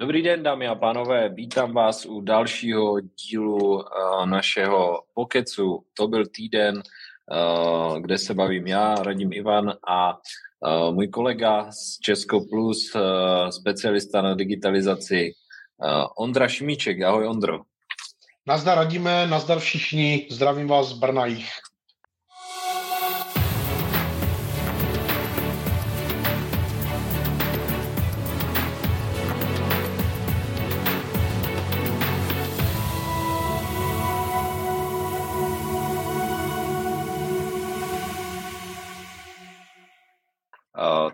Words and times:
Dobrý 0.00 0.22
den, 0.22 0.42
dámy 0.42 0.68
a 0.68 0.74
pánové, 0.74 1.28
vítám 1.28 1.72
vás 1.72 2.06
u 2.06 2.20
dalšího 2.20 3.00
dílu 3.00 3.74
uh, 3.74 3.82
našeho 4.26 5.02
pokecu. 5.14 5.84
To 5.94 6.08
byl 6.08 6.26
týden, 6.26 6.76
uh, 6.76 7.98
kde 7.98 8.18
se 8.18 8.34
bavím 8.34 8.66
já, 8.66 8.94
Radim 8.94 9.32
Ivan 9.32 9.72
a 9.88 10.14
uh, 10.14 10.94
můj 10.94 11.08
kolega 11.08 11.72
z 11.72 11.98
Česko 12.00 12.40
Plus, 12.40 12.96
specialista 13.50 14.22
na 14.22 14.34
digitalizaci, 14.34 15.32
Ondra 16.18 16.48
Šimíček. 16.48 17.02
Ahoj, 17.02 17.26
Ondro. 17.26 17.60
Nazdar 18.46 18.78
radíme, 18.78 19.26
nazdar 19.26 19.58
všichni, 19.58 20.28
zdravím 20.30 20.68
vás 20.68 20.88
z 20.88 20.92
Brnajích. 20.92 21.50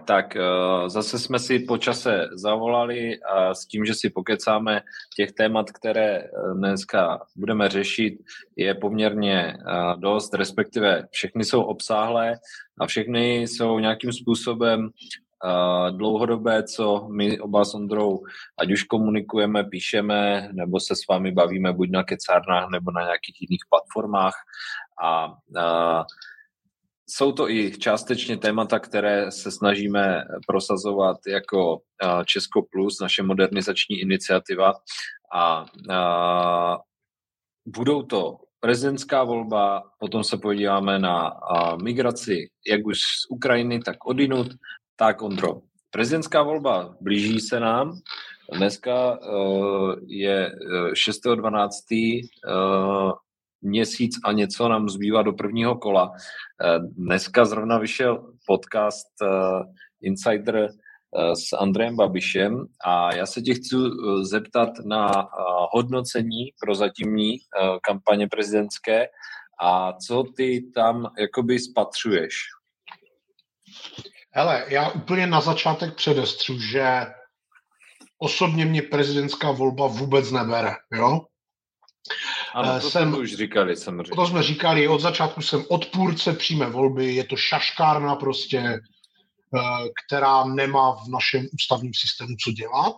Tak 0.05 0.37
zase 0.87 1.19
jsme 1.19 1.39
si 1.39 1.59
po 1.59 1.79
čase 1.79 2.29
zavolali 2.33 3.21
a 3.23 3.55
s 3.55 3.67
tím, 3.67 3.85
že 3.85 3.95
si 3.95 4.11
pokecáme 4.11 4.83
těch 5.17 5.33
témat, 5.33 5.71
které 5.71 6.17
e, 6.17 6.29
dneska 6.55 7.21
budeme 7.37 7.69
řešit, 7.69 8.19
je 8.57 8.75
poměrně 8.75 9.39
e, 9.41 9.57
dost, 9.97 10.35
respektive 10.35 11.07
všechny 11.11 11.45
jsou 11.45 11.63
obsáhlé 11.63 12.35
a 12.81 12.87
všechny 12.87 13.43
jsou 13.43 13.79
nějakým 13.79 14.13
způsobem 14.13 14.91
dlouhodobé, 15.91 16.63
co 16.63 17.09
my 17.09 17.41
oba 17.41 17.65
s 17.65 17.75
Ondrou, 17.75 18.23
ať 18.59 18.73
už 18.73 18.83
komunikujeme, 18.83 19.65
píšeme, 19.65 20.49
nebo 20.53 20.81
se 20.81 20.97
s 20.97 21.07
vámi 21.11 21.33
bavíme 21.33 21.73
buď 21.73 21.91
na 21.91 22.05
kecárnách, 22.05 22.71
nebo 22.71 22.91
na 22.91 23.01
nějakých 23.01 23.37
jiných 23.41 23.63
platformách. 23.71 24.35
A, 25.03 25.35
a 25.61 26.05
jsou 27.09 27.33
to 27.33 27.51
i 27.51 27.79
částečně 27.79 28.37
témata, 28.37 28.79
které 28.79 29.31
se 29.31 29.51
snažíme 29.51 30.25
prosazovat 30.47 31.17
jako 31.29 31.79
Česko 32.25 32.63
Plus, 32.73 33.01
naše 33.01 33.23
modernizační 33.23 34.01
iniciativa. 34.01 34.73
A, 35.35 35.67
a 35.91 36.79
budou 37.67 38.03
to 38.03 38.37
prezidentská 38.61 39.25
volba, 39.25 39.83
potom 39.99 40.25
se 40.25 40.37
podíváme 40.37 40.99
na 40.99 41.33
migraci, 41.83 42.49
jak 42.67 42.87
už 42.87 42.99
z 42.99 43.31
Ukrajiny, 43.31 43.81
tak 43.81 44.07
odinut. 44.07 44.47
Tak, 44.97 45.23
Ondro, 45.23 45.61
prezidentská 45.91 46.43
volba 46.43 46.97
blíží 47.01 47.41
se 47.41 47.61
nám. 47.61 47.93
Dneska 48.53 49.19
uh, 49.19 49.95
je 50.07 50.53
6.12. 50.93 51.69
Uh, 52.49 53.13
měsíc 53.65 54.15
a 54.25 54.33
něco 54.33 54.69
nám 54.69 54.89
zbývá 54.89 55.23
do 55.23 55.33
prvního 55.33 55.77
kola. 55.77 56.13
Eh, 56.15 56.79
dneska 56.79 57.45
zrovna 57.45 57.79
vyšel 57.79 58.33
podcast 58.47 59.07
eh, 59.23 59.29
Insider 60.03 60.57
eh, 60.57 61.37
s 61.37 61.53
Andrejem 61.53 61.97
Babišem 61.97 62.67
a 62.85 63.15
já 63.15 63.27
se 63.27 63.43
tě 63.43 63.55
chci 63.55 63.77
zeptat 64.23 64.71
na 64.87 65.29
hodnocení 65.73 66.45
pro 66.61 66.75
zatímní 66.75 67.37
kampaně 67.83 68.29
prezidentské 68.29 69.07
a 69.61 69.93
co 69.93 70.25
ty 70.37 70.71
tam 70.75 71.07
jakoby 71.19 71.59
spatřuješ? 71.59 72.35
Hele, 74.33 74.65
já 74.69 74.91
úplně 74.91 75.27
na 75.27 75.41
začátek 75.41 75.95
předestřu, 75.95 76.61
že 76.61 77.07
osobně 78.19 78.65
mě 78.65 78.83
prezidentská 78.83 79.51
volba 79.51 79.87
vůbec 79.87 80.31
nebere, 80.31 80.73
jo? 80.93 81.21
Ano, 82.55 82.81
to 82.81 82.91
jsem, 82.91 83.15
už 83.15 83.35
říkali 83.35 83.77
samozřejmě. 83.77 84.17
To 84.17 84.27
jsme 84.27 84.43
říkali, 84.43 84.89
od 84.89 85.01
začátku 85.01 85.43
jsem 85.43 85.65
odpůrce 85.69 86.33
přímé 86.33 86.67
volby, 86.67 87.15
je 87.15 87.25
to 87.25 87.37
šaškárna 87.37 88.17
prostě, 88.17 88.59
eh, 88.59 89.89
která 90.07 90.45
nemá 90.45 90.93
v 90.93 91.09
našem 91.09 91.47
ústavním 91.55 91.93
systému 91.95 92.37
co 92.45 92.53
dělat. 92.53 92.97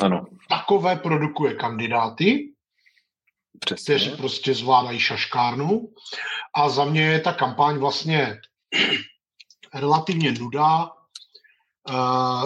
Ano. 0.00 0.26
Takové 0.48 0.96
produkuje 0.96 1.54
kandidáty, 1.54 2.52
Přesně. 3.60 3.84
kteří 3.84 4.10
prostě 4.10 4.54
zvládají 4.54 5.00
šaškárnu. 5.00 5.88
A 6.54 6.68
za 6.68 6.84
mě 6.84 7.02
je 7.02 7.20
ta 7.20 7.32
kampaň 7.32 7.78
vlastně 7.78 8.40
relativně 9.74 10.32
nudá. 10.32 10.90
Uh, 11.90 12.44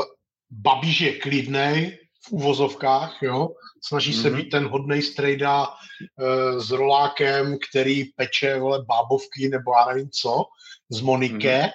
Babiš 0.50 1.00
je 1.00 1.18
klidnej 1.18 2.07
v 2.28 2.32
uvozovkách, 2.32 3.22
jo 3.22 3.48
snaží 3.84 4.12
mm-hmm. 4.12 4.22
se 4.22 4.30
být 4.30 4.50
ten 4.50 4.68
hodnej 4.68 5.02
strejda 5.02 5.68
uh, 5.68 6.60
s 6.60 6.70
rolákem, 6.70 7.58
který 7.70 8.04
peče, 8.04 8.58
vole, 8.58 8.84
bábovky 8.84 9.48
nebo 9.48 9.72
já 9.72 9.86
nevím 9.86 10.10
co, 10.10 10.44
z 10.88 11.00
Monike 11.00 11.60
mm-hmm. 11.60 11.70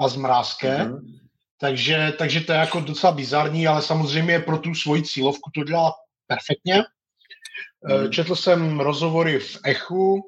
a 0.00 0.08
z 0.08 0.16
Mrázke. 0.16 0.78
Mm-hmm. 0.78 1.18
Takže, 1.58 2.14
takže 2.18 2.40
to 2.40 2.52
je 2.52 2.58
jako 2.58 2.80
docela 2.80 3.12
bizarní, 3.12 3.66
ale 3.66 3.82
samozřejmě 3.82 4.38
pro 4.38 4.58
tu 4.58 4.74
svoji 4.74 5.02
cílovku 5.02 5.50
to 5.54 5.64
dělá 5.64 5.92
perfektně. 6.26 6.84
Mm. 7.82 8.10
Četl 8.10 8.36
jsem 8.36 8.80
rozhovory 8.80 9.38
v 9.38 9.58
Echu, 9.64 10.22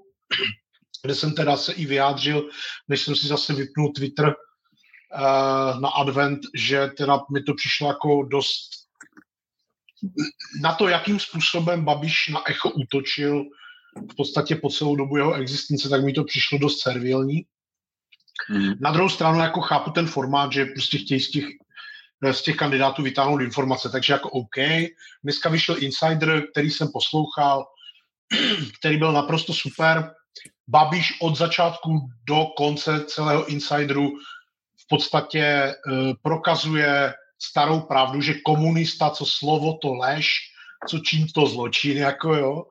kde 1.02 1.14
jsem 1.14 1.34
teda 1.34 1.56
se 1.56 1.72
i 1.72 1.86
vyjádřil, 1.86 2.48
než 2.88 3.02
jsem 3.02 3.16
si 3.16 3.26
zase 3.26 3.54
vypnul 3.54 3.92
Twitter 3.92 4.26
uh, 4.26 5.80
na 5.80 5.88
advent, 5.88 6.40
že 6.54 6.90
teda 6.96 7.20
mi 7.32 7.42
to 7.42 7.54
přišlo 7.54 7.88
jako 7.88 8.22
dost 8.22 8.83
na 10.60 10.74
to, 10.74 10.88
jakým 10.88 11.20
způsobem 11.20 11.84
Babiš 11.84 12.28
na 12.28 12.48
Echo 12.48 12.70
útočil 12.70 13.44
v 14.10 14.14
podstatě 14.16 14.56
po 14.56 14.68
celou 14.68 14.96
dobu 14.96 15.16
jeho 15.16 15.34
existence, 15.34 15.88
tak 15.88 16.04
mi 16.04 16.12
to 16.12 16.24
přišlo 16.24 16.58
dost 16.58 16.80
servilní. 16.80 17.46
Mm. 18.50 18.72
Na 18.80 18.90
druhou 18.90 19.08
stranu 19.08 19.40
jako 19.40 19.60
chápu 19.60 19.90
ten 19.90 20.06
formát, 20.06 20.52
že 20.52 20.64
prostě 20.64 20.98
chtějí 20.98 21.20
z 21.20 21.30
těch, 21.30 21.44
z 22.32 22.42
těch 22.42 22.56
kandidátů 22.56 23.02
vytáhnout 23.02 23.40
informace, 23.40 23.88
takže 23.88 24.12
jako 24.12 24.30
OK. 24.30 24.56
Dneska 25.22 25.48
vyšel 25.48 25.76
Insider, 25.78 26.42
který 26.52 26.70
jsem 26.70 26.88
poslouchal, 26.92 27.66
který 28.78 28.96
byl 28.96 29.12
naprosto 29.12 29.52
super. 29.52 30.10
Babiš 30.68 31.20
od 31.20 31.36
začátku 31.36 32.10
do 32.24 32.46
konce 32.56 33.04
celého 33.04 33.46
Insideru 33.46 34.10
v 34.84 34.88
podstatě 34.88 35.74
uh, 35.74 36.12
prokazuje 36.22 37.14
starou 37.50 37.80
pravdu, 37.80 38.20
že 38.20 38.40
komunista, 38.44 39.10
co 39.10 39.26
slovo, 39.26 39.78
to 39.82 39.94
lež, 39.94 40.28
co 40.88 40.98
čím 40.98 41.26
to 41.28 41.46
zločin, 41.46 41.96
jako 41.96 42.34
jo. 42.34 42.64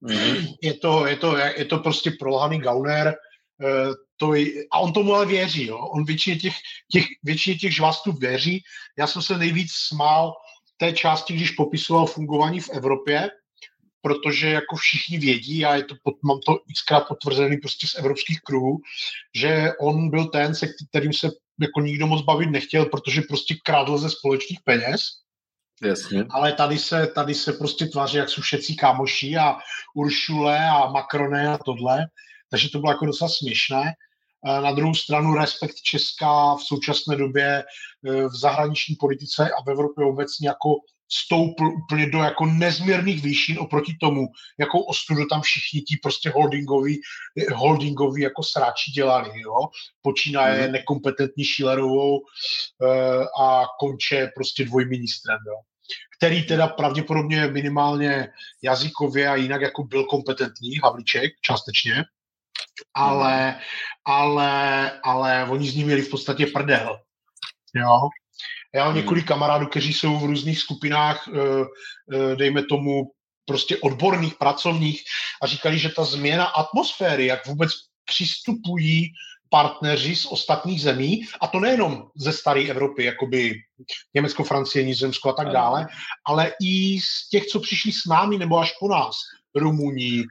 Mm. 0.00 0.46
Je, 0.62 0.74
to, 0.74 1.06
je, 1.06 1.16
to, 1.16 1.36
je 1.36 1.64
to 1.64 1.78
prostě 1.78 2.10
prolhaný 2.10 2.58
gauner, 2.58 3.14
eh, 3.62 3.92
to 4.16 4.34
je, 4.34 4.46
a 4.72 4.78
on 4.78 4.92
tomu 4.92 5.14
ale 5.14 5.26
věří, 5.26 5.66
jo. 5.66 5.78
On 5.78 6.04
většině 6.04 6.36
těch, 6.36 6.54
těch, 6.92 7.04
většině 7.22 7.56
těch 7.56 7.74
žvastů 7.74 8.12
věří. 8.12 8.62
Já 8.98 9.06
jsem 9.06 9.22
se 9.22 9.38
nejvíc 9.38 9.72
smál 9.72 10.34
té 10.76 10.92
části, 10.92 11.34
když 11.34 11.50
popisoval 11.50 12.06
fungování 12.06 12.60
v 12.60 12.70
Evropě, 12.70 13.30
protože 14.02 14.48
jako 14.48 14.76
všichni 14.76 15.18
vědí, 15.18 15.64
a 15.64 15.74
je 15.74 15.84
to, 15.84 15.94
mám 16.24 16.40
to 16.46 16.58
xkrát 16.74 17.08
potvrzený 17.08 17.56
prostě 17.56 17.86
z 17.86 17.94
evropských 17.94 18.40
kruhů, 18.40 18.78
že 19.34 19.72
on 19.80 20.10
byl 20.10 20.26
ten, 20.26 20.54
se 20.54 20.66
kterým 20.90 21.12
se 21.12 21.30
jako 21.60 21.80
nikdo 21.80 22.06
moc 22.06 22.24
bavit 22.24 22.50
nechtěl, 22.50 22.84
protože 22.86 23.22
prostě 23.22 23.54
krádl 23.64 23.98
ze 23.98 24.10
společných 24.10 24.58
peněz. 24.64 25.00
Jasně. 25.82 26.24
Ale 26.30 26.52
tady 26.52 26.78
se, 26.78 27.06
tady 27.06 27.34
se 27.34 27.52
prostě 27.52 27.86
tváří, 27.86 28.16
jak 28.16 28.28
jsou 28.28 28.42
všetci 28.42 28.74
kámoši 28.74 29.36
a 29.36 29.56
Uršule 29.94 30.68
a 30.70 30.90
Macroné 30.90 31.48
a 31.48 31.58
tohle. 31.58 32.06
Takže 32.50 32.68
to 32.68 32.78
bylo 32.78 32.92
jako 32.92 33.06
docela 33.06 33.30
směšné. 33.30 33.92
Na 34.44 34.72
druhou 34.72 34.94
stranu 34.94 35.34
respekt 35.34 35.74
Česka 35.74 36.54
v 36.54 36.62
současné 36.62 37.16
době 37.16 37.44
e, 37.44 37.64
v 38.28 38.34
zahraniční 38.34 38.96
politice 38.96 39.50
a 39.50 39.62
v 39.62 39.70
Evropě 39.70 40.04
obecně 40.04 40.48
jako 40.48 40.68
stoupl 41.08 41.66
úplně 41.66 42.10
do 42.10 42.18
jako 42.18 42.46
nezměrných 42.46 43.22
výšin 43.22 43.58
oproti 43.58 43.96
tomu, 44.00 44.26
jakou 44.58 44.80
ostudu 44.80 45.26
tam 45.26 45.42
všichni 45.42 45.80
ti 45.80 45.96
prostě 46.02 46.30
holdingoví, 46.30 47.00
holdingoví 47.54 48.22
jako 48.22 48.42
sráči 48.42 48.90
dělali, 48.90 49.40
jo. 49.40 49.68
Počínaje 50.02 50.66
mm. 50.66 50.72
nekompetentní 50.72 51.44
Schillerovou 51.44 52.18
uh, 52.18 53.44
a 53.44 53.64
konče 53.80 54.30
prostě 54.34 54.64
dvojministrem, 54.64 55.38
jo. 55.46 55.54
Který 56.18 56.42
teda 56.42 56.66
pravděpodobně 56.66 57.46
minimálně 57.46 58.28
jazykově 58.62 59.28
a 59.28 59.34
jinak 59.34 59.62
jako 59.62 59.84
byl 59.84 60.04
kompetentní, 60.04 60.76
Havlíček 60.82 61.32
částečně, 61.40 62.04
ale, 62.94 63.50
mm. 63.50 63.56
ale, 64.04 64.90
ale 65.00 65.44
oni 65.50 65.70
z 65.70 65.74
ní 65.74 65.84
měli 65.84 66.02
v 66.02 66.10
podstatě 66.10 66.46
prdel, 66.46 67.00
jo. 67.74 68.08
Já 68.74 68.84
mám 68.84 68.92
hmm. 68.92 69.02
několik 69.02 69.26
kamarádů, 69.26 69.66
kteří 69.66 69.92
jsou 69.92 70.18
v 70.18 70.24
různých 70.24 70.58
skupinách, 70.58 71.28
eh, 71.28 71.64
eh, 72.14 72.36
dejme 72.36 72.62
tomu, 72.62 73.02
prostě 73.46 73.76
odborných, 73.76 74.34
pracovních 74.34 75.02
a 75.42 75.46
říkali, 75.46 75.78
že 75.78 75.88
ta 75.88 76.04
změna 76.04 76.44
atmosféry, 76.44 77.26
jak 77.26 77.46
vůbec 77.46 77.72
přistupují 78.04 79.12
partneři 79.50 80.16
z 80.16 80.26
ostatních 80.26 80.82
zemí, 80.82 81.24
a 81.40 81.46
to 81.46 81.60
nejenom 81.60 82.10
ze 82.16 82.32
staré 82.32 82.68
Evropy, 82.68 83.04
jakoby 83.04 83.54
Německo, 84.14 84.44
Francie, 84.44 84.84
Nizozemsko 84.84 85.28
a 85.28 85.32
tak 85.32 85.48
dále, 85.48 85.86
ale 86.26 86.52
i 86.62 87.00
z 87.00 87.28
těch, 87.28 87.46
co 87.46 87.60
přišli 87.60 87.92
s 87.92 88.04
námi 88.04 88.38
nebo 88.38 88.58
až 88.58 88.72
po 88.80 88.88
nás, 88.88 89.16
Rumuní, 89.54 90.24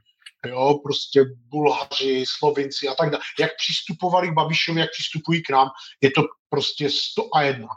jo, 0.45 0.80
prostě 0.83 1.25
Bulhaři, 1.50 2.24
Slovinci 2.38 2.88
a 2.88 2.95
tak 2.95 3.10
dále. 3.10 3.24
Jak 3.40 3.51
přistupovali 3.57 4.30
k 4.30 4.33
Babišovi, 4.33 4.80
jak 4.80 4.92
přistupují 4.92 5.44
k 5.44 5.50
nám, 5.50 5.68
je 6.01 6.12
to 6.12 6.24
prostě 6.50 6.90
100 6.90 7.30
a 7.36 7.42
jedna. 7.42 7.68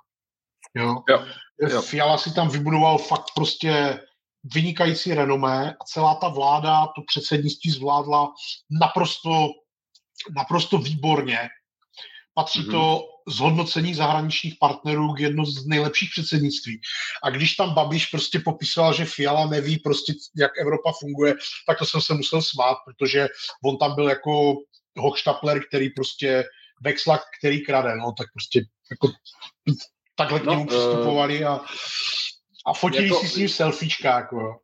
Jo. 0.74 1.02
Jo, 1.08 1.24
jo. 1.68 1.82
Fiala 1.82 2.18
si 2.18 2.34
tam 2.34 2.48
vybudoval 2.48 2.98
fakt 2.98 3.26
prostě 3.34 4.00
vynikající 4.44 5.14
renomé 5.14 5.74
a 5.80 5.84
celá 5.84 6.14
ta 6.14 6.28
vláda 6.28 6.86
to 6.86 7.02
předsednictví 7.06 7.70
zvládla 7.70 8.32
naprosto, 8.80 9.48
naprosto 10.36 10.78
výborně. 10.78 11.48
Patří 12.34 12.62
mm-hmm. 12.62 12.70
to 12.70 13.02
zhodnocení 13.28 13.94
zahraničních 13.94 14.54
partnerů 14.60 15.12
k 15.12 15.20
jedno 15.20 15.44
z 15.44 15.66
nejlepších 15.66 16.10
předsednictví. 16.10 16.80
A 17.22 17.30
když 17.30 17.54
tam 17.54 17.74
Babiš 17.74 18.06
prostě 18.06 18.38
popisoval, 18.38 18.94
že 18.94 19.04
Fiala 19.04 19.46
neví 19.46 19.78
prostě, 19.78 20.12
jak 20.36 20.58
Evropa 20.58 20.92
funguje, 21.00 21.34
tak 21.66 21.78
to 21.78 21.86
jsem 21.86 22.00
se 22.00 22.14
musel 22.14 22.42
smát, 22.42 22.76
protože 22.86 23.28
on 23.64 23.78
tam 23.78 23.94
byl 23.94 24.08
jako 24.08 24.54
hochštapler, 24.98 25.60
který 25.68 25.90
prostě 25.90 26.44
vexlak, 26.82 27.20
který 27.38 27.64
krade, 27.64 27.96
no, 27.96 28.12
tak 28.18 28.26
prostě 28.32 28.60
jako 28.90 29.08
takhle 30.14 30.40
k 30.40 30.44
no, 30.44 30.52
němu 30.52 30.64
eh, 30.64 30.66
přistupovali 30.66 31.44
a, 31.44 31.60
a 32.66 32.72
fotili 32.74 33.08
jako, 33.08 33.20
si 33.20 33.28
s 33.28 33.36
ním 33.36 33.48
selfiečka, 33.48 34.16
jako 34.16 34.60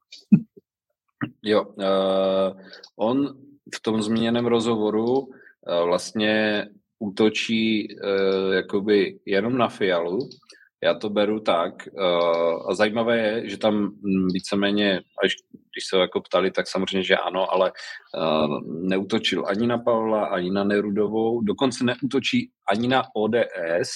jo. 1.43 1.65
uh, 1.77 2.61
on 2.97 3.39
v 3.75 3.81
tom 3.83 4.03
zmíněném 4.03 4.47
rozhovoru 4.47 5.19
uh, 5.19 5.29
vlastně 5.85 6.67
útočí 6.99 7.89
uh, 7.89 8.55
jakoby 8.55 9.19
jenom 9.27 9.59
na 9.59 9.69
Fialu. 9.69 10.19
Já 10.85 10.95
to 10.95 11.11
beru 11.11 11.41
tak. 11.41 11.89
Uh, 11.93 12.71
a 12.71 12.75
zajímavé 12.75 13.19
je, 13.19 13.49
že 13.49 13.59
tam 13.59 13.93
víceméně, 14.33 15.01
až 15.25 15.33
když 15.53 15.87
se 15.91 15.97
jako 15.97 16.21
ptali, 16.21 16.51
tak 16.51 16.69
samozřejmě, 16.69 17.03
že 17.03 17.17
ano, 17.17 17.53
ale 17.53 17.73
uh, 18.17 18.61
neutočil 18.89 19.45
ani 19.47 19.67
na 19.67 19.79
Pavla, 19.79 20.27
ani 20.27 20.51
na 20.51 20.65
Nerudovou, 20.65 21.41
dokonce 21.41 21.85
neutočí 21.85 22.51
ani 22.71 22.89
na 22.89 23.03
ODS, 23.15 23.91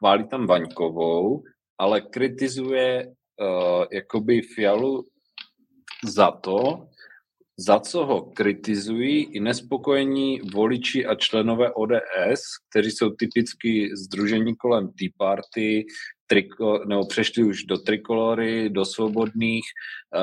chválí 0.00 0.24
tam 0.24 0.46
Vaňkovou, 0.46 1.44
ale 1.78 2.00
kritizuje 2.00 3.06
uh, 3.06 3.84
jakoby 3.92 4.42
Fialu 4.42 5.04
za 6.04 6.30
to, 6.30 6.88
za 7.58 7.80
co 7.80 8.06
ho 8.06 8.20
kritizují 8.22 9.22
i 9.22 9.40
nespokojení 9.40 10.40
voliči 10.40 11.06
a 11.06 11.14
členové 11.14 11.72
ODS, 11.72 12.40
kteří 12.70 12.90
jsou 12.90 13.10
typicky 13.10 13.90
združení 13.96 14.56
kolem 14.56 14.88
Tea 14.88 15.08
Party, 15.18 15.84
triko, 16.26 16.84
nebo 16.88 17.06
přešli 17.06 17.44
už 17.44 17.64
do 17.64 17.78
trikolory, 17.78 18.70
do 18.70 18.84
svobodných. 18.84 19.64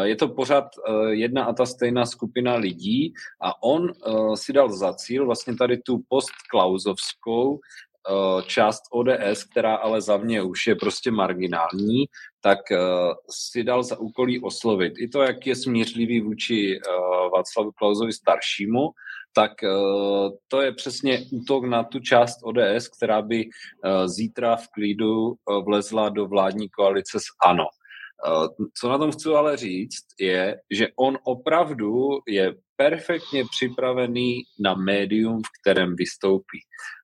Je 0.03 0.15
to 0.15 0.27
pořád 0.27 0.65
jedna 1.09 1.43
a 1.43 1.53
ta 1.53 1.65
stejná 1.65 2.05
skupina 2.05 2.55
lidí 2.55 3.13
a 3.41 3.63
on 3.63 3.91
si 4.35 4.53
dal 4.53 4.73
za 4.73 4.93
cíl 4.93 5.25
vlastně 5.25 5.55
tady 5.55 5.77
tu 5.77 5.99
postklauzovskou 6.09 7.59
Eh, 7.59 7.86
část 8.45 8.81
ODS, 8.91 9.43
která 9.51 9.75
ale 9.75 10.01
za 10.01 10.17
mě 10.17 10.41
už 10.41 10.67
je 10.67 10.75
prostě 10.75 11.11
marginální, 11.11 12.05
tak 12.41 12.71
eh, 12.71 12.77
si 13.29 13.63
dal 13.63 13.83
za 13.83 13.99
úkolí 13.99 14.41
oslovit. 14.41 14.93
I 14.97 15.07
to, 15.07 15.21
jak 15.21 15.47
je 15.47 15.55
smířlivý 15.55 16.21
vůči 16.21 16.75
eh, 16.75 16.91
Václavu 17.33 17.71
Klausovi 17.71 18.13
staršímu, 18.13 18.89
tak 19.35 19.51
to 20.47 20.61
je 20.61 20.71
přesně 20.71 21.25
útok 21.31 21.65
na 21.65 21.83
tu 21.83 21.99
část 21.99 22.37
ODS, 22.43 22.87
která 22.97 23.21
by 23.21 23.49
zítra 24.05 24.55
v 24.55 24.67
klidu 24.67 25.33
vlezla 25.65 26.09
do 26.09 26.25
vládní 26.27 26.69
koalice 26.69 27.19
s 27.19 27.23
ANO. 27.45 27.65
Co 28.73 28.89
na 28.89 28.97
tom 28.97 29.11
chci 29.11 29.29
ale 29.29 29.57
říct, 29.57 30.05
je, 30.19 30.59
že 30.71 30.87
on 30.95 31.17
opravdu 31.23 32.19
je 32.27 32.55
perfektně 32.75 33.43
připravený 33.51 34.41
na 34.59 34.75
médium, 34.75 35.41
v 35.41 35.61
kterém 35.61 35.95
vystoupí. 35.95 36.59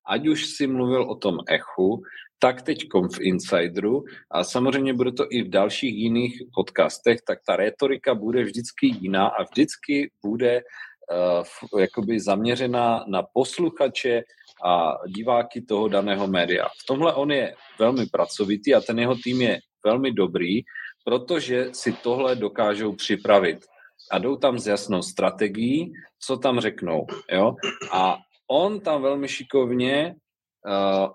Ať 0.08 0.28
už 0.28 0.46
si 0.46 0.68
mluvil 0.68 1.04
o 1.04 1.16
tom 1.16 1.38
echu, 1.50 2.02
tak 2.40 2.62
teď 2.62 2.78
v 3.16 3.22
Insideru 3.22 4.04
a 4.32 4.44
samozřejmě 4.44 4.94
bude 4.94 5.12
to 5.12 5.26
i 5.30 5.44
v 5.44 5.50
dalších 5.50 5.96
jiných 5.96 6.42
podcastech, 6.56 7.22
tak 7.28 7.40
ta 7.48 7.56
retorika 7.56 8.16
bude 8.16 8.44
vždycky 8.44 8.88
jiná 8.88 9.28
a 9.28 9.44
vždycky 9.44 10.12
bude 10.26 10.62
uh, 10.62 11.80
jakoby 11.80 12.20
zaměřená 12.20 13.06
na 13.08 13.24
posluchače 13.34 14.24
a 14.66 14.94
diváky 15.08 15.62
toho 15.62 15.88
daného 15.88 16.28
média. 16.28 16.68
V 16.68 16.86
tomhle 16.88 17.14
on 17.14 17.32
je 17.32 17.56
velmi 17.80 18.06
pracovitý 18.06 18.76
a 18.76 18.82
ten 18.82 19.00
jeho 19.00 19.16
tým 19.16 19.42
je 19.42 19.60
velmi 19.86 20.12
dobrý, 20.12 20.62
protože 21.04 21.70
si 21.72 21.94
tohle 21.94 22.36
dokážou 22.36 22.94
připravit 22.94 23.66
a 24.12 24.18
jdou 24.18 24.36
tam 24.36 24.60
s 24.60 24.68
jasnou 24.68 25.02
strategií, 25.02 25.94
co 26.20 26.38
tam 26.38 26.60
řeknou. 26.60 27.08
Jo? 27.32 27.56
A 27.92 28.18
on 28.48 28.80
tam 28.80 29.02
velmi 29.02 29.28
šikovně, 29.28 30.16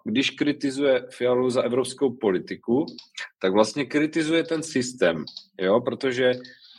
když 0.04 0.30
kritizuje 0.30 1.06
Fialu 1.10 1.50
za 1.50 1.62
evropskou 1.62 2.16
politiku, 2.16 2.86
tak 3.40 3.52
vlastně 3.52 3.84
kritizuje 3.84 4.44
ten 4.44 4.62
systém, 4.62 5.24
jo? 5.60 5.80
protože 5.80 6.34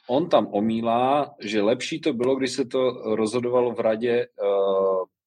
on 0.08 0.30
tam 0.30 0.48
omílá, 0.52 1.36
že 1.40 1.62
lepší 1.62 2.02
to 2.02 2.14
bylo, 2.14 2.36
když 2.36 2.52
se 2.52 2.66
to 2.66 2.92
rozhodovalo 3.16 3.72
v 3.72 3.80
radě 3.80 4.28
Eh, 4.44 5.19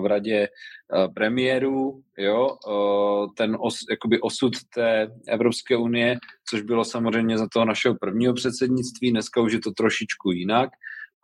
v 0.00 0.06
radě 0.06 0.48
eh, 0.48 1.08
premiérů, 1.14 2.02
jo, 2.18 2.48
eh, 2.68 3.26
ten 3.36 3.56
os, 3.60 3.76
jakoby 3.90 4.20
osud 4.20 4.52
té 4.74 5.08
Evropské 5.28 5.76
unie, 5.76 6.16
což 6.50 6.62
bylo 6.62 6.84
samozřejmě 6.84 7.38
za 7.38 7.48
toho 7.52 7.64
našeho 7.64 7.94
prvního 8.00 8.34
předsednictví, 8.34 9.10
dneska 9.10 9.40
už 9.40 9.52
je 9.52 9.60
to 9.60 9.70
trošičku 9.70 10.30
jinak 10.30 10.70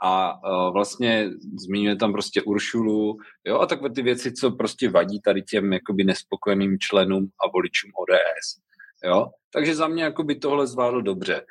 a 0.03 0.33
vlastně 0.71 1.31
zmiňuje 1.59 1.97
tam 1.97 2.13
prostě 2.13 2.43
Uršulu, 2.43 3.17
jo, 3.47 3.59
a 3.59 3.67
takové 3.67 3.91
ty 3.91 4.03
věci, 4.03 4.33
co 4.33 4.51
prostě 4.51 4.91
vadí 4.91 5.21
tady 5.21 5.43
těm 5.43 5.73
jakoby 5.73 6.05
nespokojeným 6.05 6.79
členům 6.79 7.29
a 7.45 7.49
voličům 7.53 7.91
ODS, 7.99 8.61
jo. 9.05 9.27
Takže 9.53 9.75
za 9.75 9.89
mě 9.89 10.03
jakoby 10.03 10.35
tohle 10.35 10.67
zvládl 10.67 11.03
dobře. 11.03 11.43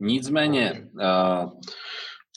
Nicméně, 0.00 0.88
uh, 0.94 1.50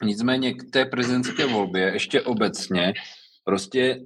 nicméně 0.04 0.54
k 0.54 0.72
té 0.72 0.86
prezidentské 0.86 1.46
volbě 1.46 1.92
ještě 1.94 2.22
obecně 2.22 2.94
prostě 3.44 4.00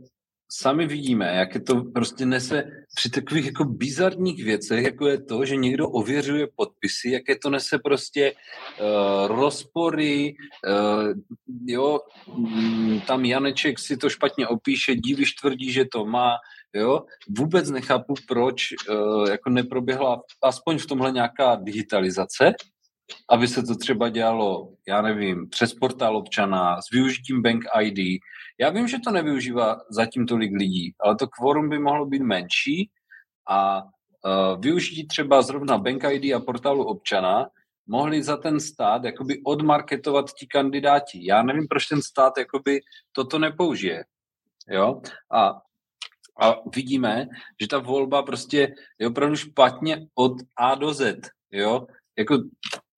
sami 0.52 0.88
vidíme, 0.88 1.36
jak 1.36 1.56
je 1.56 1.62
to 1.62 1.84
prostě 1.84 2.26
nese 2.26 2.64
při 2.96 3.10
takových 3.10 3.46
jako 3.46 3.66
bizarních 3.66 4.44
věcech, 4.44 4.84
jako 4.84 5.08
je 5.08 5.24
to, 5.24 5.46
že 5.46 5.56
někdo 5.56 5.90
ověřuje 5.90 6.48
podpisy, 6.56 7.12
jaké 7.12 7.36
to 7.36 7.50
nese 7.50 7.80
prostě 7.80 8.34
uh, 8.34 9.28
rozpory, 9.28 10.36
uh, 10.68 11.14
jo, 11.66 12.00
mm, 12.38 13.02
tam 13.02 13.26
Janeček 13.26 13.80
si 13.80 13.98
to 13.98 14.10
špatně 14.10 14.48
opíše, 14.48 14.96
Díviš 14.96 15.34
tvrdí, 15.34 15.72
že 15.72 15.86
to 15.86 16.06
má, 16.06 16.36
jo, 16.74 17.06
vůbec 17.38 17.70
nechápu, 17.70 18.14
proč 18.28 18.74
uh, 18.90 19.30
jako 19.30 19.50
neproběhla 19.50 20.22
aspoň 20.44 20.78
v 20.78 20.86
tomhle 20.86 21.12
nějaká 21.12 21.56
digitalizace, 21.56 22.54
aby 23.30 23.48
se 23.48 23.64
to 23.64 23.76
třeba 23.76 24.10
dělalo, 24.10 24.74
já 24.88 25.02
nevím, 25.02 25.50
přes 25.50 25.74
portál 25.74 26.18
občana, 26.18 26.82
s 26.82 26.92
využitím 26.92 27.42
Bank 27.42 27.64
ID. 27.82 28.22
Já 28.60 28.70
vím, 28.70 28.88
že 28.88 29.00
to 29.00 29.12
nevyužívá 29.12 29.82
zatím 29.90 30.26
tolik 30.26 30.52
lidí, 30.54 30.96
ale 31.00 31.16
to 31.16 31.28
kvorum 31.28 31.70
by 31.70 31.80
mohlo 31.80 32.06
být 32.06 32.22
menší 32.22 32.90
a 33.50 33.84
uh, 33.84 34.62
využití 34.62 35.08
třeba 35.08 35.42
zrovna 35.42 35.78
Bank 35.78 36.04
ID 36.04 36.34
a 36.34 36.40
portálu 36.40 36.84
občana 36.84 37.48
mohli 37.88 38.24
za 38.24 38.38
ten 38.38 38.60
stát 38.60 39.04
jakoby 39.04 39.42
odmarketovat 39.46 40.34
ti 40.34 40.48
kandidáti. 40.48 41.26
Já 41.26 41.44
nevím, 41.44 41.68
proč 41.68 41.86
ten 41.86 42.02
stát 42.02 42.34
jakoby 42.38 42.80
toto 43.12 43.40
nepoužije. 43.40 44.06
Jo? 44.70 45.02
A, 45.32 45.62
a 46.42 46.56
vidíme, 46.76 47.28
že 47.62 47.68
ta 47.68 47.80
volba 47.80 48.24
prostě 48.24 48.76
je 49.00 49.08
opravdu 49.08 49.36
špatně 49.36 50.08
od 50.16 50.34
A 50.58 50.76
do 50.76 50.94
Z. 50.94 51.20
Jo? 51.52 51.88
Jako 52.18 52.38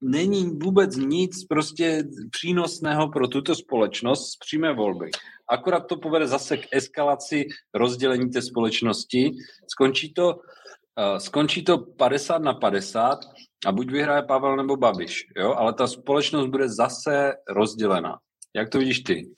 není 0.01 0.49
vůbec 0.63 0.95
nic 0.95 1.45
prostě 1.45 2.03
přínosného 2.31 3.09
pro 3.09 3.27
tuto 3.27 3.55
společnost 3.55 4.31
z 4.31 4.37
přímé 4.37 4.73
volby. 4.73 5.11
Akorát 5.49 5.79
to 5.79 5.97
povede 5.97 6.27
zase 6.27 6.57
k 6.57 6.67
eskalaci 6.71 7.45
rozdělení 7.73 8.29
té 8.29 8.41
společnosti. 8.41 9.31
Skončí 9.71 10.13
to, 10.13 10.27
uh, 10.27 11.17
skončí 11.17 11.63
to 11.63 11.77
50 11.77 12.37
na 12.37 12.53
50 12.53 13.19
a 13.65 13.71
buď 13.71 13.91
vyhraje 13.91 14.23
Pavel 14.23 14.55
nebo 14.55 14.77
Babiš, 14.77 15.25
jo? 15.37 15.53
ale 15.53 15.73
ta 15.73 15.87
společnost 15.87 16.47
bude 16.47 16.69
zase 16.69 17.33
rozdělena. 17.49 18.17
Jak 18.55 18.69
to 18.69 18.77
vidíš 18.77 18.99
ty? 18.99 19.31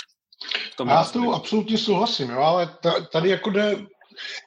Já 0.87 1.03
s 1.03 1.11
tou 1.11 1.33
absolutně 1.33 1.77
souhlasím, 1.77 2.29
jo? 2.29 2.39
ale 2.39 2.77
tady 3.11 3.29
jako 3.29 3.49
jde, 3.49 3.85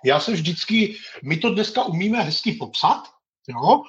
já 0.04 0.20
se 0.20 0.32
vždycky, 0.32 0.96
my 1.24 1.36
to 1.36 1.54
dneska 1.54 1.84
umíme 1.84 2.22
hezky 2.22 2.52
popsat, 2.52 3.02
jo? 3.48 3.82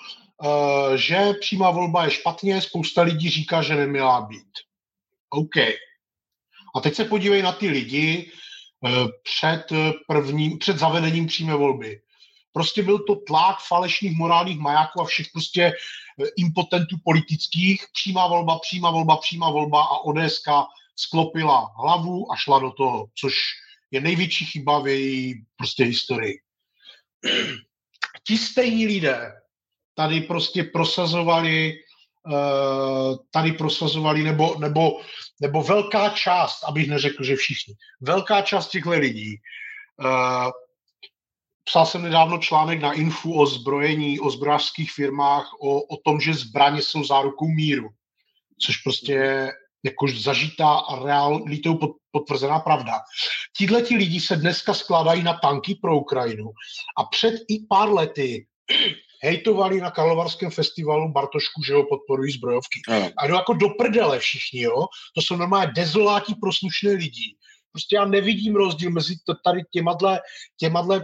Eh, 0.43 0.97
že 0.97 1.33
přímá 1.39 1.71
volba 1.71 2.05
je 2.05 2.11
špatně, 2.11 2.61
spousta 2.61 3.01
lidí 3.01 3.29
říká, 3.29 3.61
že 3.61 3.75
neměla 3.75 4.21
být. 4.21 4.51
OK. 5.29 5.57
A 6.75 6.79
teď 6.81 6.95
se 6.95 7.05
podívej 7.05 7.41
na 7.41 7.51
ty 7.51 7.67
lidi, 7.67 8.31
před, 9.23 9.63
prvním, 10.07 10.57
před 10.57 10.77
zavedením 10.77 11.27
přímé 11.27 11.55
volby. 11.55 12.01
Prostě 12.51 12.83
byl 12.83 12.99
to 12.99 13.15
tlak 13.15 13.57
falešných 13.67 14.17
morálních 14.17 14.59
majáků 14.59 15.01
a 15.01 15.05
všech 15.05 15.27
prostě 15.31 15.73
impotentů 16.37 16.95
politických. 17.03 17.85
Přímá 17.93 18.27
volba, 18.27 18.59
přímá 18.59 18.91
volba, 18.91 19.17
přímá 19.17 19.51
volba 19.51 19.83
a 19.83 19.97
ODS 19.97 20.41
sklopila 20.95 21.73
hlavu 21.77 22.31
a 22.31 22.35
šla 22.35 22.59
do 22.59 22.71
toho, 22.71 23.07
což 23.15 23.35
je 23.91 24.01
největší 24.01 24.45
chyba 24.45 24.79
v 24.79 24.87
její 24.87 25.45
prostě 25.55 25.83
historii. 25.83 26.39
Ti 28.27 28.37
stejní 28.37 28.87
lidé 28.87 29.42
tady 29.95 30.21
prostě 30.21 30.63
prosazovali 30.63 31.73
eh, 32.33 33.17
tady 33.31 33.51
prosazovali, 33.51 34.23
nebo, 34.23 34.55
nebo, 34.59 35.01
nebo 35.41 35.63
velká 35.63 36.09
část, 36.09 36.63
abych 36.63 36.89
neřekl, 36.89 37.23
že 37.23 37.35
všichni, 37.35 37.73
velká 38.01 38.41
část 38.41 38.67
těchto 38.67 38.89
lidí, 38.89 39.35
uh, 39.99 40.51
psal 41.63 41.85
jsem 41.85 42.01
nedávno 42.01 42.37
článek 42.37 42.81
na 42.81 42.93
Infu 42.93 43.39
o 43.39 43.45
zbrojení, 43.45 44.19
o 44.19 44.29
zbrojařských 44.29 44.91
firmách, 44.91 45.53
o, 45.61 45.81
o 45.83 45.97
tom, 46.05 46.19
že 46.19 46.33
zbraně 46.33 46.81
jsou 46.81 47.03
zárukou 47.03 47.47
míru, 47.47 47.89
což 48.59 48.77
prostě 48.77 49.47
jakož 49.83 50.23
zažitá 50.23 50.81
realitou 51.03 51.79
potvrzená 52.11 52.59
pravda. 52.59 52.99
Tihle 53.57 53.81
ti 53.81 53.95
lidi 53.95 54.19
se 54.19 54.35
dneska 54.35 54.73
skládají 54.73 55.23
na 55.23 55.33
tanky 55.33 55.75
pro 55.75 55.97
Ukrajinu 55.99 56.51
a 56.97 57.03
před 57.03 57.33
i 57.49 57.59
pár 57.69 57.93
lety 57.93 58.47
hejtovali 59.23 59.81
na 59.81 59.91
Karlovarském 59.91 60.51
festivalu 60.51 61.11
Bartošku, 61.11 61.63
že 61.63 61.73
ho 61.73 61.85
podporují 61.85 62.31
zbrojovky. 62.31 62.81
No. 62.89 63.09
A 63.17 63.27
jdou 63.27 63.35
jako 63.35 63.53
do 63.53 63.69
prdele 63.69 64.19
všichni, 64.19 64.61
jo. 64.61 64.85
To 65.15 65.21
jsou 65.21 65.35
normálně 65.35 65.71
dezoláti 65.75 66.33
pro 66.41 66.53
slušné 66.53 66.91
lidi. 66.91 67.35
Prostě 67.71 67.95
já 67.95 68.05
nevidím 68.05 68.55
rozdíl 68.55 68.91
mezi 68.91 69.15
tady 69.45 69.61
těmadle, 69.71 70.19
těmadle 70.57 71.03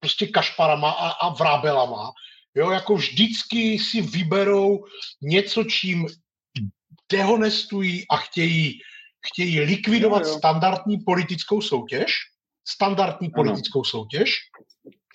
prostě 0.00 0.26
kašparama 0.26 0.90
a, 0.90 1.08
a 1.08 1.28
vrábelama. 1.28 2.12
Jo, 2.54 2.70
jako 2.70 2.94
vždycky 2.94 3.78
si 3.78 4.02
vyberou 4.02 4.84
něco, 5.22 5.64
čím 5.64 6.06
dehonestují 7.12 8.04
a 8.10 8.16
chtějí, 8.16 8.78
chtějí 9.26 9.60
likvidovat 9.60 10.22
jo, 10.22 10.28
jo. 10.28 10.38
standardní 10.38 10.98
politickou 11.06 11.60
soutěž, 11.60 12.12
standardní 12.68 13.28
ano. 13.28 13.34
politickou 13.34 13.84
soutěž, 13.84 14.34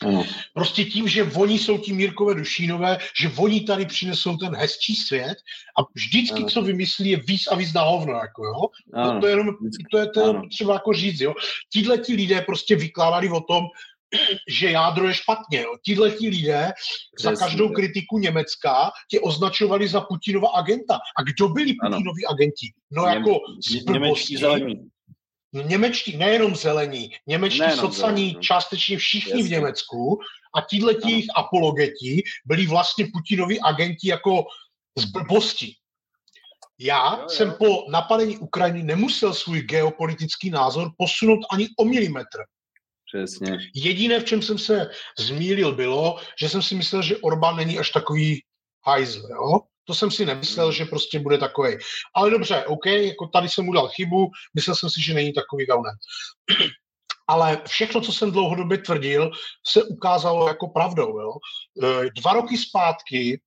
ano. 0.06 0.24
Prostě 0.54 0.86
tím, 0.86 1.08
že 1.08 1.24
oni 1.24 1.60
jsou 1.60 1.78
ti 1.78 1.94
Mírkové 1.94 2.36
Dušínové, 2.36 2.98
že 3.22 3.32
oni 3.38 3.62
tady 3.62 3.86
přinesou 3.86 4.38
ten 4.38 4.56
hezčí 4.56 4.96
svět 4.96 5.38
a 5.80 5.82
vždycky, 5.96 6.40
ano. 6.40 6.50
co 6.50 6.62
vymyslí, 6.62 7.10
je 7.10 7.18
víc 7.28 7.48
a 7.48 7.56
víc 7.56 7.74
na 7.74 7.82
hovno, 7.82 8.14
jako 8.14 8.46
jo. 8.46 8.60
To, 9.04 9.20
to, 9.20 9.28
je 9.28 9.32
jenom, 9.32 9.56
to 9.92 9.98
je 9.98 10.08
to 10.10 10.42
třeba 10.50 10.74
jako 10.74 10.94
říct, 10.94 11.20
jo. 11.20 11.34
Tíhle 11.74 11.98
ti 11.98 12.14
lidé 12.14 12.42
prostě 12.42 12.76
vykládali 12.76 13.30
o 13.30 13.42
tom, 13.42 13.64
že 14.50 14.72
jádro 14.72 15.08
je 15.08 15.14
špatně. 15.14 15.62
Jo. 15.62 15.76
Tihle 15.86 16.12
ti 16.12 16.30
lidé 16.30 16.72
Přesně. 17.16 17.36
za 17.36 17.46
každou 17.46 17.70
kritiku 17.70 18.20
Německa 18.20 18.92
tě 19.12 19.20
označovali 19.20 19.88
za 19.88 20.02
Putinova 20.02 20.50
agenta. 20.50 21.00
A 21.18 21.24
kdo 21.24 21.50
byli 21.50 21.74
Putinovi 21.74 22.26
agenti? 22.32 22.68
No 22.92 23.06
Něm, 23.06 23.14
jako 23.14 23.40
němečtí 23.92 24.38
zelení. 24.38 24.90
Němečtí, 25.54 26.18
nejenom 26.18 26.56
zelení, 26.56 27.12
němečtí 27.28 27.60
nejenom 27.60 27.80
socaní, 27.80 28.30
zelení. 28.30 28.42
částečně 28.42 28.98
všichni 28.98 29.32
Jasně. 29.32 29.44
v 29.44 29.52
Německu 29.52 30.20
a 30.56 30.62
tihle 30.62 30.94
jejich 31.06 31.26
apologeti 31.36 32.24
byli 32.46 32.68
vlastně 32.68 33.08
Putinovi 33.14 33.60
agenti 33.60 34.10
jako 34.10 34.46
z 34.98 35.06
blbosti. 35.06 35.74
Já 36.80 37.14
jo, 37.14 37.22
jo. 37.22 37.30
jsem 37.30 37.54
po 37.60 37.86
napadení 37.92 38.38
Ukrajiny 38.38 38.84
nemusel 38.84 39.34
svůj 39.34 39.62
geopolitický 39.62 40.50
názor 40.50 40.92
posunout 40.98 41.40
ani 41.52 41.68
o 41.78 41.86
milimetr. 41.86 42.40
Přesně. 43.06 43.58
Jediné, 43.76 44.20
v 44.20 44.26
čem 44.26 44.42
jsem 44.42 44.58
se 44.58 44.90
zmílil, 45.20 45.76
bylo, 45.76 46.20
že 46.42 46.50
jsem 46.50 46.62
si 46.62 46.76
myslel, 46.76 47.02
že 47.02 47.18
Orbán 47.18 47.56
není 47.56 47.80
až 47.80 47.90
takový 47.90 48.44
hajzl, 48.86 49.28
jo? 49.30 49.60
To 49.90 49.96
jsem 49.96 50.12
si 50.12 50.26
nemyslel, 50.26 50.66
hmm. 50.66 50.74
že 50.74 50.86
prostě 50.86 51.20
bude 51.20 51.38
takový. 51.38 51.78
Ale 52.16 52.30
dobře, 52.30 52.66
OK, 52.66 52.86
jako 52.86 53.28
tady 53.28 53.50
jsem 53.50 53.70
udělal 53.70 53.88
chybu, 53.88 54.30
myslel 54.56 54.76
jsem 54.76 54.90
si, 54.90 55.02
že 55.02 55.14
není 55.14 55.34
takový 55.34 55.66
gauner. 55.66 55.94
Ale 57.28 57.62
všechno, 57.68 58.02
co 58.02 58.14
jsem 58.14 58.32
dlouhodobě 58.32 58.78
tvrdil, 58.78 59.32
se 59.68 59.84
ukázalo 59.84 60.48
jako 60.48 60.68
pravdou. 60.68 61.20
Jo? 61.20 61.32
E, 61.84 62.10
dva 62.22 62.34
roky 62.34 62.58
zpátky 62.58 63.42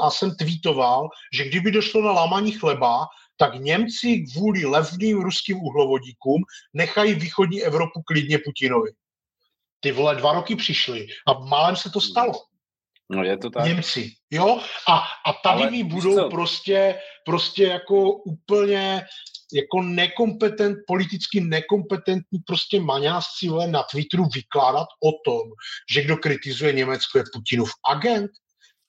a 0.00 0.10
jsem 0.10 0.36
tweetoval, 0.36 1.08
že 1.34 1.44
kdyby 1.44 1.70
došlo 1.70 2.02
na 2.02 2.12
lámaní 2.12 2.52
chleba, 2.52 3.06
tak 3.36 3.54
Němci 3.54 4.24
kvůli 4.32 4.64
levným 4.64 5.20
ruským 5.20 5.62
uhlovodíkům 5.62 6.42
nechají 6.72 7.14
východní 7.14 7.62
Evropu 7.62 8.02
klidně 8.02 8.38
Putinovi. 8.38 8.90
Ty 9.80 9.92
vole, 9.92 10.14
dva 10.14 10.32
roky 10.32 10.56
přišly 10.56 11.06
a 11.26 11.32
málem 11.32 11.76
se 11.76 11.90
to 11.90 12.00
stalo. 12.00 12.32
No 13.10 13.24
je 13.24 13.36
to 13.36 13.50
tak. 13.50 13.66
Němci, 13.66 14.12
jo? 14.30 14.60
A, 14.88 14.98
a 15.26 15.32
tady 15.42 15.62
Ale 15.62 15.70
mi 15.70 15.84
budou 15.84 16.14
co? 16.14 16.28
prostě, 16.28 17.00
prostě 17.24 17.64
jako 17.64 18.12
úplně 18.12 19.06
jako 19.52 19.82
nekompetent, 19.82 20.78
politicky 20.86 21.40
nekompetentní 21.40 22.38
prostě 22.46 22.80
maňásci 22.80 23.48
na 23.66 23.82
Twitteru 23.82 24.24
vykládat 24.34 24.86
o 25.04 25.30
tom, 25.30 25.48
že 25.92 26.02
kdo 26.02 26.16
kritizuje 26.16 26.72
Německo 26.72 27.18
je 27.18 27.24
Putinův 27.34 27.70
agent. 27.90 28.30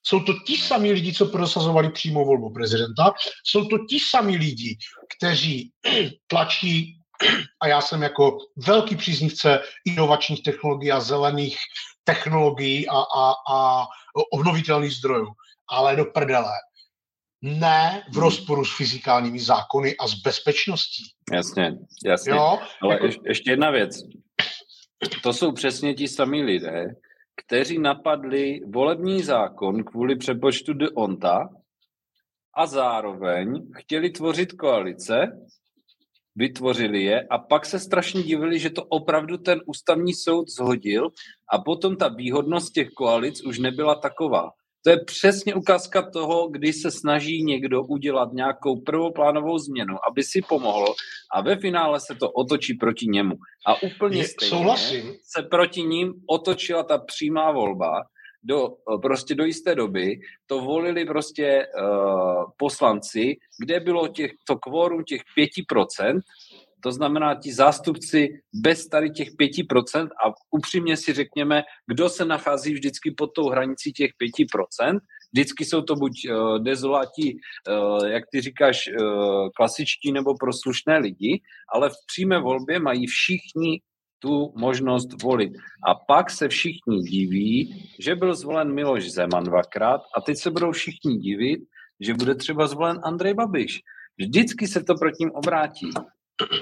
Jsou 0.03 0.19
to 0.19 0.33
ti 0.47 0.57
samí 0.57 0.91
lidi, 0.91 1.13
co 1.13 1.25
prosazovali 1.25 1.91
přímou 1.91 2.25
volbu 2.25 2.53
prezidenta, 2.53 3.13
jsou 3.43 3.65
to 3.65 3.77
ti 3.89 3.99
samí 3.99 4.37
lidi, 4.37 4.77
kteří 5.17 5.71
tlačí 6.27 6.98
a 7.61 7.67
já 7.67 7.81
jsem 7.81 8.01
jako 8.01 8.37
velký 8.67 8.95
příznivce 8.95 9.59
inovačních 9.85 10.43
technologií 10.43 10.91
a 10.91 10.99
zelených 10.99 11.57
technologií 12.03 12.87
a, 12.87 12.97
a, 12.97 13.33
a 13.53 13.87
obnovitelných 14.31 14.93
zdrojů. 14.93 15.27
Ale 15.69 15.95
do 15.95 16.05
prdele. 16.05 16.53
Ne 17.41 18.03
v 18.09 18.13
hmm. 18.13 18.23
rozporu 18.23 18.65
s 18.65 18.77
fyzikálními 18.77 19.39
zákony 19.39 19.97
a 19.97 20.07
s 20.07 20.13
bezpečností. 20.13 21.03
Jasně, 21.33 21.77
jasně. 22.05 22.31
Jo? 22.31 22.59
Ale 22.81 22.93
jako... 22.93 23.07
ještě 23.25 23.51
jedna 23.51 23.71
věc. 23.71 23.95
To 25.23 25.33
jsou 25.33 25.51
přesně 25.51 25.93
ti 25.93 26.07
samí 26.07 26.43
lidé, 26.43 26.87
kteří 27.35 27.79
napadli 27.79 28.59
volební 28.73 29.23
zákon 29.23 29.83
kvůli 29.83 30.15
přepočtu 30.15 30.73
de 30.73 30.89
onta 30.89 31.49
a 32.53 32.65
zároveň 32.65 33.71
chtěli 33.77 34.09
tvořit 34.09 34.53
koalice, 34.53 35.27
vytvořili 36.39 37.03
je 37.03 37.27
a 37.29 37.37
pak 37.37 37.65
se 37.65 37.79
strašně 37.79 38.23
divili, 38.23 38.59
že 38.59 38.69
to 38.69 38.83
opravdu 38.83 39.37
ten 39.37 39.61
ústavní 39.65 40.13
soud 40.13 40.49
zhodil 40.49 41.09
a 41.53 41.59
potom 41.59 41.95
ta 41.95 42.07
výhodnost 42.07 42.73
těch 42.73 42.89
koalic 42.89 43.43
už 43.45 43.59
nebyla 43.59 43.95
taková. 43.95 44.49
To 44.83 44.89
je 44.89 44.97
přesně 45.05 45.55
ukázka 45.55 46.09
toho, 46.11 46.47
kdy 46.49 46.73
se 46.73 46.91
snaží 46.91 47.43
někdo 47.43 47.83
udělat 47.83 48.33
nějakou 48.33 48.81
prvoplánovou 48.81 49.57
změnu, 49.57 49.95
aby 50.11 50.23
si 50.23 50.41
pomohlo 50.41 50.95
a 51.35 51.41
ve 51.41 51.55
finále 51.55 51.99
se 51.99 52.15
to 52.15 52.31
otočí 52.31 52.73
proti 52.73 53.05
němu. 53.07 53.35
A 53.67 53.83
úplně 53.83 54.23
stejně 54.23 54.49
souhlasím. 54.49 55.13
se 55.23 55.43
proti 55.43 55.81
ním 55.83 56.13
otočila 56.29 56.83
ta 56.83 56.97
přímá 56.97 57.51
volba, 57.51 57.91
do, 58.43 58.69
prostě 59.01 59.35
do 59.35 59.45
jisté 59.45 59.75
doby 59.75 60.19
to 60.47 60.61
volili 60.61 61.05
prostě 61.05 61.67
uh, 61.81 62.43
poslanci, 62.57 63.37
kde 63.59 63.79
bylo 63.79 64.07
těch, 64.07 64.31
to 64.47 64.57
kvórum 64.57 65.03
těch 65.03 65.21
5%, 65.37 66.19
to 66.83 66.91
znamená 66.91 67.35
ti 67.35 67.53
zástupci 67.53 68.29
bez 68.53 68.87
tady 68.87 69.09
těch 69.09 69.27
5% 69.29 70.07
a 70.07 70.33
upřímně 70.51 70.97
si 70.97 71.13
řekněme, 71.13 71.63
kdo 71.87 72.09
se 72.09 72.25
nachází 72.25 72.73
vždycky 72.73 73.11
pod 73.11 73.27
tou 73.27 73.49
hranicí 73.49 73.93
těch 73.93 74.11
5%, 74.21 74.99
vždycky 75.33 75.65
jsou 75.65 75.81
to 75.81 75.95
buď 75.95 76.11
uh, 76.29 76.59
dezoláti, 76.59 77.35
uh, 77.69 78.07
jak 78.07 78.23
ty 78.31 78.41
říkáš, 78.41 78.87
uh, 78.87 79.49
klasičtí 79.55 80.11
nebo 80.11 80.33
proslušné 80.39 80.97
lidi, 80.97 81.41
ale 81.73 81.89
v 81.89 81.97
přímé 82.07 82.39
volbě 82.39 82.79
mají 82.79 83.07
všichni 83.07 83.81
tu 84.19 84.53
možnost 84.55 85.21
volit. 85.23 85.53
A 85.87 85.95
pak 85.95 86.31
se 86.31 86.47
všichni 86.47 86.99
diví, 86.99 87.89
že 87.99 88.15
byl 88.15 88.35
zvolen 88.35 88.73
Miloš 88.73 89.11
Zeman 89.11 89.43
dvakrát 89.43 90.01
a 90.17 90.21
teď 90.21 90.37
se 90.37 90.51
budou 90.51 90.71
všichni 90.71 91.17
divit, 91.17 91.59
že 91.99 92.13
bude 92.13 92.35
třeba 92.35 92.67
zvolen 92.67 92.99
Andrej 93.03 93.33
Babiš. 93.33 93.79
Vždycky 94.17 94.67
se 94.67 94.83
to 94.83 94.95
proti 94.95 95.15
ním 95.19 95.31
obrátí. 95.31 95.89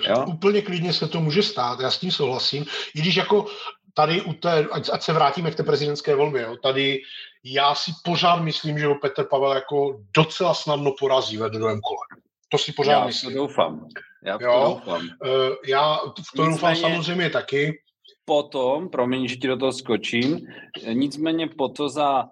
Jo? 0.10 0.26
Úplně 0.28 0.62
klidně 0.62 0.94
se 0.94 1.08
to 1.08 1.22
může 1.22 1.44
stát, 1.44 1.80
já 1.80 1.92
s 1.92 2.00
tím 2.00 2.12
souhlasím. 2.12 2.66
I 2.96 3.02
když 3.02 3.16
jako 3.16 3.46
tady 3.94 4.22
u 4.22 4.34
té, 4.34 4.68
ať, 4.72 4.90
ať 4.94 5.04
se 5.04 5.14
vrátíme 5.14 5.52
k 5.52 5.56
té 5.56 5.64
prezidentské 5.64 6.16
volbě, 6.16 6.42
jo, 6.42 6.56
tady 6.64 7.02
já 7.44 7.76
si 7.76 7.92
pořád 8.04 8.36
myslím, 8.42 8.80
že 8.80 8.86
ho 8.86 8.96
Petr 8.96 9.24
Pavel 9.24 9.52
jako 9.52 10.02
docela 10.18 10.54
snadno 10.54 10.92
porazí 11.00 11.38
ve 11.38 11.50
druhém 11.50 11.80
kole. 11.82 12.17
To 12.50 12.58
si 12.58 12.74
pořád 12.74 12.92
já 12.92 13.06
myslím. 13.06 13.32
Já 13.32 13.38
doufám. 13.38 13.88
Já 14.26 14.38
to 14.38 14.46
doufám. 14.46 15.02
Uh, 15.02 15.56
já 15.68 15.96
v 15.96 16.36
to 16.36 16.46
doufám 16.46 16.76
samozřejmě 16.76 17.30
taky. 17.30 17.74
Potom, 18.26 18.90
promiň, 18.90 19.28
že 19.28 19.36
ti 19.36 19.48
do 19.48 19.58
toho 19.58 19.72
skočím, 19.72 20.40
nicméně 20.94 21.48
po 21.48 21.70
to 21.70 21.90
za 21.90 22.26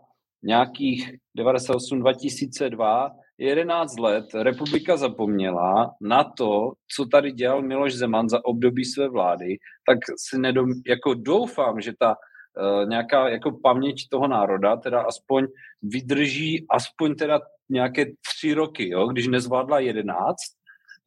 nějakých 0.44 1.12
98 1.36 2.00
2002 2.00 3.12
11 3.38 4.00
let 4.00 4.26
republika 4.34 4.98
zapomněla 4.98 5.92
na 6.02 6.24
to, 6.24 6.72
co 6.96 7.06
tady 7.06 7.32
dělal 7.32 7.62
Miloš 7.62 7.94
Zeman 7.94 8.30
za 8.30 8.46
období 8.46 8.86
své 8.86 9.10
vlády, 9.10 9.58
tak 9.88 9.98
si 10.18 10.40
nedom, 10.40 10.70
jako 10.88 11.14
doufám, 11.14 11.82
že 11.82 11.94
ta 12.00 12.16
uh, 12.16 12.90
nějaká 12.90 13.30
jako 13.30 13.52
paměť 13.64 13.96
toho 14.12 14.28
národa 14.28 14.76
teda 14.76 15.02
aspoň 15.02 15.48
vydrží 15.82 16.66
aspoň 16.70 17.16
teda 17.16 17.40
nějaké 17.70 18.06
tři 18.06 18.54
roky, 18.54 18.90
jo? 18.90 19.08
když 19.08 19.28
nezvládla 19.28 19.80
11 19.80 20.36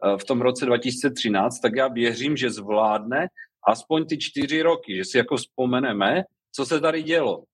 uh, 0.05 0.19
v 0.19 0.25
tom 0.25 0.41
roce 0.41 0.67
2013, 0.67 1.61
tak 1.61 1.77
já 1.77 1.89
věřím, 1.89 2.37
že 2.37 2.51
zvládne 2.51 3.29
aspoň 3.69 4.07
ty 4.07 4.19
čtyři 4.19 4.63
roky, 4.63 4.97
že 4.97 5.05
si 5.05 5.19
jako 5.19 5.37
vzpomeneme, 5.37 6.23
co 6.55 6.67
se 6.67 6.81
tady 6.81 7.03
dělo. 7.03 7.45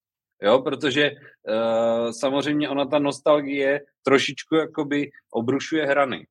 Jo, 0.43 0.63
protože 0.63 1.11
uh, 1.11 2.11
samozřejmě 2.11 2.69
ona 2.69 2.85
ta 2.85 2.99
nostalgie 2.99 3.81
trošičku 4.03 4.55
jakoby 4.55 5.11
obrušuje 5.33 5.87
hrany. 5.87 6.27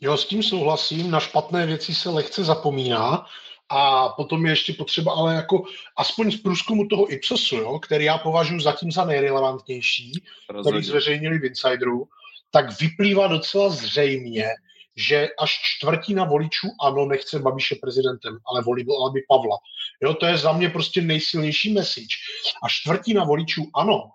Jo, 0.00 0.16
s 0.16 0.26
tím 0.26 0.42
souhlasím, 0.42 1.10
na 1.10 1.20
špatné 1.20 1.66
věci 1.66 1.94
se 1.94 2.10
lehce 2.10 2.44
zapomíná 2.44 3.24
a 3.70 4.08
potom 4.08 4.46
je 4.46 4.52
ještě 4.52 4.72
potřeba, 4.72 5.12
ale 5.12 5.34
jako 5.34 5.62
aspoň 5.96 6.30
z 6.30 6.36
průzkumu 6.36 6.88
toho 6.88 7.12
Ipsosu, 7.12 7.56
jo, 7.56 7.78
který 7.78 8.04
já 8.04 8.18
považuji 8.18 8.60
zatím 8.60 8.92
za 8.92 9.04
nejrelevantnější, 9.04 10.12
Rozhodně. 10.48 10.70
který 10.70 10.90
zveřejnili 10.90 11.38
v 11.38 11.44
Insideru, 11.44 12.08
tak 12.50 12.80
vyplývá 12.80 13.26
docela 13.26 13.68
zřejmě, 13.68 14.44
že 14.96 15.28
až 15.38 15.60
čtvrtina 15.62 16.24
voličů 16.24 16.68
ano 16.80 17.06
nechce 17.06 17.38
Babiše 17.38 17.74
prezidentem, 17.82 18.38
ale 18.46 18.62
volí 18.62 18.84
by 18.84 19.20
Pavla. 19.28 19.56
Jo, 20.02 20.14
to 20.14 20.26
je 20.26 20.36
za 20.36 20.52
mě 20.52 20.68
prostě 20.68 21.02
nejsilnější 21.02 21.72
message. 21.72 22.14
A 22.62 22.68
čtvrtina 22.68 23.24
voličů 23.24 23.70
ano 23.74 24.10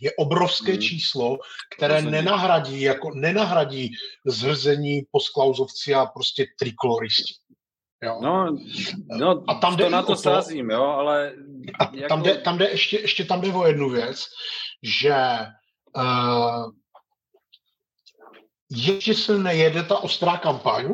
je 0.00 0.12
obrovské 0.18 0.72
hmm. 0.72 0.80
číslo, 0.80 1.38
které 1.76 1.94
Rozumím. 1.94 2.12
nenahradí, 2.12 2.80
jako 2.80 3.10
nenahradí 3.14 3.90
zhrzení 4.26 5.02
posklauzovci 5.10 5.94
a 5.94 6.06
prostě 6.06 6.46
trikoloristi. 6.58 7.34
Jo. 8.02 8.18
No, 8.22 8.56
no, 9.18 9.44
a 9.48 9.54
tam 9.54 9.76
to 9.76 9.90
na 9.90 10.02
to, 10.02 10.06
to 10.06 10.16
sázím, 10.16 10.70
jo, 10.70 10.82
ale... 10.82 11.32
A 11.78 11.90
jako... 11.94 12.08
tam, 12.08 12.22
jde, 12.22 12.34
tam 12.38 12.58
jde, 12.58 12.70
ještě, 12.70 13.00
ještě 13.00 13.24
tam 13.24 13.40
jde 13.40 13.52
o 13.52 13.66
jednu 13.66 13.90
věc, 13.90 14.26
že 14.82 15.16
uh, 15.96 16.70
ještě 18.70 19.14
se 19.14 19.38
nejede 19.38 19.82
ta 19.82 19.98
ostrá 19.98 20.36
kampaň, 20.36 20.84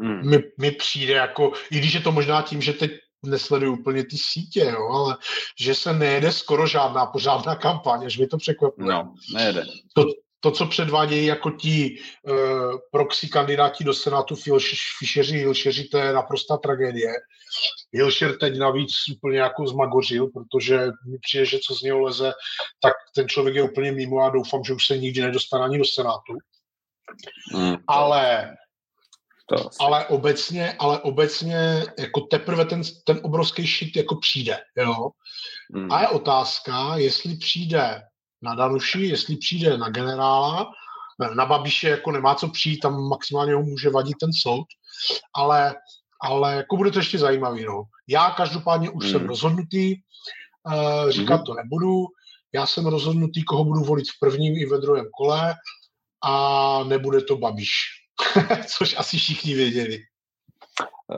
hmm. 0.00 0.30
mi, 0.30 0.38
mi 0.58 0.70
přijde 0.70 1.12
jako, 1.12 1.52
i 1.70 1.78
když 1.78 1.92
je 1.92 2.00
to 2.00 2.12
možná 2.12 2.42
tím, 2.42 2.62
že 2.62 2.72
teď 2.72 2.90
nesleduju 3.26 3.72
úplně 3.72 4.04
ty 4.04 4.18
sítě, 4.18 4.60
jo, 4.60 4.88
ale 4.88 5.16
že 5.60 5.74
se 5.74 5.92
nejede 5.92 6.32
skoro 6.32 6.66
žádná 6.66 7.06
pořádná 7.06 7.56
kampaň, 7.56 8.06
až 8.06 8.18
mi 8.18 8.26
to 8.26 8.36
překvapuje. 8.36 8.88
No, 8.88 9.14
nejede. 9.34 9.64
To, 9.94 10.04
to, 10.40 10.50
co 10.50 10.66
předvádějí 10.66 11.26
jako 11.26 11.50
ti 11.50 11.98
uh, 12.22 12.78
proxy 12.92 13.28
kandidáti 13.28 13.84
do 13.84 13.94
Senátu 13.94 14.36
Fischeři, 14.98 15.38
Hilšeři, 15.38 15.84
to 15.84 15.98
je 15.98 16.12
naprostá 16.12 16.56
tragédie. 16.56 17.12
Hilšer 17.92 18.38
teď 18.38 18.58
navíc 18.58 18.90
úplně 19.16 19.38
jako 19.38 19.66
zmagořil, 19.66 20.26
protože 20.26 20.78
mi 21.06 21.18
přijde, 21.18 21.44
že 21.44 21.58
co 21.58 21.74
z 21.74 21.82
něho 21.82 22.00
leze, 22.00 22.32
tak 22.82 22.92
ten 23.14 23.28
člověk 23.28 23.56
je 23.56 23.62
úplně 23.62 23.92
mimo 23.92 24.20
a 24.20 24.30
doufám, 24.30 24.64
že 24.64 24.74
už 24.74 24.86
se 24.86 24.98
nikdy 24.98 25.20
nedostane 25.20 25.64
ani 25.64 25.78
do 25.78 25.84
Senátu. 25.84 26.32
Hmm. 27.54 27.76
Ale 27.86 28.54
to 29.48 29.70
ale 29.80 30.06
obecně, 30.06 30.72
ale 30.78 31.00
obecně 31.00 31.84
jako 31.98 32.20
teprve 32.20 32.64
ten, 32.64 32.82
ten 33.04 33.20
obrovský 33.22 33.66
šit 33.66 33.96
jako 33.96 34.16
přijde, 34.16 34.58
jo. 34.76 35.10
Hmm. 35.74 35.92
A 35.92 36.00
je 36.00 36.08
otázka, 36.08 36.96
jestli 36.96 37.36
přijde 37.36 38.02
na 38.42 38.54
Danuši, 38.54 39.00
jestli 39.00 39.36
přijde 39.36 39.78
na 39.78 39.88
generála, 39.88 40.70
na 41.36 41.46
Babiše 41.46 41.88
jako 41.88 42.10
nemá 42.12 42.34
co 42.34 42.48
přijít, 42.48 42.80
tam 42.80 43.08
maximálně 43.08 43.54
ho 43.54 43.62
může 43.62 43.90
vadit 43.90 44.16
ten 44.20 44.32
soud, 44.32 44.66
ale, 45.34 45.74
ale 46.22 46.54
jako 46.54 46.76
bude 46.76 46.90
to 46.90 46.98
ještě 46.98 47.18
zajímavý, 47.18 47.64
no. 47.64 47.82
Já 48.08 48.30
každopádně 48.30 48.90
už 48.90 49.04
hmm. 49.04 49.12
jsem 49.12 49.26
rozhodnutý, 49.26 49.94
uh, 50.66 51.10
říkat 51.10 51.34
hmm. 51.34 51.44
to 51.44 51.54
nebudu, 51.54 52.06
já 52.54 52.66
jsem 52.66 52.86
rozhodnutý, 52.86 53.44
koho 53.44 53.64
budu 53.64 53.80
volit 53.80 54.06
v 54.08 54.20
prvním 54.20 54.56
i 54.56 54.66
ve 54.66 54.78
druhém 54.78 55.06
kole 55.18 55.54
a 56.24 56.84
nebude 56.84 57.20
to 57.20 57.36
Babiš. 57.36 57.70
což 58.78 58.96
asi 58.98 59.16
všichni 59.16 59.54
věděli. 59.54 59.98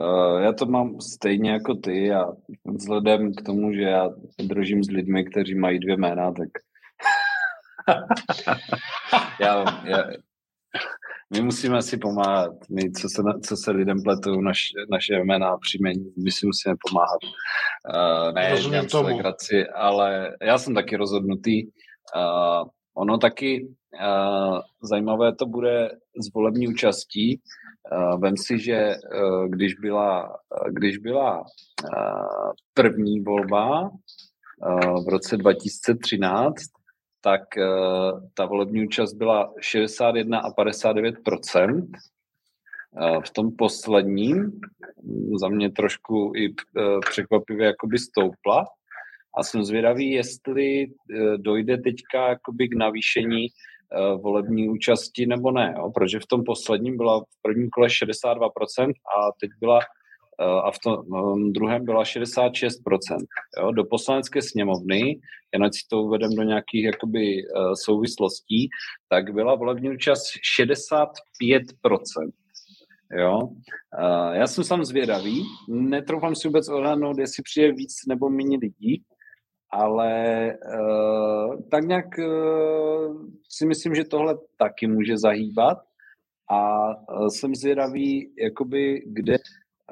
Uh, 0.01 0.41
já 0.41 0.53
to 0.53 0.65
mám 0.65 1.01
stejně 1.01 1.51
jako 1.51 1.75
ty 1.75 2.11
a 2.11 2.25
vzhledem 2.65 3.33
k 3.33 3.41
tomu, 3.41 3.73
že 3.73 3.81
já 3.81 4.09
držím 4.39 4.83
s 4.83 4.89
lidmi, 4.89 5.25
kteří 5.25 5.55
mají 5.55 5.79
dvě 5.79 5.97
jména, 5.97 6.31
tak 6.31 6.49
já, 9.39 9.83
já, 9.85 10.03
my 11.33 11.41
musíme 11.41 11.81
si 11.81 11.97
pomáhat. 11.97 12.51
My, 12.69 12.91
co 12.91 13.09
se, 13.09 13.21
co 13.43 13.57
se 13.57 13.71
lidem 13.71 14.03
pletou 14.03 14.41
naš, 14.41 14.67
naše 14.91 15.13
jména 15.13 15.49
a 15.49 15.57
příjmení, 15.57 16.13
my 16.23 16.31
si 16.31 16.45
musíme 16.45 16.75
pomáhat. 16.89 17.19
Uh, 17.95 18.33
ne, 18.33 18.49
Rozumím 18.49 18.87
tomu. 18.87 19.07
Legraci, 19.07 19.67
ale 19.67 20.37
já 20.41 20.57
jsem 20.57 20.73
taky 20.73 20.95
rozhodnutý. 20.95 21.65
Uh, 21.65 22.69
ono 22.93 23.17
taky 23.17 23.67
uh, 23.67 24.59
zajímavé 24.81 25.35
to 25.35 25.45
bude 25.45 25.89
s 26.15 26.33
volební 26.33 26.67
účastí. 26.67 27.41
Uh, 27.91 28.21
vem 28.21 28.37
si, 28.37 28.59
že 28.59 28.95
uh, 28.95 29.47
když 29.47 29.73
byla, 29.73 30.37
když 30.69 30.97
byla 30.97 31.43
první 32.73 33.19
volba 33.21 33.91
v 35.05 35.09
roce 35.09 35.37
2013, 35.37 36.55
tak 37.21 37.41
ta 38.33 38.45
volební 38.45 38.83
účast 38.83 39.13
byla 39.13 39.53
61 39.59 40.39
a 40.39 40.51
59 40.51 41.15
v 43.25 43.29
tom 43.33 43.55
posledním 43.55 44.59
za 45.39 45.47
mě 45.47 45.71
trošku 45.71 46.33
i 46.35 46.53
překvapivě 47.09 47.67
jakoby 47.67 47.97
stoupla 47.97 48.65
a 49.37 49.43
jsem 49.43 49.63
zvědavý, 49.63 50.11
jestli 50.11 50.87
dojde 51.37 51.77
teďka 51.77 52.29
jakoby 52.29 52.67
k 52.67 52.75
navýšení 52.75 53.47
Eh, 53.93 54.15
volební 54.17 54.69
účasti 54.69 55.25
nebo 55.25 55.51
ne, 55.51 55.73
jo? 55.77 55.91
protože 55.91 56.19
v 56.19 56.25
tom 56.25 56.43
posledním 56.43 56.97
byla 56.97 57.19
v 57.19 57.41
prvním 57.41 57.69
kole 57.69 57.87
62% 57.87 58.89
a 58.89 59.31
teď 59.39 59.51
byla 59.59 59.79
eh, 59.79 59.85
a 60.43 60.71
v 60.71 60.79
tom 60.79 60.93
eh, 60.93 61.51
druhém 61.51 61.85
byla 61.85 62.03
66%. 62.03 62.57
Jo? 63.59 63.71
Do 63.71 63.83
poslanecké 63.83 64.41
sněmovny, 64.41 65.19
jen 65.53 65.63
ať 65.63 65.73
si 65.73 65.81
to 65.89 66.01
uvedem 66.01 66.35
do 66.35 66.43
nějakých 66.43 66.83
jakoby, 66.83 67.43
souvislostí, 67.83 68.69
tak 69.09 69.33
byla 69.33 69.55
volební 69.55 69.89
účast 69.89 70.23
65%. 70.59 71.09
Jo? 73.17 73.39
Já 74.33 74.47
jsem 74.47 74.63
sám 74.63 74.83
zvědavý, 74.85 75.43
netroufám 75.69 76.35
si 76.35 76.47
vůbec 76.47 76.69
odhadnout, 76.69 77.17
jestli 77.17 77.43
přijde 77.43 77.71
víc 77.71 77.93
nebo 78.07 78.29
méně 78.29 78.57
lidí, 78.61 79.03
ale 79.71 80.13
uh, 80.79 81.61
tak 81.71 81.83
nějak 81.83 82.05
uh, 82.17 83.25
si 83.49 83.65
myslím, 83.65 83.95
že 83.95 84.03
tohle 84.03 84.37
taky 84.57 84.87
může 84.87 85.17
zahýbat 85.17 85.77
a 86.51 86.87
uh, 86.87 87.27
jsem 87.27 87.55
zvědavý, 87.55 88.33
jakoby, 88.43 89.03
kde 89.05 89.37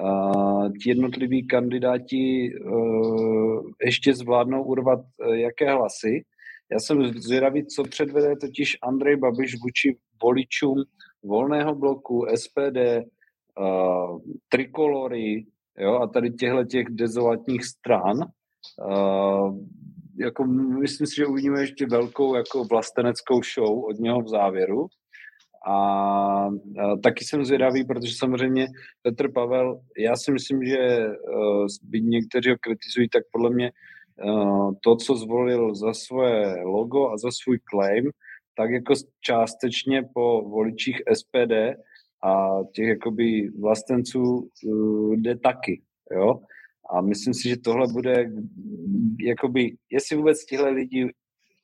uh, 0.00 0.72
ti 0.82 0.90
jednotliví 0.90 1.46
kandidáti 1.46 2.50
uh, 2.54 3.62
ještě 3.84 4.14
zvládnou 4.14 4.64
urvat 4.64 5.00
uh, 5.00 5.34
jaké 5.34 5.72
hlasy. 5.72 6.24
Já 6.72 6.78
jsem 6.78 7.04
zvědavý, 7.06 7.66
co 7.66 7.82
předvede 7.82 8.36
totiž 8.36 8.76
Andrej 8.82 9.16
Babiš 9.16 9.54
vůči 9.62 9.96
voličům 10.22 10.84
volného 11.22 11.74
bloku, 11.74 12.26
SPD, 12.34 12.78
uh, 13.60 14.20
trikolory 14.48 15.44
jo, 15.78 15.94
a 15.94 16.06
tady 16.06 16.30
těchto 16.30 16.64
těch 16.64 16.86
dezolátních 16.90 17.64
stran, 17.64 18.16
Uh, 18.78 19.58
jako 20.18 20.44
myslím 20.80 21.06
si, 21.06 21.16
že 21.16 21.26
uvidíme 21.26 21.60
ještě 21.60 21.86
velkou 21.86 22.34
jako 22.34 22.64
vlasteneckou 22.64 23.40
show 23.54 23.84
od 23.84 23.98
něho 23.98 24.22
v 24.22 24.28
závěru. 24.28 24.86
A, 25.66 25.74
a 25.74 26.96
taky 27.02 27.24
jsem 27.24 27.44
zvědavý, 27.44 27.84
protože 27.84 28.14
samozřejmě 28.14 28.66
Petr 29.02 29.32
Pavel, 29.32 29.80
já 29.98 30.16
si 30.16 30.32
myslím, 30.32 30.64
že 30.64 31.08
uh, 31.08 31.66
byť 31.82 32.04
někteří 32.04 32.50
ho 32.50 32.56
kritizují, 32.60 33.08
tak 33.08 33.22
podle 33.32 33.50
mě 33.50 33.72
uh, 34.24 34.72
to, 34.84 34.96
co 34.96 35.16
zvolil 35.16 35.74
za 35.74 35.94
svoje 35.94 36.62
logo 36.62 37.10
a 37.10 37.18
za 37.18 37.28
svůj 37.30 37.58
claim, 37.70 38.10
tak 38.56 38.70
jako 38.70 38.94
částečně 39.20 40.02
po 40.14 40.42
voličích 40.42 41.02
SPD 41.12 41.52
a 42.24 42.48
těch 42.72 42.88
jakoby 42.88 43.50
vlastenců 43.60 44.48
uh, 44.64 45.14
jde 45.14 45.36
taky, 45.36 45.82
jo. 46.12 46.40
A 46.92 47.00
myslím 47.00 47.34
si, 47.34 47.48
že 47.48 47.56
tohle 47.56 47.86
bude, 47.92 48.32
jakoby, 49.20 49.76
jestli 49.90 50.16
vůbec 50.16 50.44
tihle 50.44 50.70
lidi 50.70 51.10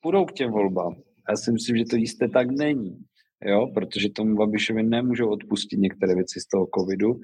půjdou 0.03 0.25
k 0.25 0.33
těm 0.33 0.51
volbám. 0.51 0.95
Já 1.31 1.37
si 1.37 1.53
myslím, 1.53 1.77
že 1.77 1.85
to 1.85 1.97
jisté 1.97 2.29
tak 2.29 2.51
není. 2.51 3.05
Jo, 3.45 3.67
protože 3.75 4.09
tomu 4.11 4.37
Babišovi 4.37 4.83
nemůžou 4.83 5.31
odpustit 5.31 5.77
některé 5.77 6.15
věci 6.15 6.41
z 6.41 6.47
toho 6.47 6.69
covidu, 6.79 7.11
uh, 7.11 7.21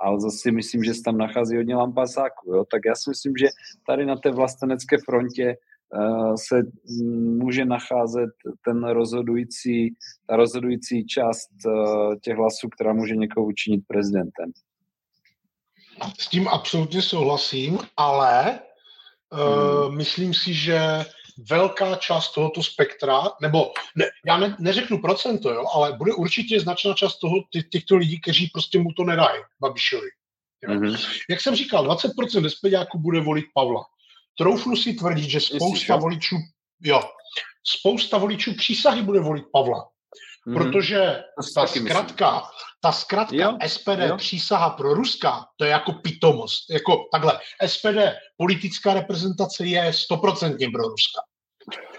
ale 0.00 0.20
zase 0.20 0.50
myslím, 0.50 0.84
že 0.84 0.94
se 0.94 1.02
tam 1.02 1.18
nachází 1.18 1.56
hodně 1.56 1.74
lampasáků, 1.76 2.54
jo, 2.54 2.64
tak 2.70 2.80
já 2.86 2.94
si 2.94 3.10
myslím, 3.10 3.32
že 3.36 3.46
tady 3.86 4.06
na 4.06 4.16
té 4.16 4.30
vlastenecké 4.30 4.96
frontě 5.04 5.56
se 6.36 6.62
může 7.14 7.64
nacházet 7.64 8.30
ten 8.64 8.84
rozhodující, 8.84 9.94
ta 10.26 10.36
rozhodující 10.36 11.06
část 11.06 11.50
těch 12.20 12.36
hlasů, 12.36 12.68
která 12.68 12.92
může 12.92 13.16
někoho 13.16 13.46
učinit 13.46 13.80
prezidentem. 13.88 14.52
S 16.18 16.28
tím 16.28 16.48
absolutně 16.48 17.02
souhlasím, 17.02 17.78
ale 17.96 18.60
hmm. 19.32 19.42
uh, 19.42 19.94
myslím 19.94 20.34
si, 20.34 20.54
že 20.54 20.78
velká 21.50 21.96
část 21.96 22.32
tohoto 22.32 22.62
spektra, 22.62 23.22
nebo 23.42 23.72
ne, 23.96 24.04
já 24.26 24.36
ne, 24.36 24.56
neřeknu 24.58 25.00
procento, 25.00 25.50
jo, 25.50 25.64
ale 25.74 25.92
bude 25.92 26.14
určitě 26.14 26.60
značná 26.60 26.94
část 26.94 27.18
toho, 27.18 27.34
ty, 27.52 27.62
těchto 27.62 27.96
lidí, 27.96 28.20
kteří 28.20 28.46
prostě 28.46 28.78
mu 28.78 28.92
to 28.92 29.04
nedají, 29.04 29.42
Babišovi. 29.60 30.08
Mm-hmm. 30.68 31.20
Jak 31.30 31.40
jsem 31.40 31.54
říkal, 31.54 31.86
20% 31.86 32.42
despeďáků 32.42 32.98
bude 32.98 33.20
volit 33.20 33.44
Pavla. 33.54 33.84
Troufnu 34.38 34.76
si 34.76 34.94
tvrdit, 34.94 35.30
že 35.30 35.40
spousta 35.40 35.96
voličů, 35.96 36.36
jo, 36.82 37.02
spousta 37.66 38.18
voličů 38.18 38.54
přísahy 38.54 39.02
bude 39.02 39.20
volit 39.20 39.44
Pavla. 39.52 39.88
Mm-hmm. 40.46 40.54
Protože 40.54 41.22
ta 41.54 41.66
zkratka, 41.66 42.42
ta 42.80 42.92
zkratka 42.92 43.36
jo, 43.36 43.58
SPD 43.66 43.98
jo. 43.98 44.16
přísaha 44.16 44.70
pro 44.70 44.94
Ruska, 44.94 45.46
to 45.56 45.64
je 45.64 45.70
jako 45.70 45.92
pitomost. 45.92 46.70
Jako 46.70 47.08
takhle, 47.12 47.40
SPD 47.66 47.98
politická 48.36 48.94
reprezentace 48.94 49.66
je 49.66 49.92
stoprocentně 49.92 50.70
pro 50.70 50.82
Ruska. 50.82 51.20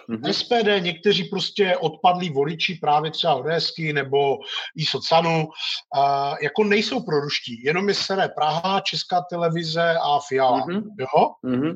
Mm-hmm. 0.10 0.32
SPD, 0.32 0.84
někteří 0.84 1.24
prostě 1.24 1.78
odpadlí 1.78 2.30
voliči 2.30 2.76
právě 2.82 3.12
třeba 3.12 3.36
Odésky 3.36 3.94
nebo 3.94 4.38
i 4.78 4.86
Socanu, 4.86 5.48
uh, 5.48 6.36
jako 6.42 6.64
nejsou 6.64 7.04
proruští, 7.04 7.64
jenom 7.64 7.90
je 7.90 7.96
seré 7.96 8.30
Praha, 8.30 8.80
Česká 8.80 9.22
televize 9.30 9.96
a 10.02 10.20
Fiala, 10.28 10.66
mm-hmm. 10.66 10.84
jo? 11.00 11.32
Mm-hmm. 11.46 11.76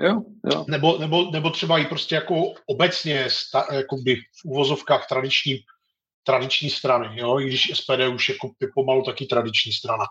Jo, 0.00 0.22
jo. 0.52 0.64
Nebo, 0.68 0.98
nebo, 0.98 1.30
nebo 1.30 1.50
třeba 1.50 1.78
i 1.78 1.84
prostě 1.84 2.14
jako 2.14 2.54
obecně 2.66 3.24
sta, 3.28 3.66
jako 3.72 3.96
by 3.96 4.16
v 4.16 4.44
uvozovkách 4.44 5.08
tradiční 5.08 5.58
tradiční 6.24 6.70
strany, 6.70 7.20
jo? 7.20 7.40
i 7.40 7.46
když 7.46 7.72
SPD 7.74 8.08
už 8.14 8.28
jako 8.28 8.50
je 8.60 8.68
pomalu 8.74 9.02
taky 9.02 9.26
tradiční 9.26 9.72
strana. 9.72 10.04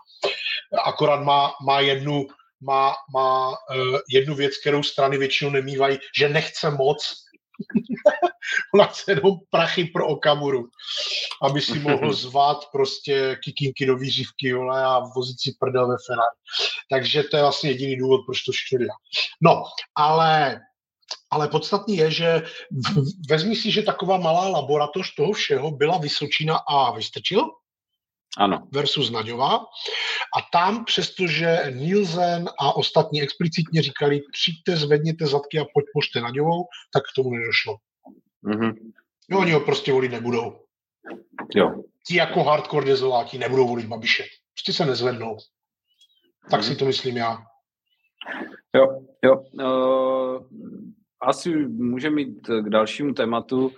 Akorát 0.84 1.20
má, 1.20 1.52
má 1.66 1.80
jednu, 1.80 2.26
má, 2.60 2.94
má 3.14 3.48
uh, 3.48 3.98
jednu 4.08 4.34
věc, 4.34 4.56
kterou 4.60 4.82
strany 4.82 5.18
většinou 5.18 5.50
nemývají, 5.50 5.98
že 6.18 6.28
nechce 6.28 6.70
moc. 6.70 7.21
Ona 8.74 8.86
chce 8.86 9.12
jenom 9.12 9.38
prachy 9.50 9.84
pro 9.84 10.06
Okamuru, 10.06 10.68
aby 11.42 11.60
si 11.60 11.78
mohl 11.78 12.12
zvát 12.14 12.64
prostě 12.72 13.36
kikinky 13.44 13.86
do 13.86 13.96
výřivky 13.96 14.48
jole, 14.48 14.84
a 14.84 14.98
vozit 14.98 15.40
si 15.40 15.52
prdel 15.58 15.88
ve 15.88 15.96
Ferrari. 16.06 16.36
Takže 16.90 17.22
to 17.22 17.36
je 17.36 17.42
vlastně 17.42 17.70
jediný 17.70 17.96
důvod, 17.96 18.20
proč 18.26 18.42
to 18.42 18.78
dělá. 18.78 18.94
No, 19.40 19.64
ale 19.94 20.60
ale 21.30 21.48
podstatný 21.48 21.96
je, 21.96 22.10
že 22.10 22.42
vezmi 23.28 23.56
si, 23.56 23.70
že 23.70 23.82
taková 23.82 24.16
malá 24.16 24.48
laboratoř 24.48 25.14
toho 25.14 25.32
všeho 25.32 25.70
byla 25.70 25.98
Vysočina 25.98 26.56
a 26.68 26.92
Vystrčil, 26.92 27.40
ano. 28.38 28.68
versus 28.72 29.10
Naďová. 29.10 29.58
A 30.36 30.42
tam, 30.52 30.84
přestože 30.84 31.58
Nielsen 31.70 32.48
a 32.60 32.76
ostatní 32.76 33.22
explicitně 33.22 33.82
říkali, 33.82 34.20
přijďte, 34.32 34.76
zvedněte 34.76 35.26
zadky 35.26 35.58
a 35.58 35.64
podpořte 35.74 36.20
Naďovou, 36.20 36.64
tak 36.92 37.02
k 37.02 37.14
tomu 37.16 37.30
nedošlo. 37.30 37.76
Mm-hmm. 38.44 38.74
No, 39.30 39.38
oni 39.38 39.52
ho 39.52 39.60
prostě 39.60 39.92
volit 39.92 40.12
nebudou. 40.12 40.64
Jo. 41.54 41.82
Ti 42.06 42.16
jako 42.16 42.42
hardcore 42.42 42.86
dezoláti 42.86 43.38
nebudou 43.38 43.68
volit 43.68 43.86
Babiše. 43.86 44.24
Prostě 44.54 44.72
se 44.72 44.86
nezvednou. 44.86 45.36
Tak 46.50 46.60
mm-hmm. 46.60 46.68
si 46.68 46.76
to 46.76 46.84
myslím 46.84 47.16
já. 47.16 47.38
Jo, 48.76 48.86
jo. 49.24 49.44
Uh, 49.52 50.46
asi 51.20 51.56
můžeme 51.66 52.16
mít 52.16 52.46
k 52.46 52.68
dalšímu 52.68 53.14
tématu. 53.14 53.72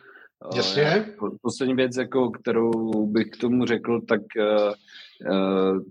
Eh, 0.53 0.57
Jasně. 0.57 1.15
Poslední 1.43 1.75
věc, 1.75 1.97
jako, 1.97 2.31
kterou 2.31 3.07
bych 3.07 3.31
k 3.31 3.37
tomu 3.37 3.67
řekl, 3.67 4.01
tak 4.01 4.21
uh, 4.21 4.73
uh, 5.31 5.83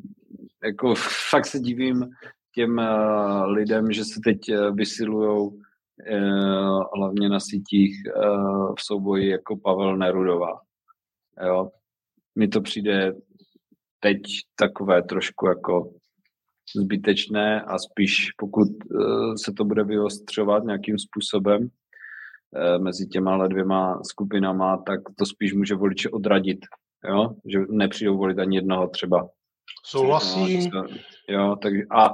jako 0.63 0.95
fakt 1.29 1.45
se 1.45 1.59
divím 1.59 2.09
těm 2.55 2.77
uh, 2.77 3.45
lidem, 3.45 3.91
že 3.91 4.05
se 4.05 4.19
teď 4.23 4.39
vysilují 4.73 5.51
hlavně 6.97 7.29
na 7.29 7.39
sítích 7.39 7.95
v 8.77 8.81
souboji 8.81 9.29
jako 9.29 9.57
Pavel 9.57 9.97
Nerudová. 9.97 10.59
Jo? 11.45 11.69
Mně 12.35 12.47
to 12.47 12.61
přijde 12.61 13.13
teď 13.99 14.21
takové 14.55 15.03
trošku 15.03 15.47
jako 15.47 15.93
zbytečné 16.75 17.61
a 17.61 17.77
spíš 17.79 18.31
pokud 18.37 18.67
eh, 18.67 19.37
se 19.37 19.53
to 19.53 19.65
bude 19.65 19.83
vyostřovat 19.83 20.63
nějakým 20.63 20.99
způsobem 20.99 21.63
eh, 21.63 21.67
mezi 22.77 23.07
těma 23.07 23.47
dvěma 23.47 23.99
skupinama, 24.03 24.77
tak 24.77 24.99
to 25.17 25.25
spíš 25.25 25.53
může 25.53 25.75
voliče 25.75 26.09
odradit, 26.09 26.59
jo? 27.09 27.29
že 27.51 27.59
nepřijdou 27.69 28.17
volit 28.17 28.39
ani 28.39 28.57
jednoho 28.57 28.87
třeba. 28.87 29.29
Souhlasím. 29.85 30.71
Jo, 31.29 31.55
takže 31.61 31.81
a 31.91 32.13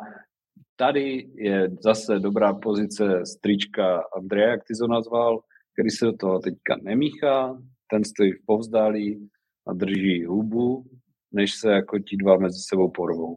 tady 0.76 1.30
je 1.36 1.70
zase 1.84 2.20
dobrá 2.20 2.54
pozice 2.54 3.26
strička 3.26 4.04
Andreja, 4.18 4.50
jak 4.50 4.64
ty 4.64 4.74
to 4.80 4.88
nazval, 4.88 5.40
který 5.74 5.90
se 5.90 6.06
do 6.06 6.14
toho 6.14 6.40
teďka 6.40 6.76
nemíchá, 6.82 7.58
ten 7.92 8.04
stojí 8.04 8.32
v 8.32 8.46
povzdálí 8.46 9.30
a 9.68 9.74
drží 9.74 10.26
hubu, 10.26 10.84
než 11.32 11.56
se 11.56 11.72
jako 11.72 12.00
ti 12.00 12.18
dva 12.18 12.38
mezi 12.38 12.60
sebou 12.68 12.92
porvou. 12.92 13.36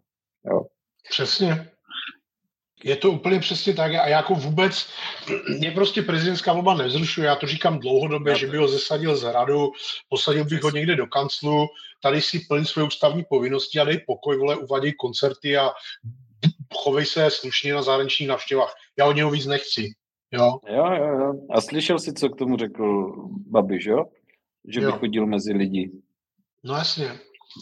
Jo. 0.50 0.66
Přesně. 1.10 1.70
Je 2.84 2.96
to 2.96 3.10
úplně 3.10 3.38
přesně 3.38 3.74
tak 3.74 3.94
a 3.94 4.08
jako 4.08 4.34
vůbec, 4.34 4.86
mě 5.58 5.70
prostě 5.70 6.02
prezidentská 6.02 6.52
volba 6.52 6.74
nevzrušuje, 6.74 7.26
já 7.26 7.36
to 7.36 7.46
říkám 7.46 7.78
dlouhodobě, 7.78 8.36
že 8.36 8.46
by 8.46 8.56
ho 8.56 8.68
zesadil 8.68 9.16
z 9.16 9.22
hradu, 9.22 9.72
posadil 10.08 10.44
bych 10.44 10.62
ho 10.62 10.70
někde 10.70 10.96
do 10.96 11.06
kanclu, 11.06 11.66
tady 12.02 12.20
si 12.20 12.40
plní 12.48 12.64
své 12.64 12.82
ústavní 12.82 13.24
povinnosti 13.28 13.78
a 13.78 13.84
dej 13.84 13.98
pokoj, 14.06 14.38
vole, 14.38 14.56
uvaděj 14.56 14.92
koncerty 14.92 15.56
a 15.56 15.70
chovej 16.74 17.06
se 17.06 17.30
slušně 17.30 17.74
na 17.74 17.82
zahraničních 17.82 18.28
navštěvách. 18.28 18.74
Já 18.98 19.06
od 19.06 19.16
něho 19.16 19.30
víc 19.30 19.46
nechci. 19.46 19.92
Jo? 20.32 20.58
jo, 20.68 20.86
jo, 20.94 21.18
jo. 21.18 21.32
A 21.50 21.60
slyšel 21.60 21.98
jsi, 21.98 22.12
co 22.12 22.28
k 22.28 22.36
tomu 22.36 22.56
řekl 22.56 23.12
Babiš, 23.50 23.84
jo? 23.84 24.04
Že 24.68 24.80
by 24.80 24.86
jo. 24.86 24.92
chodil 24.92 25.26
mezi 25.26 25.52
lidi. 25.52 25.90
No 26.64 26.74
jasně. 26.74 27.12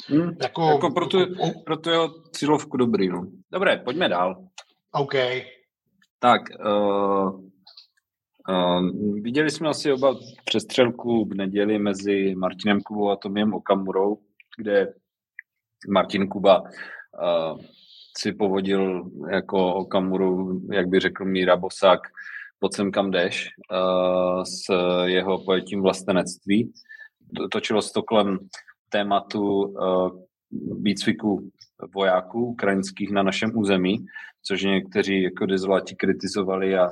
Hmm, 0.06 0.36
jako, 0.42 0.68
jako 0.68 0.90
pro, 0.90 1.06
tu, 1.06 1.18
pro 1.64 1.76
tu 1.76 1.90
jeho 1.90 2.22
cílovku 2.30 2.76
dobrý, 2.76 3.08
no. 3.08 3.26
Dobré, 3.52 3.76
pojďme 3.76 4.08
dál. 4.08 4.44
OK. 4.92 5.14
Tak, 6.18 6.42
uh, 6.66 7.40
uh, 8.48 8.90
viděli 9.22 9.50
jsme 9.50 9.68
asi 9.68 9.92
oba 9.92 10.14
přestřelku 10.44 11.24
v 11.24 11.34
neděli 11.34 11.78
mezi 11.78 12.34
Martinem 12.34 12.80
Kubou 12.80 13.10
a 13.10 13.16
Tomiem 13.16 13.54
Okamurou, 13.54 14.18
kde 14.56 14.94
Martin 15.88 16.28
Kuba 16.28 16.60
uh, 16.60 17.60
si 18.18 18.32
povodil 18.32 19.10
jako 19.30 19.74
Okamuru, 19.74 20.60
jak 20.72 20.88
by 20.88 21.00
řekl 21.00 21.24
Míra 21.24 21.56
Bosák, 21.56 22.00
pod 22.58 22.74
sem 22.74 22.92
kam 22.92 23.10
jdeš, 23.10 23.48
uh, 23.72 24.42
s 24.42 24.74
jeho 25.04 25.44
pojetím 25.44 25.82
vlastenectví. 25.82 26.72
Točilo 27.52 27.82
se 27.82 27.92
to 27.92 28.02
kolem 28.02 28.38
tématu 28.88 29.62
uh, 29.62 30.10
výcviku 30.82 31.50
vojáků 31.94 32.46
ukrajinských 32.46 33.10
na 33.10 33.22
našem 33.22 33.50
území, 33.54 34.06
což 34.42 34.62
někteří 34.62 35.22
jako 35.22 35.46
dezoláti 35.46 35.94
kritizovali 35.94 36.76
a, 36.76 36.88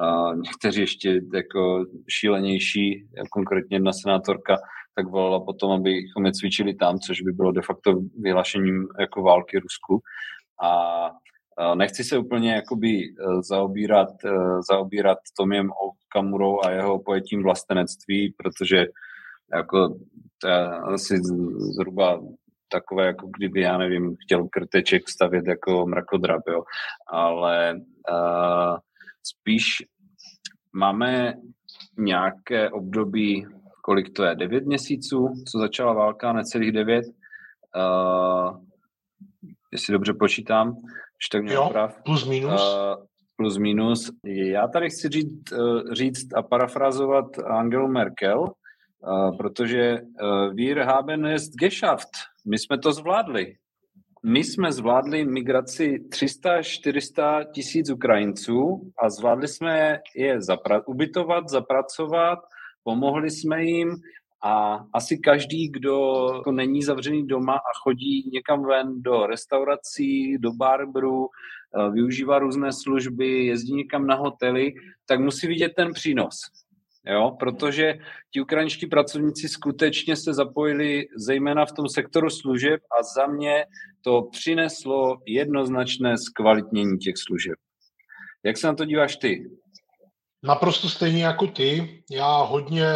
a 0.00 0.34
někteří 0.34 0.80
ještě 0.80 1.20
jako 1.34 1.84
šílenější, 2.08 3.06
konkrétně 3.30 3.76
jedna 3.76 3.92
senátorka, 3.92 4.56
tak 4.94 5.08
volala 5.08 5.44
potom, 5.44 5.72
abychom 5.72 6.26
je 6.26 6.32
cvičili 6.32 6.74
tam, 6.74 6.98
což 6.98 7.20
by 7.20 7.32
bylo 7.32 7.52
de 7.52 7.62
facto 7.62 8.00
vyhlašením 8.20 8.86
jako 9.00 9.22
války 9.22 9.58
Rusku. 9.58 10.00
A 10.62 11.10
Nechci 11.74 12.04
se 12.04 12.18
úplně 12.18 12.52
jakoby 12.52 12.88
e, 12.88 13.12
zaobírat, 13.42 14.08
e, 14.24 14.30
zaobírat 14.70 15.18
Tomiem 15.36 15.70
Okamurou 15.70 16.60
a 16.64 16.70
jeho 16.70 16.98
pojetím 16.98 17.42
vlastenectví, 17.42 18.34
protože 18.36 18.86
jako 19.54 19.98
to 20.40 20.48
je 20.48 20.66
asi 20.68 21.18
zhruba 21.74 22.20
takové, 22.68 23.06
jako 23.06 23.26
kdyby, 23.36 23.60
já 23.60 23.78
nevím, 23.78 24.16
chtěl 24.24 24.48
krteček 24.48 25.08
stavět 25.08 25.46
jako 25.46 25.86
mrakodrap, 25.86 26.42
jo. 26.48 26.62
Ale 27.08 27.74
uh, 27.74 28.76
spíš 29.22 29.64
máme 30.72 31.34
nějaké 31.98 32.70
období, 32.70 33.46
kolik 33.82 34.12
to 34.12 34.24
je, 34.24 34.34
devět 34.34 34.66
měsíců, 34.66 35.28
co 35.52 35.58
začala 35.58 35.92
válka, 35.92 36.32
necelých 36.32 36.72
devět, 36.72 37.04
uh, 37.76 38.60
jestli 39.72 39.92
dobře 39.92 40.14
počítám, 40.14 40.76
už 41.20 41.28
tak 41.32 41.44
jo, 41.44 41.68
prav. 41.72 42.02
plus 42.04 42.26
minus. 42.26 42.62
Uh, 42.62 43.06
plus 43.36 43.56
minus. 43.58 44.10
Já 44.24 44.68
tady 44.68 44.90
chci 44.90 45.08
říct, 45.08 45.52
říct 45.92 46.34
a 46.34 46.42
parafrazovat 46.42 47.38
Angelu 47.38 47.88
Merkel, 47.88 48.46
protože 49.38 50.00
uh, 50.00 50.54
wir 50.54 50.78
haben 50.78 51.26
es 51.26 51.48
geschafft. 51.48 52.10
My 52.46 52.58
jsme 52.58 52.78
to 52.78 52.92
zvládli. 52.92 53.56
my 54.24 54.44
jsme 54.44 54.72
zvládli 54.72 55.24
migraci 55.24 55.98
300-400 56.08 57.44
tisíc 57.54 57.90
Ukrajinců 57.90 58.90
a 58.98 59.10
zvládli 59.10 59.48
jsme 59.48 59.98
je 60.16 60.38
zapra- 60.38 60.82
ubytovat, 60.86 61.48
zapracovat, 61.48 62.38
pomohli 62.84 63.30
jsme 63.30 63.64
jim 63.64 63.96
a 64.42 64.84
asi 64.92 65.18
každý, 65.18 65.68
kdo 65.68 66.26
jako 66.34 66.52
není 66.52 66.82
zavřený 66.82 67.26
doma 67.26 67.54
a 67.54 67.78
chodí 67.82 68.30
někam 68.32 68.64
ven 68.64 69.02
do 69.02 69.26
restaurací, 69.26 70.38
do 70.38 70.52
barberu, 70.52 71.26
eh, 71.26 71.90
využívá 71.90 72.38
různé 72.38 72.72
služby, 72.72 73.46
jezdí 73.46 73.74
někam 73.74 74.06
na 74.06 74.14
hotely, 74.14 74.74
tak 75.06 75.20
musí 75.20 75.46
vidět 75.46 75.72
ten 75.76 75.92
přínos. 75.92 76.36
Jo? 77.06 77.36
Protože 77.38 77.94
ti 78.32 78.40
ukrajinští 78.40 78.86
pracovníci 78.86 79.48
skutečně 79.48 80.16
se 80.16 80.34
zapojili 80.34 81.06
zejména 81.16 81.66
v 81.66 81.72
tom 81.72 81.88
sektoru 81.88 82.30
služeb 82.30 82.80
a 83.00 83.02
za 83.02 83.26
mě 83.26 83.64
to 84.04 84.22
přineslo 84.22 85.18
jednoznačné 85.26 86.18
zkvalitnění 86.18 86.98
těch 86.98 87.14
služeb. 87.16 87.54
Jak 88.44 88.56
se 88.56 88.66
na 88.66 88.74
to 88.74 88.84
díváš 88.84 89.16
ty? 89.16 89.50
Naprosto 90.42 90.88
stejně 90.88 91.24
jako 91.24 91.46
ty. 91.46 92.02
Já 92.10 92.42
hodně 92.42 92.86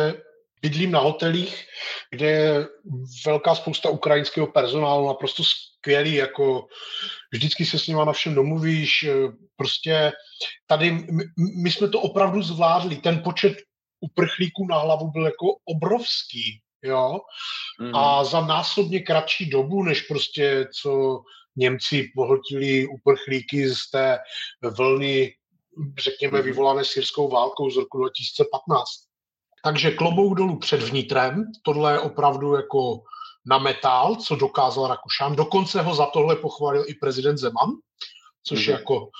bydlím 0.62 0.90
na 0.90 1.00
hotelích, 1.00 1.64
kde 2.10 2.30
je 2.30 2.66
velká 3.26 3.54
spousta 3.54 3.90
ukrajinského 3.90 4.46
personálu, 4.46 5.06
naprosto 5.06 5.42
skvělý, 5.44 6.14
jako 6.14 6.66
vždycky 7.32 7.64
se 7.64 7.78
s 7.78 7.86
nima 7.86 8.04
na 8.04 8.12
všem 8.12 8.34
domluvíš, 8.34 9.08
prostě 9.56 10.12
tady 10.66 10.90
my, 10.90 11.24
my 11.62 11.70
jsme 11.70 11.88
to 11.88 12.00
opravdu 12.00 12.42
zvládli, 12.42 12.96
ten 12.96 13.22
počet 13.22 13.56
uprchlíků 14.00 14.66
na 14.66 14.78
hlavu 14.78 15.10
byl 15.10 15.24
jako 15.24 15.46
obrovský, 15.64 16.60
jo, 16.82 17.20
mm. 17.80 17.96
a 17.96 18.24
za 18.24 18.46
násobně 18.46 19.00
kratší 19.00 19.50
dobu, 19.50 19.82
než 19.82 20.02
prostě 20.02 20.68
co 20.80 21.22
Němci 21.56 22.10
pohltili 22.14 22.86
uprchlíky 22.86 23.74
z 23.74 23.90
té 23.90 24.18
vlny, 24.76 25.34
řekněme, 25.98 26.38
mhm. 26.38 26.44
vyvolané 26.44 26.84
syrskou 26.84 27.28
válkou 27.28 27.70
z 27.70 27.76
roku 27.76 27.98
2015. 27.98 28.84
Takže 29.64 29.90
klobouk 29.90 30.38
dolů 30.38 30.58
před 30.58 30.82
vnitrem, 30.82 31.44
tohle 31.62 31.92
je 31.92 32.00
opravdu 32.00 32.54
jako 32.54 33.00
na 33.46 33.58
metal, 33.58 34.16
co 34.16 34.36
dokázal 34.36 34.86
Rakušan. 34.86 35.36
Dokonce 35.36 35.82
ho 35.82 35.94
za 35.94 36.06
tohle 36.06 36.36
pochválil 36.36 36.84
i 36.88 36.94
prezident 36.94 37.38
Zeman, 37.38 37.70
což 38.42 38.58
mm-hmm. 38.58 38.70
je 38.70 38.72
jako 38.72 39.10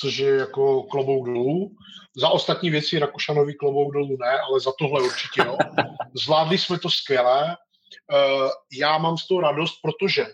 což 0.00 0.16
je 0.16 0.36
jako 0.36 0.82
klobouk 0.82 1.26
dolů. 1.26 1.70
Za 2.16 2.28
ostatní 2.28 2.70
věci 2.70 2.98
Rakušanovi 2.98 3.54
klobouk 3.54 3.92
dolů 3.92 4.16
ne, 4.20 4.40
ale 4.40 4.60
za 4.60 4.72
tohle 4.78 5.02
určitě 5.02 5.42
jo. 5.46 5.56
Zvládli 6.24 6.58
jsme 6.58 6.78
to 6.78 6.90
skvěle. 6.90 7.56
Eh, 8.14 8.48
já 8.72 8.98
mám 8.98 9.18
z 9.18 9.26
toho 9.26 9.40
radost, 9.40 9.78
protože 9.82 10.26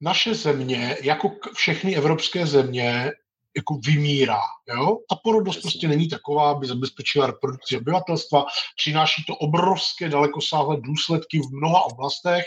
naše 0.00 0.34
země, 0.34 0.96
jako 1.02 1.30
všechny 1.54 1.96
evropské 1.96 2.46
země, 2.46 3.12
jako 3.56 3.74
vymírá. 3.86 4.40
Jo? 4.68 4.98
Ta 5.10 5.16
porodnost 5.24 5.62
prostě 5.62 5.88
není 5.88 6.08
taková, 6.08 6.50
aby 6.50 6.66
zabezpečila 6.66 7.26
reprodukci 7.26 7.76
obyvatelstva. 7.76 8.46
Přináší 8.76 9.24
to 9.24 9.36
obrovské 9.36 10.08
dalekosáhlé 10.08 10.76
důsledky 10.80 11.38
v 11.38 11.52
mnoha 11.52 11.82
oblastech, 11.82 12.44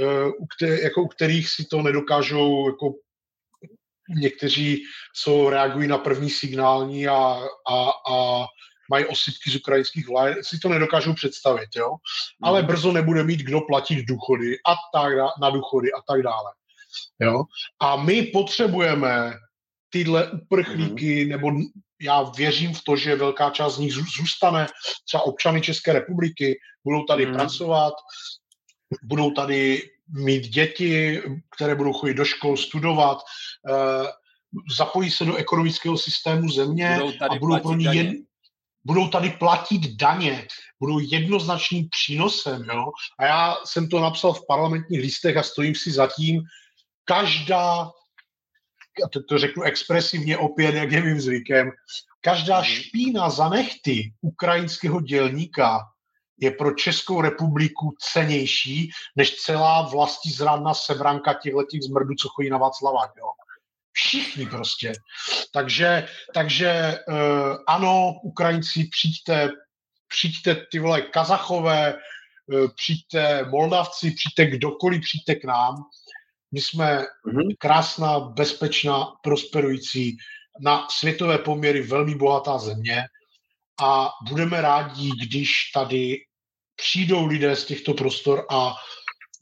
eh, 0.00 0.26
u, 0.38 0.46
které, 0.46 0.80
jako 0.80 1.02
u 1.02 1.08
kterých 1.08 1.48
si 1.48 1.64
to 1.64 1.82
nedokážou 1.82 2.68
jako 2.68 2.94
někteří, 4.08 4.82
co 5.22 5.50
reagují 5.50 5.88
na 5.88 5.98
první 5.98 6.30
signální 6.30 7.08
a, 7.08 7.40
a, 7.70 7.90
a 8.12 8.46
mají 8.90 9.06
osypky 9.06 9.50
z 9.50 9.56
ukrajinských 9.56 10.08
vlajek, 10.08 10.44
si 10.44 10.58
to 10.58 10.68
nedokážou 10.68 11.14
představit, 11.14 11.68
jo. 11.76 11.96
Ale 12.42 12.62
brzo 12.62 12.92
nebude 12.92 13.24
mít 13.24 13.40
kdo 13.40 13.60
platit 13.60 14.04
důchody 14.04 14.56
a 14.66 14.74
tak 14.94 15.12
na 15.40 15.50
důchody 15.50 15.92
a 15.92 16.02
tak 16.08 16.22
dále. 16.22 16.52
Jo? 17.20 17.44
A 17.80 17.96
my 17.96 18.22
potřebujeme 18.22 19.32
tyhle 19.90 20.30
uprchlíky, 20.30 21.24
mm. 21.24 21.30
nebo 21.30 21.50
já 22.00 22.22
věřím 22.22 22.74
v 22.74 22.84
to, 22.84 22.96
že 22.96 23.16
velká 23.16 23.50
část 23.50 23.74
z 23.74 23.78
nich 23.78 23.92
zůstane, 23.92 24.66
třeba 25.04 25.22
občany 25.22 25.60
České 25.60 25.92
republiky, 25.92 26.58
budou 26.84 27.04
tady 27.04 27.26
mm. 27.26 27.32
pracovat, 27.32 27.94
budou 29.02 29.30
tady 29.30 29.82
mít 30.12 30.48
děti, 30.48 31.22
které 31.56 31.74
budou 31.74 31.92
chodit 31.92 32.14
do 32.14 32.24
škol, 32.24 32.56
studovat, 32.56 33.18
eh, 33.70 34.06
zapojí 34.76 35.10
se 35.10 35.24
do 35.24 35.36
ekonomického 35.36 35.98
systému 35.98 36.48
země 36.48 36.98
budou 37.00 37.12
a 37.30 37.38
budou 37.38 37.58
pro 37.58 37.74
ně 37.74 37.88
jen, 37.92 38.14
budou 38.84 39.08
tady 39.08 39.30
platit 39.30 39.96
daně, 39.96 40.46
budou 40.80 40.98
jednoznačným 40.98 41.88
přínosem. 41.88 42.64
Jo? 42.72 42.84
A 43.18 43.24
já 43.24 43.56
jsem 43.64 43.88
to 43.88 44.00
napsal 44.00 44.32
v 44.32 44.46
parlamentních 44.48 45.00
listech 45.00 45.36
a 45.36 45.42
stojím 45.42 45.74
si 45.74 45.90
za 45.90 46.06
tím, 46.06 46.42
každá, 47.04 47.90
a 49.04 49.08
to, 49.12 49.22
to 49.28 49.38
řeknu 49.38 49.62
expresivně 49.62 50.38
opět, 50.38 50.74
jak 50.74 50.92
je 50.92 51.02
mým 51.02 51.20
zvykem, 51.20 51.70
každá 52.20 52.56
mhm. 52.56 52.64
špína 52.64 53.30
za 53.30 53.48
nechty 53.48 54.12
ukrajinského 54.20 55.00
dělníka 55.00 55.80
je 56.42 56.50
pro 56.50 56.74
Českou 56.74 57.20
republiku 57.20 57.94
cenější 58.12 58.90
než 59.16 59.36
celá 59.36 59.82
vlastní 59.82 60.30
zradná 60.30 60.74
sebranka 60.74 61.34
těchto 61.34 61.60
zmrdů, 61.82 62.14
co 62.14 62.28
chodí 62.28 62.50
na 62.50 62.58
Václavák. 62.58 63.10
Jo. 63.18 63.26
Všichni 63.92 64.46
prostě. 64.46 64.92
Takže, 65.52 66.08
takže 66.34 66.98
uh, 67.08 67.16
ano, 67.66 68.12
Ukrajinci, 68.22 68.84
přijďte, 68.84 69.50
přijďte 70.08 70.66
ty 70.70 70.78
vole 70.78 71.02
Kazachové, 71.02 71.94
uh, 71.94 72.68
přijďte 72.76 73.44
Moldavci, 73.44 74.10
přijďte 74.10 74.46
kdokoliv, 74.46 75.00
přijďte 75.00 75.34
k 75.34 75.44
nám. 75.44 75.74
My 76.52 76.60
jsme 76.60 76.98
mm-hmm. 76.98 77.54
krásná, 77.58 78.20
bezpečná, 78.20 79.06
prosperující, 79.22 80.16
na 80.60 80.86
světové 80.90 81.38
poměry 81.38 81.82
velmi 81.82 82.14
bohatá 82.14 82.58
země 82.58 83.04
a 83.82 84.10
budeme 84.28 84.60
rádi, 84.60 85.10
když 85.26 85.70
tady 85.74 86.18
přijdou 86.82 87.26
lidé 87.26 87.56
z 87.56 87.64
těchto 87.64 87.94
prostor 87.94 88.46
a 88.50 88.74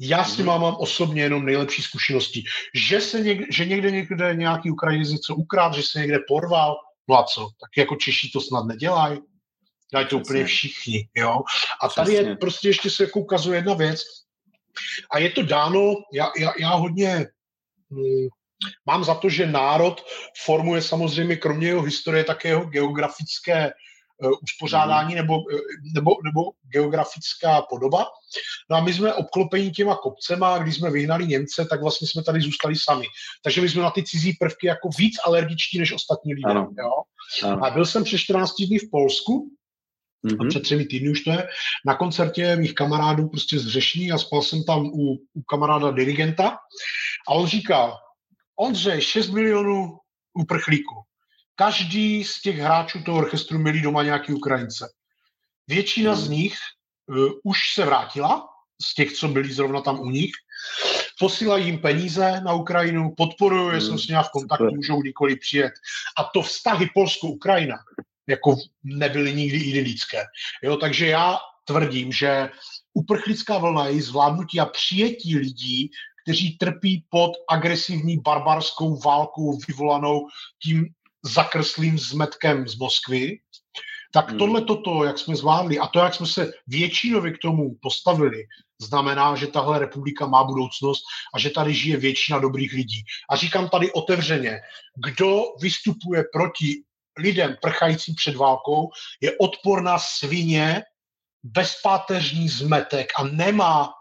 já 0.00 0.24
s 0.24 0.36
tím 0.36 0.46
mhm. 0.46 0.60
mám 0.60 0.76
osobně 0.78 1.22
jenom 1.22 1.44
nejlepší 1.44 1.82
zkušenosti. 1.82 2.44
Že, 2.74 3.00
se 3.00 3.20
někde, 3.20 3.46
že 3.50 3.64
někde 3.64 3.90
někde 3.90 4.34
nějaký 4.34 4.70
Ukrajinec 4.70 5.08
něco 5.10 5.34
ukrát, 5.34 5.74
že 5.74 5.82
se 5.82 6.00
někde 6.00 6.18
porval, 6.28 6.76
no 7.08 7.18
a 7.18 7.22
co? 7.24 7.48
Tak 7.60 7.70
jako 7.76 7.96
Češi 7.96 8.30
to 8.30 8.40
snad 8.40 8.66
nedělají. 8.66 9.18
Dají 9.92 10.06
to 10.06 10.18
úplně 10.18 10.44
všichni, 10.44 11.08
jo. 11.16 11.40
A 11.82 11.88
tady 11.88 12.12
je 12.12 12.36
prostě 12.36 12.68
ještě 12.68 12.90
se 12.90 13.02
jako 13.04 13.20
ukazuje 13.20 13.58
jedna 13.58 13.74
věc. 13.74 14.02
A 15.12 15.18
je 15.18 15.30
to 15.30 15.42
dáno, 15.42 15.94
já, 16.12 16.30
já, 16.38 16.52
já 16.58 16.74
hodně 16.74 17.26
hm, 17.90 18.28
mám 18.86 19.04
za 19.04 19.14
to, 19.14 19.28
že 19.28 19.46
národ 19.46 20.04
formuje 20.44 20.82
samozřejmě 20.82 21.36
kromě 21.36 21.66
jeho 21.66 21.82
historie 21.82 22.24
také 22.24 22.48
jeho 22.48 22.64
geografické 22.64 23.72
uspořádání 24.42 25.14
nebo, 25.14 25.34
eh, 25.34 25.56
nebo, 25.94 26.10
nebo 26.24 26.40
geografická 26.72 27.62
podoba. 27.62 28.06
No 28.70 28.76
a 28.76 28.80
my 28.80 28.94
jsme 28.94 29.14
obklopeni 29.14 29.70
těma 29.70 29.96
kopcema, 29.96 30.58
když 30.58 30.74
jsme 30.74 30.90
vyhnali 30.90 31.26
Němce, 31.26 31.64
tak 31.70 31.82
vlastně 31.82 32.08
jsme 32.08 32.22
tady 32.22 32.40
zůstali 32.40 32.76
sami. 32.76 33.06
Takže 33.44 33.60
my 33.60 33.68
jsme 33.68 33.82
na 33.82 33.90
ty 33.90 34.02
cizí 34.02 34.32
prvky 34.32 34.66
jako 34.66 34.88
víc 34.98 35.14
alergičtí 35.26 35.78
než 35.78 35.92
ostatní 35.92 36.34
lidé. 36.34 36.50
Ano. 36.50 36.70
Jo? 36.78 36.90
Ano. 37.50 37.64
A 37.64 37.70
byl 37.70 37.86
jsem 37.86 38.04
před 38.04 38.18
14 38.18 38.54
dní 38.54 38.78
v 38.78 38.90
Polsku, 38.90 39.50
Mm-hmm. 40.24 40.46
A 40.46 40.48
před 40.48 40.62
třemi 40.62 40.84
týdny 40.84 41.10
už 41.10 41.20
to 41.20 41.30
je, 41.30 41.48
na 41.86 41.94
koncertě 41.94 42.56
mých 42.56 42.74
kamarádů 42.74 43.28
prostě 43.28 43.58
z 43.58 43.76
a 44.14 44.18
spal 44.18 44.42
jsem 44.42 44.64
tam 44.64 44.86
u, 44.86 45.16
u 45.34 45.42
kamaráda 45.48 45.90
dirigenta 45.90 46.58
a 47.28 47.32
on 47.34 47.46
říkal, 47.46 47.96
Ondřej, 48.60 49.00
6 49.00 49.30
milionů 49.30 49.98
uprchlíků. 50.34 50.94
Každý 51.60 52.24
z 52.24 52.40
těch 52.42 52.56
hráčů 52.56 53.02
toho 53.02 53.18
orchestru 53.18 53.58
měli 53.58 53.80
doma 53.80 54.02
nějaký 54.02 54.32
Ukrajince. 54.32 54.88
Většina 55.68 56.14
z 56.14 56.24
hmm. 56.24 56.32
nich 56.32 56.54
uh, 57.06 57.30
už 57.44 57.58
se 57.74 57.84
vrátila, 57.84 58.48
z 58.82 58.94
těch, 58.94 59.12
co 59.12 59.28
byli 59.28 59.52
zrovna 59.52 59.80
tam 59.80 60.00
u 60.00 60.10
nich. 60.10 60.30
Posílají 61.18 61.66
jim 61.66 61.78
peníze 61.78 62.40
na 62.40 62.52
Ukrajinu, 62.52 63.14
podporují, 63.16 63.70
hmm. 63.70 63.80
jsem 63.80 63.98
s 63.98 64.08
nimi 64.08 64.22
v 64.22 64.30
kontaktu, 64.32 64.70
můžou 64.74 65.00
kdykoliv 65.00 65.38
přijet. 65.40 65.72
A 66.18 66.24
to 66.24 66.42
vztahy 66.42 66.90
Polsko-Ukrajina 66.94 67.76
jako 68.26 68.56
nebyly 68.84 69.34
nikdy 69.34 69.58
idylické. 69.58 70.24
Jo, 70.62 70.76
takže 70.76 71.06
já 71.06 71.38
tvrdím, 71.64 72.12
že 72.12 72.50
uprchlická 72.94 73.58
vlna 73.58 73.86
je 73.86 74.02
zvládnutí 74.02 74.60
a 74.60 74.66
přijetí 74.66 75.36
lidí, 75.36 75.90
kteří 76.22 76.56
trpí 76.56 77.04
pod 77.08 77.32
agresivní 77.48 78.18
barbarskou 78.18 78.96
válkou 78.96 79.58
vyvolanou 79.68 80.26
tím 80.62 80.88
zakrslým 81.22 81.98
zmetkem 81.98 82.68
z 82.68 82.76
Moskvy, 82.76 83.40
tak 84.12 84.28
hmm. 84.28 84.38
tohle 84.38 84.62
toto, 84.62 85.04
jak 85.04 85.18
jsme 85.18 85.36
zvládli 85.36 85.78
a 85.78 85.86
to, 85.86 85.98
jak 85.98 86.14
jsme 86.14 86.26
se 86.26 86.52
většinově 86.66 87.32
k 87.32 87.38
tomu 87.38 87.74
postavili, 87.82 88.44
znamená, 88.80 89.36
že 89.36 89.46
tahle 89.46 89.78
republika 89.78 90.26
má 90.26 90.44
budoucnost 90.44 91.02
a 91.34 91.38
že 91.38 91.50
tady 91.50 91.74
žije 91.74 91.96
většina 91.96 92.38
dobrých 92.38 92.72
lidí. 92.72 93.02
A 93.30 93.36
říkám 93.36 93.68
tady 93.68 93.92
otevřeně, 93.92 94.60
kdo 94.96 95.42
vystupuje 95.60 96.24
proti 96.32 96.82
lidem 97.18 97.56
prchajícím 97.62 98.14
před 98.14 98.36
válkou, 98.36 98.88
je 99.20 99.38
odporná 99.38 99.98
svině, 99.98 100.82
bezpáteřní 101.42 102.48
zmetek 102.48 103.08
a 103.16 103.24
nemá 103.24 103.92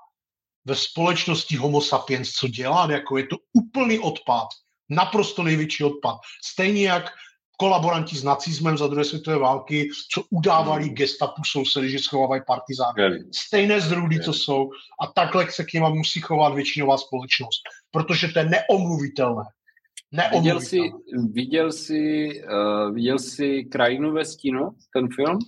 ve 0.66 0.76
společnosti 0.76 1.56
homo 1.56 1.82
sapiens 1.82 2.32
co 2.32 2.48
dělat, 2.48 2.90
jako 2.90 3.18
je 3.18 3.28
to 3.28 3.36
úplný 3.54 4.00
odpad, 4.00 4.48
naprosto 4.90 5.44
největší 5.44 5.84
odpad. 5.84 6.16
Stejně 6.44 6.88
jak 6.88 7.12
kolaboranti 7.60 8.16
s 8.16 8.24
nacismem 8.24 8.78
za 8.78 8.88
druhé 8.88 9.06
světové 9.06 9.38
války, 9.38 9.90
co 10.14 10.24
udávali 10.30 10.84
hmm. 10.84 10.96
gestapu 10.96 11.42
sousedy, 11.52 11.90
že 11.90 12.00
schovávají 12.00 12.42
partizány. 12.48 13.24
Stejné 13.36 13.82
zdrudy, 13.82 14.20
co 14.20 14.34
jsou. 14.34 14.70
A 15.02 15.08
takhle 15.08 15.52
se 15.52 15.64
k 15.64 15.74
něma 15.74 15.90
musí 15.90 16.20
chovat 16.20 16.54
většinová 16.54 16.98
společnost. 16.98 17.62
Protože 17.92 18.28
to 18.28 18.40
je 18.40 18.46
neomluvitelné. 18.46 19.44
Viděl 20.34 20.62
jsi, 20.62 20.80
viděl 21.32 21.72
jsi, 21.72 22.30
uh, 22.44 22.96
viděl 22.96 23.20
jsi 23.20 23.64
Krajinu 23.64 24.12
ve 24.12 24.26
stínu, 24.26 24.70
ten 24.94 25.08
film? 25.16 25.40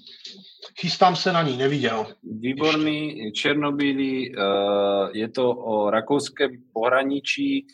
Chystám 0.79 1.15
se 1.15 1.33
na 1.33 1.41
ní, 1.41 1.57
neviděl. 1.57 2.07
Výborný, 2.23 3.31
černobílý, 3.31 4.35
uh, 4.35 4.43
je 5.13 5.29
to 5.29 5.49
o 5.49 5.89
rakouském 5.89 6.51
pohraničí, 6.73 7.67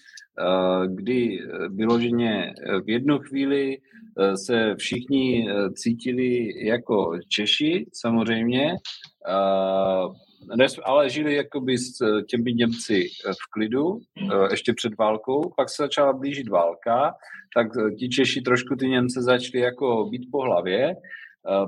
kdy 0.88 1.40
vyloženě 1.70 2.54
v 2.86 2.90
jednu 2.90 3.20
chvíli 3.20 3.78
se 4.46 4.76
všichni 4.76 5.48
cítili 5.76 6.50
jako 6.66 7.20
Češi, 7.28 7.86
samozřejmě, 7.94 8.76
ale 10.84 11.10
žili 11.10 11.36
jakoby 11.36 11.78
s 11.78 11.98
těmi 12.30 12.54
Němci 12.54 13.08
v 13.26 13.52
klidu, 13.52 14.00
ještě 14.52 14.74
před 14.74 14.98
válkou, 14.98 15.52
pak 15.58 15.70
se 15.70 15.84
začala 15.84 16.14
blížit 16.14 16.50
válka, 16.50 17.14
tak 17.56 17.68
ti 18.00 18.10
Češi 18.10 18.42
trošku 18.42 18.76
ty 18.76 18.88
Němce 18.88 19.22
začali 19.22 19.64
jako 19.64 20.06
být 20.06 20.28
po 20.32 20.42
hlavě, 20.42 20.96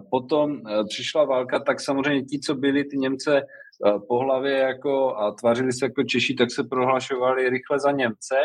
Potom 0.09 0.61
přišla 0.89 1.25
válka, 1.25 1.59
tak 1.59 1.81
samozřejmě 1.81 2.21
ti, 2.21 2.39
co 2.39 2.55
byli 2.55 2.83
ty 2.83 2.97
Němce 2.97 3.41
po 4.07 4.19
hlavě 4.19 4.57
jako 4.57 5.17
a 5.17 5.31
tvařili 5.31 5.73
se 5.73 5.85
jako 5.85 6.03
Češi, 6.03 6.33
tak 6.33 6.51
se 6.51 6.63
prohlašovali 6.63 7.49
rychle 7.49 7.79
za 7.79 7.91
Němce 7.91 8.35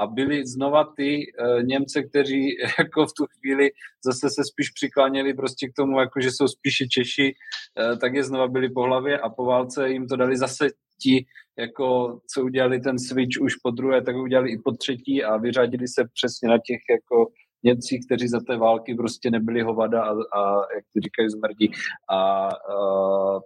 a 0.00 0.06
byli 0.06 0.46
znova 0.46 0.84
ty 0.96 1.18
uh, 1.18 1.62
Němce, 1.62 2.02
kteří 2.02 2.56
jako 2.78 3.06
v 3.06 3.12
tu 3.16 3.24
chvíli 3.38 3.70
zase 4.04 4.30
se 4.30 4.42
spíš 4.44 4.70
přikláněli 4.70 5.34
prostě 5.34 5.68
k 5.68 5.72
tomu, 5.76 6.00
jako 6.00 6.20
že 6.20 6.30
jsou 6.30 6.48
spíše 6.48 6.86
Češi, 6.88 7.34
uh, 7.34 7.98
tak 7.98 8.14
je 8.14 8.24
znova 8.24 8.48
byli 8.48 8.70
po 8.70 8.82
hlavě 8.82 9.18
a 9.18 9.28
po 9.28 9.44
válce 9.44 9.90
jim 9.90 10.06
to 10.06 10.16
dali 10.16 10.36
zase 10.36 10.68
ti, 11.02 11.26
jako 11.58 12.18
co 12.34 12.42
udělali 12.44 12.80
ten 12.80 12.98
switch 12.98 13.40
už 13.40 13.56
po 13.56 13.70
druhé, 13.70 14.02
tak 14.02 14.16
udělali 14.16 14.50
i 14.50 14.58
po 14.64 14.72
třetí 14.72 15.24
a 15.24 15.36
vyřadili 15.36 15.88
se 15.88 16.04
přesně 16.14 16.48
na 16.48 16.58
těch 16.58 16.80
jako 16.90 17.26
Němci, 17.62 17.98
kteří 18.06 18.28
za 18.28 18.40
té 18.40 18.56
války 18.56 18.94
prostě 18.94 19.30
nebyli 19.30 19.62
hovada 19.62 20.02
a, 20.02 20.10
a 20.12 20.56
jak 20.74 20.84
ty 20.92 21.00
říkají, 21.00 21.28
zmrdí. 21.28 21.72
A, 22.10 22.48
a 22.48 23.40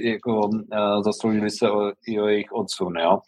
jako 0.00 0.48
uh, 0.48 1.02
zasloužili 1.04 1.50
se 1.50 1.70
o, 1.70 1.92
i 2.06 2.20
o 2.20 2.26
jejich 2.26 2.52
odsun, 2.52 2.98
jo. 2.98 3.18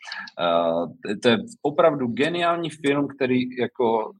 Uh, 0.40 0.92
to 1.22 1.28
je 1.28 1.38
opravdu 1.62 2.06
geniální 2.06 2.70
film, 2.70 3.08
který 3.08 3.56
jako 3.56 4.12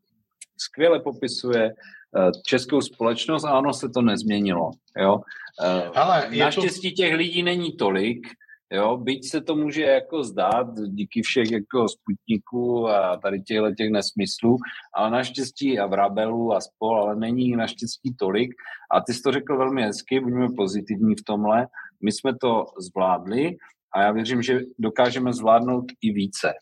skvěle 0.58 1.00
popisuje 1.00 1.70
uh, 1.70 2.30
českou 2.46 2.80
společnost 2.80 3.44
a 3.44 3.50
ano, 3.50 3.72
se 3.72 3.88
to 3.88 4.02
nezměnilo, 4.02 4.70
jo. 4.98 5.14
Uh, 5.14 5.98
Ale 5.98 6.30
naštěstí 6.38 6.90
to... 6.90 7.02
těch 7.02 7.14
lidí 7.14 7.42
není 7.42 7.76
tolik, 7.76 8.26
Jo, 8.72 8.96
byť 8.96 9.30
se 9.30 9.40
to 9.40 9.56
může 9.56 9.82
jako 9.82 10.24
zdát 10.24 10.66
díky 10.86 11.22
všech 11.22 11.50
jako 11.50 11.88
sputniků 11.88 12.88
a 12.88 13.16
tady 13.16 13.42
těchto 13.42 13.74
těch 13.74 13.90
nesmyslů, 13.90 14.56
ale 14.94 15.10
naštěstí 15.10 15.78
a 15.78 15.86
vrabelů 15.86 16.54
a 16.54 16.60
spol, 16.60 17.00
ale 17.00 17.16
není 17.16 17.56
naštěstí 17.56 18.14
tolik. 18.14 18.54
A 18.90 19.00
ty 19.00 19.14
jsi 19.14 19.22
to 19.22 19.32
řekl 19.32 19.58
velmi 19.58 19.82
hezky, 19.82 20.20
buďme 20.20 20.46
pozitivní 20.56 21.14
v 21.14 21.24
tomhle. 21.24 21.66
My 22.02 22.12
jsme 22.12 22.38
to 22.38 22.64
zvládli 22.78 23.56
a 23.92 24.02
já 24.02 24.12
věřím, 24.12 24.42
že 24.42 24.60
dokážeme 24.78 25.32
zvládnout 25.32 25.84
i 26.00 26.12
více. 26.12 26.54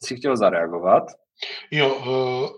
Ty 0.00 0.06
jsi 0.06 0.16
chtěl 0.16 0.36
zareagovat? 0.36 1.02
Jo, 1.70 1.94
uh... 1.94 2.50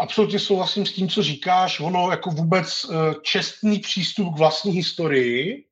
Absolutně 0.00 0.38
souhlasím 0.38 0.86
s 0.86 0.92
tím, 0.92 1.08
co 1.08 1.22
říkáš. 1.22 1.80
Ono 1.80 2.10
jako 2.10 2.30
vůbec 2.30 2.84
eh, 2.84 3.14
čestný 3.22 3.78
přístup 3.78 4.34
k 4.34 4.38
vlastní 4.38 4.72
historii 4.72 5.64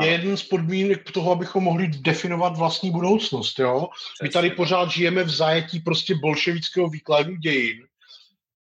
je 0.00 0.06
jeden 0.06 0.36
z 0.36 0.42
podmínek 0.42 1.12
toho, 1.12 1.32
abychom 1.32 1.64
mohli 1.64 1.88
definovat 1.88 2.56
vlastní 2.56 2.90
budoucnost. 2.90 3.58
Jo? 3.58 3.88
My 4.22 4.28
tady 4.28 4.50
pořád 4.50 4.90
žijeme 4.90 5.24
v 5.24 5.30
zajetí 5.30 5.80
prostě 5.80 6.14
bolševického 6.14 6.88
výkladu 6.88 7.36
dějin, 7.36 7.86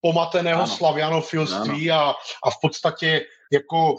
pomateného 0.01 0.63
ano. 0.63 0.73
slavianofilství 0.77 1.91
a, 1.91 2.15
a 2.45 2.51
v 2.51 2.57
podstatě 2.63 3.27
jako 3.53 3.95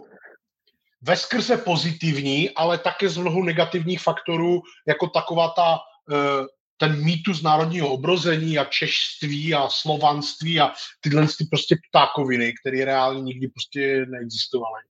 veskrze 1.02 1.58
pozitivní, 1.58 2.50
ale 2.50 2.78
také 2.78 3.10
z 3.10 3.18
mnoho 3.18 3.44
negativních 3.44 4.02
faktorů, 4.02 4.62
jako 4.88 5.08
taková 5.08 5.50
ta, 5.50 5.80
eh, 6.12 6.46
ten 6.78 7.04
mýtus 7.04 7.42
národního 7.42 7.90
obrození 7.90 8.60
a 8.60 8.66
češství 8.66 9.54
a 9.54 9.70
slovanství 9.70 10.60
a 10.60 10.72
tyhle 11.02 11.28
ty 11.38 11.46
prostě 11.46 11.76
ptákoviny, 11.90 12.54
které 12.62 12.86
reálně 12.86 13.22
nikdy 13.22 13.48
prostě 13.48 14.06
neexistovaly. 14.10 14.84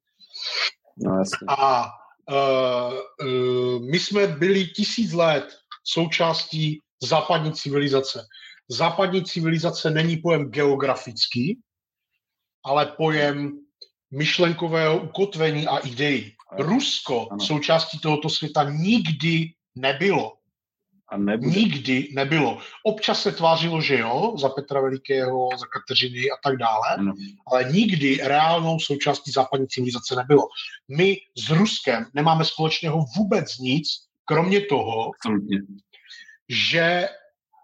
No, 0.98 1.24
a 1.48 1.86
uh, 2.32 2.93
uh, 3.28 3.82
my 3.91 4.00
jsme 4.00 4.28
byli 4.28 4.67
tisíc 4.67 5.13
let 5.13 5.58
součástí 5.84 6.82
západní 7.04 7.54
civilizace. 7.54 8.26
Západní 8.70 9.24
civilizace 9.24 9.91
není 9.91 10.17
pojem 10.17 10.52
geografický, 10.52 11.60
ale 12.65 12.86
pojem 12.86 13.60
myšlenkového 14.12 14.98
ukotvení 15.02 15.67
a 15.67 15.78
ideí. 15.78 16.34
Rusko 16.60 17.28
ano. 17.32 17.39
součástí 17.39 18.00
tohoto 18.00 18.30
světa 18.30 18.63
nikdy 18.63 19.54
nebylo. 19.76 20.34
A 21.10 21.17
nebude. 21.17 21.60
Nikdy 21.60 22.10
nebylo. 22.15 22.60
Občas 22.84 23.22
se 23.22 23.32
tvářilo, 23.32 23.82
že 23.82 23.98
jo, 23.98 24.36
za 24.38 24.50
Petra 24.50 24.82
Velikého, 24.82 25.50
za 25.60 25.65
Kateřiny 25.65 26.20
a 26.20 26.36
tak 26.43 26.58
dále, 26.58 26.96
ano. 26.98 27.13
ale 27.48 27.72
nikdy 27.72 28.20
reálnou 28.24 28.80
součástí 28.80 29.32
západní 29.32 29.67
civilizace 29.67 30.15
nebylo. 30.15 30.43
My 30.98 31.17
s 31.38 31.50
Ruskem 31.50 32.06
nemáme 32.13 32.46
společného 32.46 33.06
vůbec 33.17 33.58
nic, 33.58 33.88
kromě 34.26 34.62
toho, 34.62 35.12
Absolutně. 35.15 35.58
že 36.50 37.10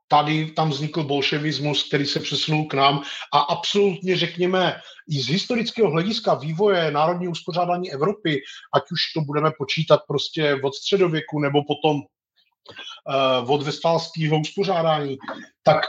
tady 0.08 0.52
tam 0.52 0.70
vznikl 0.70 1.04
bolševismus, 1.04 1.88
který 1.88 2.06
se 2.06 2.20
přesunul 2.20 2.66
k 2.66 2.74
nám 2.74 3.04
a 3.34 3.40
absolutně, 3.40 4.18
řekněme, 4.18 4.76
i 5.10 5.22
z 5.22 5.28
historického 5.28 5.92
hlediska 5.92 6.34
vývoje 6.34 6.92
národního 6.92 7.32
uspořádání 7.32 7.92
Evropy, 7.92 8.42
ať 8.74 8.84
už 8.92 9.00
to 9.16 9.22
budeme 9.22 9.52
počítat 9.58 10.00
prostě 10.08 10.56
od 10.64 10.76
středověku 10.76 11.40
nebo 11.40 11.64
potom 11.64 11.96
uh, 11.96 13.52
od 13.52 13.64
vestfálského 13.64 14.40
uspořádání, 14.40 15.18
tak 15.64 15.82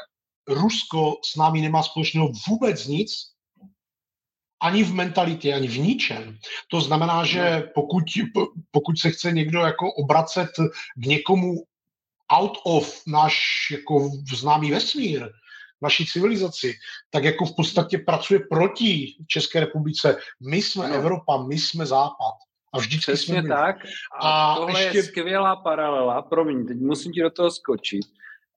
Rusko 0.48 1.14
s 1.33 1.37
námi 1.37 1.61
nemá 1.61 1.83
společného 1.83 2.33
vůbec 2.48 2.87
nic, 2.87 3.11
ani 4.62 4.85
v 4.85 4.94
mentalitě, 4.94 5.55
ani 5.55 5.68
v 5.68 5.79
ničem. 5.79 6.38
To 6.70 6.81
znamená, 6.81 7.24
že 7.24 7.70
pokud, 7.74 8.05
pokud 8.70 8.98
se 8.98 9.11
chce 9.11 9.33
někdo 9.33 9.61
jako 9.61 9.92
obracet 9.92 10.50
k 10.96 11.07
někomu 11.07 11.55
out 12.33 12.59
of 12.65 13.03
náš 13.07 13.37
jako 13.71 14.11
známý 14.37 14.71
vesmír, 14.71 15.29
naší 15.83 16.07
civilizaci, 16.07 16.75
tak 17.11 17.25
jako 17.25 17.45
v 17.45 17.57
podstatě 17.57 17.99
pracuje 17.99 18.41
proti 18.51 19.17
České 19.29 19.61
republice. 19.61 20.17
My 20.51 20.63
jsme 20.63 20.89
no. 20.89 20.95
Evropa, 20.95 21.43
my 21.43 21.59
jsme 21.59 21.87
Západ. 21.87 22.35
A 22.75 22.79
vždycky 22.79 23.13
Přesně 23.13 23.41
jsme 23.41 23.49
tak. 23.49 23.77
A, 24.21 24.53
a 24.53 24.57
tohle 24.57 24.83
ještě... 24.83 24.99
je 24.99 25.03
skvělá 25.03 25.57
paralela. 25.57 26.23
Promiň, 26.23 26.67
teď 26.67 26.77
musím 26.77 27.13
ti 27.13 27.23
do 27.23 27.31
toho 27.31 27.51
skočit. 27.51 28.07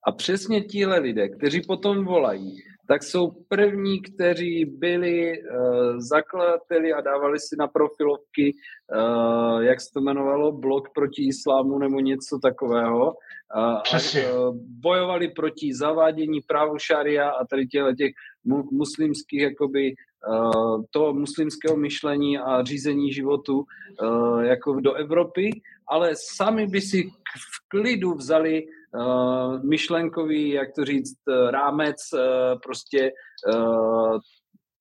A 0.08 0.12
přesně 0.12 0.62
tíhle 0.62 1.00
lidé, 1.00 1.30
kteří 1.30 1.62
potom 1.62 2.06
volají, 2.06 2.64
tak 2.88 3.04
jsou 3.04 3.32
první, 3.48 4.02
kteří 4.02 4.66
byli 4.66 5.42
uh, 5.42 6.00
zakladateli 6.00 6.94
a 6.94 7.02
dávali 7.02 7.40
si 7.40 7.56
na 7.60 7.68
profilovky, 7.68 8.56
uh, 8.96 9.62
jak 9.62 9.82
se 9.82 9.88
to 9.94 10.00
jmenovalo, 10.00 10.52
blok 10.52 10.90
proti 10.96 11.28
islámu 11.28 11.80
nebo 11.80 12.00
něco 12.00 12.40
takového. 12.40 13.14
Přesně. 13.84 14.26
A, 14.26 14.52
bojovali 14.68 15.28
proti 15.28 15.74
zavádění 15.74 16.42
právu 16.42 16.78
šaria 16.78 17.30
a 17.30 17.46
tady 17.46 17.68
těchto 17.68 17.96
těch 17.96 18.12
mu- 18.46 18.72
muslimských 18.72 19.42
jakoby 19.42 19.96
toho 20.92 21.14
muslimského 21.14 21.78
myšlení 21.78 22.38
a 22.38 22.64
řízení 22.64 23.14
životu 23.14 23.66
jako 24.42 24.80
do 24.80 24.94
Evropy, 24.94 25.62
ale 25.88 26.12
sami 26.16 26.68
by 26.68 26.82
si 26.82 27.04
v 27.38 27.68
klidu 27.68 28.14
vzali 28.14 28.66
myšlenkový, 29.64 30.50
jak 30.50 30.74
to 30.76 30.86
říct, 30.86 31.18
uh, 31.28 31.50
rámec 31.50 31.96
uh, 32.14 32.20
prostě 32.60 33.12
uh, 33.54 34.20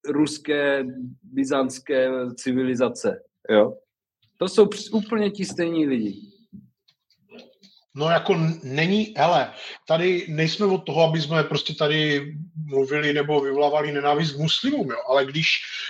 ruské, 0.08 0.84
byzantské 1.22 2.10
civilizace. 2.34 3.22
Jo? 3.50 3.76
To 4.38 4.48
jsou 4.48 4.68
úplně 4.92 5.30
ti 5.30 5.44
stejní 5.44 5.86
lidi. 5.86 6.35
No 7.96 8.10
jako 8.10 8.34
není, 8.62 9.14
hele, 9.16 9.52
tady 9.88 10.26
nejsme 10.28 10.66
od 10.66 10.78
toho, 10.78 11.02
aby 11.02 11.20
jsme 11.20 11.44
prostě 11.44 11.74
tady 11.74 12.32
mluvili 12.66 13.12
nebo 13.12 13.40
vyvolávali 13.40 13.92
nenávist 13.92 14.32
k 14.32 14.38
muslimům, 14.38 14.90
jo, 14.90 14.96
ale 15.08 15.24
když, 15.24 15.48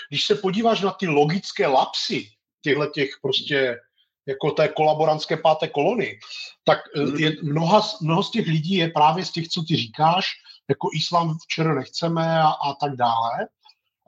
když 0.09 0.25
se 0.25 0.35
podíváš 0.35 0.81
na 0.81 0.91
ty 0.91 1.09
logické 1.09 1.67
lapsy 1.67 2.31
těchto 2.63 2.87
těch 2.87 3.11
prostě 3.23 3.81
jako 4.27 4.51
té 4.51 4.69
kolaborantské 4.69 5.37
páté 5.37 5.69
kolony, 5.69 6.19
tak 6.65 6.79
mm. 6.97 7.17
je, 7.17 7.33
mnoha, 7.43 7.83
mnoho 8.03 8.23
z 8.23 8.31
těch 8.31 8.47
lidí 8.47 8.75
je 8.75 8.89
právě 8.89 9.25
z 9.25 9.33
těch, 9.33 9.49
co 9.49 9.63
ty 9.63 9.77
říkáš, 9.77 10.27
jako 10.69 10.89
islám 10.95 11.39
včera 11.43 11.75
nechceme 11.75 12.41
a, 12.41 12.49
a 12.49 12.75
tak 12.81 12.97
dále. 12.97 13.49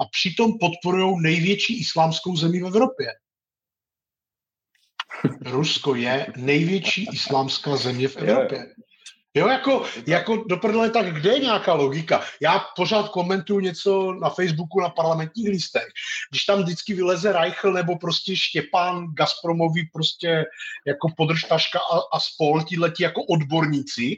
A 0.01 0.05
přitom 0.13 0.59
podporují 0.59 1.17
největší 1.23 1.81
islámskou 1.81 2.37
zemi 2.37 2.61
v 2.61 2.67
Evropě. 2.67 3.07
Rusko 5.41 5.95
je 5.95 6.27
největší 6.37 7.09
islámská 7.13 7.77
země 7.77 8.09
v 8.09 8.17
Evropě. 8.17 8.67
Jo, 9.35 9.49
jako, 9.49 9.85
jako 10.07 10.37
do 10.37 10.57
prdele, 10.57 10.91
tak 10.91 11.15
kde 11.15 11.33
je 11.33 11.39
nějaká 11.39 11.75
logika? 11.75 12.23
Já 12.43 12.65
pořád 12.77 13.09
komentuju 13.09 13.61
něco 13.61 14.13
na 14.13 14.31
Facebooku 14.31 14.81
na 14.81 14.89
parlamentních 14.89 15.49
listech. 15.49 15.87
Když 16.31 16.45
tam 16.45 16.63
vždycky 16.63 16.95
vyleze 16.95 17.33
Reichl 17.33 17.73
nebo 17.73 17.99
prostě 17.99 18.37
Štěpán 18.37 19.07
Gazpromový 19.15 19.89
prostě 19.93 20.45
jako 20.87 21.09
podržtaška 21.17 21.79
a, 21.79 22.17
a 22.17 22.21
spol, 22.21 22.63
letí 22.79 23.03
jako 23.03 23.23
odborníci, 23.23 24.17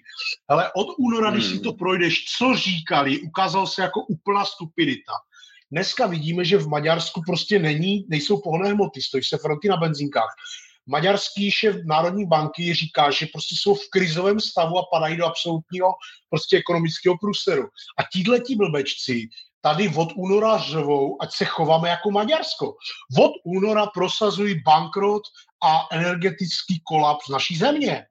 ale 0.49 0.73
od 0.73 0.87
února, 0.99 1.31
když 1.31 1.45
si 1.45 1.55
hmm. 1.55 1.63
to 1.63 1.73
projdeš, 1.73 2.25
co 2.39 2.57
říkali, 2.57 3.21
ukázal 3.21 3.67
se 3.67 3.83
jako 3.83 4.01
úplná 4.01 4.45
stupidita. 4.45 5.13
Dneska 5.73 6.07
vidíme, 6.07 6.45
že 6.45 6.59
v 6.59 6.69
Maďarsku 6.69 7.23
prostě 7.27 7.59
není, 7.59 8.05
nejsou 8.09 8.41
pohonné 8.41 8.69
hmoty, 8.69 9.03
stojí 9.03 9.25
se 9.25 9.39
fronty 9.39 9.69
na 9.69 9.77
benzínkách 9.77 10.35
maďarský 10.87 11.51
šéf 11.51 11.77
Národní 11.85 12.27
banky 12.27 12.75
říká, 12.75 13.11
že 13.11 13.27
prostě 13.33 13.57
jsou 13.59 13.75
v 13.75 13.89
krizovém 13.93 14.41
stavu 14.41 14.79
a 14.79 14.87
padají 14.93 15.17
do 15.17 15.27
absolutního 15.27 15.93
prostě 16.31 16.57
ekonomického 16.57 17.19
průseru. 17.19 17.69
A 17.99 18.03
tíhle 18.13 18.41
blbečci 18.57 19.29
tady 19.61 19.93
od 19.97 20.09
února 20.17 20.59
řvou, 20.59 21.23
ať 21.23 21.33
se 21.33 21.45
chováme 21.45 21.89
jako 21.89 22.11
Maďarsko. 22.11 22.67
Od 23.19 23.33
února 23.45 23.87
prosazují 23.87 24.63
bankrot 24.63 25.23
a 25.65 25.87
energetický 25.93 26.81
kolaps 26.85 27.29
naší 27.29 27.57
země 27.57 28.07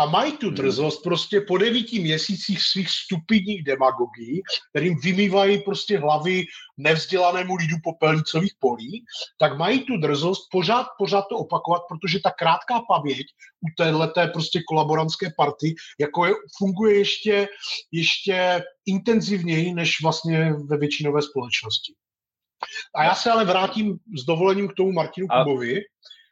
a 0.00 0.06
mají 0.06 0.32
tu 0.32 0.46
hmm. 0.46 0.54
drzost 0.54 1.02
prostě 1.02 1.40
po 1.40 1.58
devíti 1.58 2.00
měsících 2.00 2.62
svých 2.62 2.90
stupidních 2.90 3.64
demagogí, 3.64 4.42
kterým 4.70 5.00
vymývají 5.00 5.62
prostě 5.62 5.98
hlavy 5.98 6.44
nevzdělanému 6.76 7.54
lidu 7.56 7.76
popelnicových 7.84 8.52
polí, 8.58 9.04
tak 9.38 9.58
mají 9.58 9.84
tu 9.84 9.96
drzost 9.96 10.48
pořád, 10.50 10.86
pořád 10.98 11.24
to 11.30 11.36
opakovat, 11.36 11.82
protože 11.88 12.20
ta 12.20 12.30
krátká 12.30 12.80
paměť 12.88 13.26
u 13.60 13.66
téhleté 13.76 14.26
prostě 14.26 14.60
kolaborantské 14.68 15.30
party 15.36 15.74
jako 16.00 16.26
je, 16.26 16.34
funguje 16.58 16.98
ještě, 16.98 17.48
ještě 17.92 18.62
intenzivněji 18.86 19.74
než 19.74 20.02
vlastně 20.02 20.52
ve 20.52 20.76
většinové 20.76 21.22
společnosti. 21.22 21.94
A 22.94 23.04
já 23.04 23.14
se 23.14 23.30
ale 23.30 23.44
vrátím 23.44 23.98
s 24.20 24.24
dovolením 24.24 24.68
k 24.68 24.74
tomu 24.74 24.92
Martinu 24.92 25.26
Kubovi, 25.28 25.80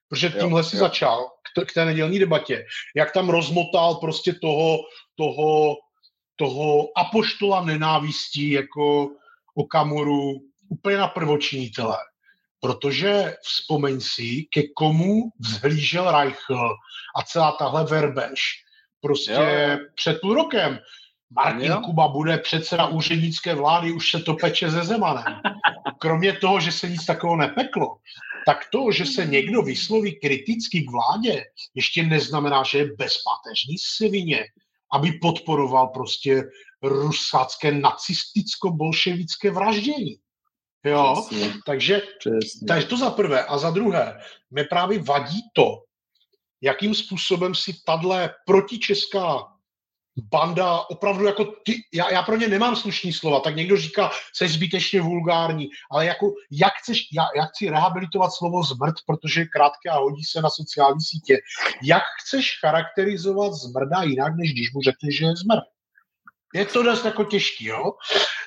protože 0.09 0.31
tímhle 0.31 0.65
si 0.65 0.77
jo. 0.77 0.81
začal 0.81 1.27
k 1.65 1.73
té 1.73 1.85
nedělní 1.85 2.19
debatě, 2.19 2.65
jak 2.97 3.13
tam 3.13 3.29
rozmotal 3.29 3.95
prostě 3.95 4.33
toho, 4.33 4.79
toho, 5.15 5.77
toho 6.37 6.89
apoštola 6.97 7.65
nenávistí 7.65 8.51
jako 8.51 9.11
Okamuru 9.55 10.33
úplně 10.69 10.97
na 10.97 11.09
prvočinitele. 11.09 11.97
Protože 12.61 13.35
vzpomeň 13.43 14.01
si, 14.01 14.47
ke 14.53 14.63
komu 14.77 15.31
vzhlížel 15.41 16.11
Reichl 16.11 16.75
a 17.17 17.23
celá 17.23 17.53
tahle 17.53 17.85
verbež 17.85 18.41
prostě 19.01 19.33
jo. 19.33 19.87
před 19.95 20.21
půl 20.21 20.35
rokem. 20.35 20.79
Martin 21.31 21.71
jo. 21.71 21.81
Kuba 21.85 22.09
bude 22.09 22.39
předseda 22.39 22.87
úřednické 22.87 23.55
vlády, 23.55 23.93
už 23.93 24.11
se 24.11 24.19
to 24.19 24.35
peče 24.35 24.71
ze 24.71 24.85
Zemanem. 24.85 25.41
Kromě 25.99 26.33
toho, 26.33 26.61
že 26.61 26.73
se 26.73 26.89
nic 26.89 27.07
takového 27.07 27.37
nepeklo, 27.37 27.97
tak 28.47 28.67
to, 28.73 28.93
že 28.93 29.07
se 29.07 29.27
někdo 29.27 29.63
vysloví 29.63 30.21
kriticky 30.21 30.81
k 30.81 30.91
vládě, 30.91 31.45
ještě 31.75 32.03
neznamená, 32.03 32.63
že 32.63 32.79
je 32.79 32.85
bezpateřní 32.85 33.77
svině, 33.79 34.45
aby 34.93 35.13
podporoval 35.13 35.89
prostě 35.89 36.43
rusácké 36.83 37.73
nacisticko-bolševické 37.73 39.51
vraždění. 39.51 40.19
Jo, 40.85 41.25
Přesně. 41.27 41.55
takže, 41.67 42.03
Přesně. 42.19 42.67
takže 42.69 42.87
to 42.87 42.97
za 42.97 43.11
prvé. 43.11 43.45
A 43.45 43.59
za 43.59 43.71
druhé, 43.71 44.21
mě 44.51 44.65
právě 44.65 45.03
vadí 45.03 45.41
to, 45.53 45.85
jakým 46.61 46.95
způsobem 46.95 47.55
si 47.55 47.73
tahle 47.85 48.35
protičeská 48.47 49.58
banda 50.23 50.81
opravdu 50.81 51.25
jako 51.25 51.45
ty, 51.45 51.83
já, 51.95 52.11
já 52.11 52.23
pro 52.23 52.37
ně 52.37 52.49
nemám 52.49 52.77
slušný 52.77 53.13
slova, 53.13 53.41
tak 53.41 53.57
někdo 53.57 53.77
říká, 53.77 54.11
jsi 54.33 54.49
zbytečně 54.49 55.01
vulgární, 55.01 55.69
ale 55.91 56.07
jako 56.07 56.33
jak 56.51 56.73
chceš, 56.73 57.09
já, 57.13 57.27
já 57.37 57.45
chci 57.45 57.71
rehabilitovat 57.71 58.33
slovo 58.33 58.63
zmrt, 58.63 58.95
protože 59.07 59.41
je 59.41 59.47
krátké 59.47 59.91
a 59.91 59.99
hodí 59.99 60.25
se 60.25 60.43
na 60.43 60.51
sociální 60.51 61.01
sítě. 61.01 61.39
Jak 61.83 62.03
chceš 62.23 62.59
charakterizovat 62.61 63.53
zmrda 63.53 64.03
jinak, 64.03 64.33
než 64.37 64.53
když 64.53 64.73
mu 64.73 64.83
řekneš, 64.83 65.17
že 65.17 65.25
je 65.25 65.37
zmrt? 65.37 65.65
Je 66.55 66.65
to 66.65 66.83
dost 66.83 67.05
jako 67.05 67.25
těžký, 67.25 67.65
jo? 67.65 67.93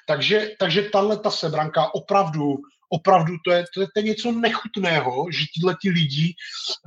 Takže, 0.08 0.50
takže 0.60 0.82
tahle 0.82 1.18
ta 1.18 1.32
sebranka 1.32 1.94
opravdu, 1.94 2.58
opravdu 2.90 3.34
to 3.46 3.52
je, 3.52 3.66
to 3.74 3.82
je, 3.82 3.88
to 3.88 4.00
je 4.00 4.04
něco 4.04 4.32
nechutného, 4.32 5.26
že 5.32 5.46
tyhle 5.54 5.76
ti 5.82 5.90
lidi 5.90 6.36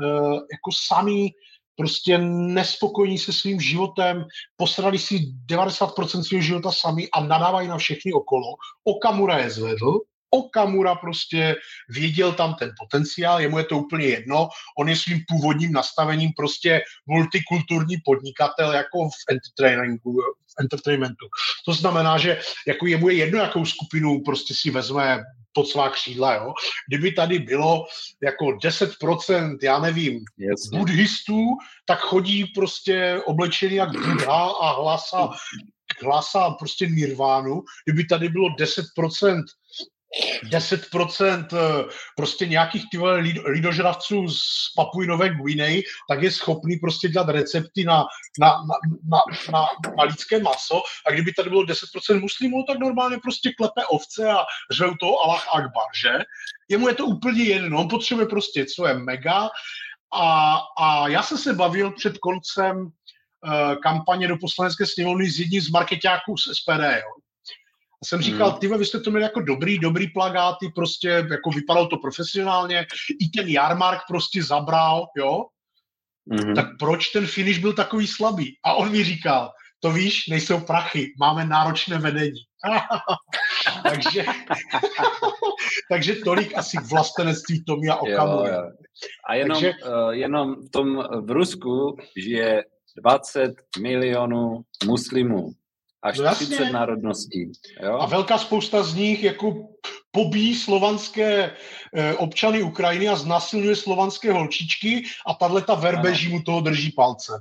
uh, 0.01 0.32
jako 0.32 0.70
sami 0.87 1.30
prostě 1.77 2.18
nespokojení 2.18 3.18
se 3.18 3.33
svým 3.33 3.61
životem, 3.61 4.25
posrali 4.57 4.99
si 4.99 5.20
90% 5.51 6.22
svého 6.22 6.43
života 6.43 6.72
sami 6.72 7.09
a 7.11 7.25
nadávají 7.25 7.68
na 7.68 7.79
všechny 7.79 8.12
okolo. 8.12 8.55
Okamura 8.85 9.39
je 9.39 9.51
zvedl, 9.51 10.01
Okamura 10.35 10.95
prostě 10.95 11.57
věděl 11.89 12.33
tam 12.33 12.55
ten 12.55 12.70
potenciál, 12.79 13.41
jemu 13.41 13.59
je 13.59 13.64
to 13.64 13.79
úplně 13.79 14.07
jedno, 14.07 14.49
on 14.79 14.89
je 14.89 14.97
svým 14.97 15.20
původním 15.29 15.72
nastavením 15.72 16.31
prostě 16.37 16.83
multikulturní 17.07 17.97
podnikatel 18.05 18.72
jako 18.72 19.09
v 19.09 19.31
entertainmentu. 19.31 20.12
V 20.47 20.61
entertainmentu. 20.61 21.27
To 21.66 21.72
znamená, 21.72 22.18
že 22.18 22.41
jako 22.66 22.87
jemu 22.87 23.09
je 23.09 23.14
jedno, 23.14 23.39
jakou 23.39 23.64
skupinu 23.64 24.20
prostě 24.25 24.55
si 24.55 24.70
vezme 24.70 25.22
pod 25.55 25.69
svá 25.69 25.91
křídla, 25.91 26.35
jo. 26.35 26.53
Kdyby 26.89 27.13
tady 27.13 27.39
bylo 27.39 27.87
jako 28.23 28.45
10%, 28.45 29.59
já 29.63 29.79
nevím, 29.79 30.25
Jasně. 30.39 30.79
buddhistů, 30.79 31.47
tak 31.87 31.99
chodí 31.99 32.45
prostě 32.45 33.21
oblečený 33.27 33.75
jak 33.75 33.93
Buddha 33.93 34.45
a 34.63 34.73
hlasa, 34.73 35.31
hlasa 36.03 36.51
prostě 36.51 36.87
nirvánu. 36.87 37.63
Kdyby 37.85 38.05
tady 38.05 38.29
bylo 38.29 38.49
10% 38.49 39.43
10% 40.45 41.47
eh, 41.53 41.85
prostě 42.17 42.47
nějakých 42.47 42.85
ty 42.91 42.99
lidožravců 43.47 44.29
z 44.29 44.73
Papuji 44.77 45.09
Nové 45.09 45.31
Guinei, 45.31 45.83
tak 46.09 46.23
je 46.23 46.31
schopný 46.31 46.77
prostě 46.77 47.09
dělat 47.09 47.29
recepty 47.29 47.85
na, 47.85 48.05
na, 48.41 48.49
na, 48.49 48.77
na, 49.05 49.19
na, 49.53 49.67
na 49.97 50.05
lidské 50.05 50.39
maso. 50.39 50.83
A 51.07 51.11
kdyby 51.11 51.33
tady 51.33 51.51
bylo 51.51 51.62
10% 51.62 52.21
muslimů, 52.21 52.65
tak 52.69 52.79
normálně 52.79 53.19
prostě 53.19 53.53
klepe 53.53 53.87
ovce 53.87 54.31
a 54.31 54.45
řvou 54.71 54.95
to 55.01 55.21
Allah 55.25 55.45
Akbar, 55.55 55.89
že? 56.03 56.25
Jemu 56.69 56.89
je 56.89 56.95
to 56.95 57.07
úplně 57.07 57.45
jedno, 57.45 57.81
on 57.81 57.89
potřebuje 57.89 58.27
prostě, 58.27 58.67
co 58.67 58.87
je 58.87 58.95
mega. 58.95 59.51
A, 60.15 60.61
a 60.79 61.09
já 61.09 61.23
jsem 61.23 61.39
se 61.39 61.53
bavil 61.53 61.91
před 61.91 62.19
koncem 62.19 62.77
uh, 62.77 63.75
kampaně 63.83 64.29
do 64.29 64.37
poslanecké 64.37 64.87
sněmovny 64.87 65.31
s 65.31 65.41
jedním 65.41 65.61
z 65.61 65.71
marketáků 65.71 66.37
z 66.37 66.43
SPD, 66.43 66.83
jo 66.83 67.24
jsem 68.05 68.23
říkal, 68.23 68.51
hmm. 68.51 68.59
ty 68.59 68.69
vy 68.69 68.85
jste 68.85 69.01
to 69.01 69.11
měli 69.11 69.23
jako 69.23 69.41
dobrý, 69.41 69.79
dobrý 69.79 70.09
plagáty, 70.09 70.69
prostě 70.75 71.09
jako 71.09 71.51
vypadalo 71.51 71.87
to 71.87 71.97
profesionálně, 71.97 72.87
i 73.21 73.29
ten 73.29 73.49
Jarmark 73.49 74.01
prostě 74.09 74.43
zabral, 74.43 75.07
jo, 75.17 75.45
mm. 76.27 76.55
tak 76.55 76.67
proč 76.79 77.09
ten 77.09 77.27
finish 77.27 77.59
byl 77.59 77.73
takový 77.73 78.07
slabý? 78.07 78.57
A 78.65 78.75
on 78.75 78.91
mi 78.91 79.05
říkal, 79.05 79.51
to 79.81 79.93
víš, 79.93 80.27
nejsou 80.29 80.61
prachy, 80.61 81.13
máme 81.21 81.45
náročné 81.45 81.99
vedení. 81.99 82.41
takže, 83.83 84.25
takže 85.91 86.15
tolik 86.15 86.59
asi 86.59 86.77
k 86.77 86.91
vlastenectví 86.91 87.65
Tomia 87.65 87.97
Okamury. 87.97 88.51
A 89.29 89.35
jenom, 89.35 89.61
takže, 89.61 89.73
uh, 89.87 90.11
jenom 90.11 90.55
v 90.55 90.71
tom 90.71 91.05
v 91.25 91.31
Rusku 91.31 91.97
žije 92.17 92.65
20 92.97 93.53
milionů 93.81 94.61
muslimů 94.87 95.53
až 96.05 96.19
no 96.19 96.35
30 96.35 96.71
národností. 96.71 97.53
Jo? 97.83 97.99
A 98.01 98.07
velká 98.07 98.39
spousta 98.39 98.83
z 98.83 98.95
nich 98.95 99.25
jako 99.25 99.69
pobíjí 100.11 100.55
slovanské 100.55 101.51
e, 101.95 102.15
občany 102.15 102.63
Ukrajiny 102.63 103.09
a 103.09 103.17
znasilňuje 103.17 103.77
slovanské 103.77 104.33
holčičky 104.33 105.03
a 105.27 105.35
tahle 105.35 105.63
ta 105.63 105.75
verbeží 105.75 106.29
mu 106.29 106.43
toho 106.43 106.61
drží 106.61 106.93
palce. 106.93 107.33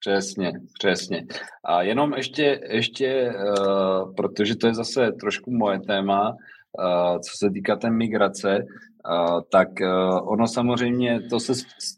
Přesně, 0.00 0.52
přesně. 0.78 1.26
A 1.64 1.82
jenom 1.82 2.14
ještě, 2.14 2.60
ještě 2.70 3.32
uh, 3.34 4.14
protože 4.14 4.56
to 4.56 4.66
je 4.66 4.74
zase 4.74 5.12
trošku 5.12 5.50
moje 5.50 5.80
téma, 5.80 6.30
uh, 6.30 7.18
co 7.18 7.30
se 7.38 7.50
týká 7.50 7.76
té 7.76 7.90
migrace, 7.90 8.66
Uh, 9.06 9.40
tak 9.52 9.68
uh, 9.80 10.32
ono 10.32 10.46
samozřejmě, 10.46 11.20
to, 11.30 11.40
se, 11.40 11.52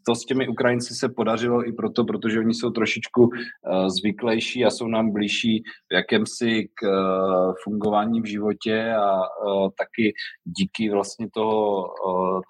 to 0.05 0.15
s 0.15 0.25
těmi 0.25 0.47
Ukrajinci 0.47 0.93
se 0.93 1.09
podařilo 1.09 1.67
i 1.67 1.71
proto, 1.71 2.03
protože 2.05 2.39
oni 2.39 2.53
jsou 2.53 2.69
trošičku 2.69 3.21
uh, 3.21 3.87
zvyklejší 3.87 4.65
a 4.65 4.69
jsou 4.69 4.87
nám 4.87 5.11
blížší 5.11 5.63
v 5.91 5.93
jakémsi 5.93 6.67
k 6.73 6.87
fungování 7.63 8.21
v 8.21 8.25
životě 8.25 8.93
a 8.93 9.19
taky 9.77 10.13
díky 10.43 10.89
vlastně 10.89 11.27
toho, 11.33 11.87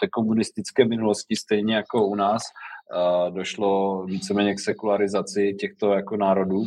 té 0.01 0.07
komunistické 0.11 0.85
minulosti, 0.85 1.35
stejně 1.35 1.75
jako 1.75 2.07
u 2.07 2.15
nás, 2.15 2.41
došlo 3.29 4.03
víceméně 4.05 4.55
k 4.55 4.59
sekularizaci 4.59 5.53
těchto 5.59 5.93
jako 5.93 6.17
národů 6.17 6.63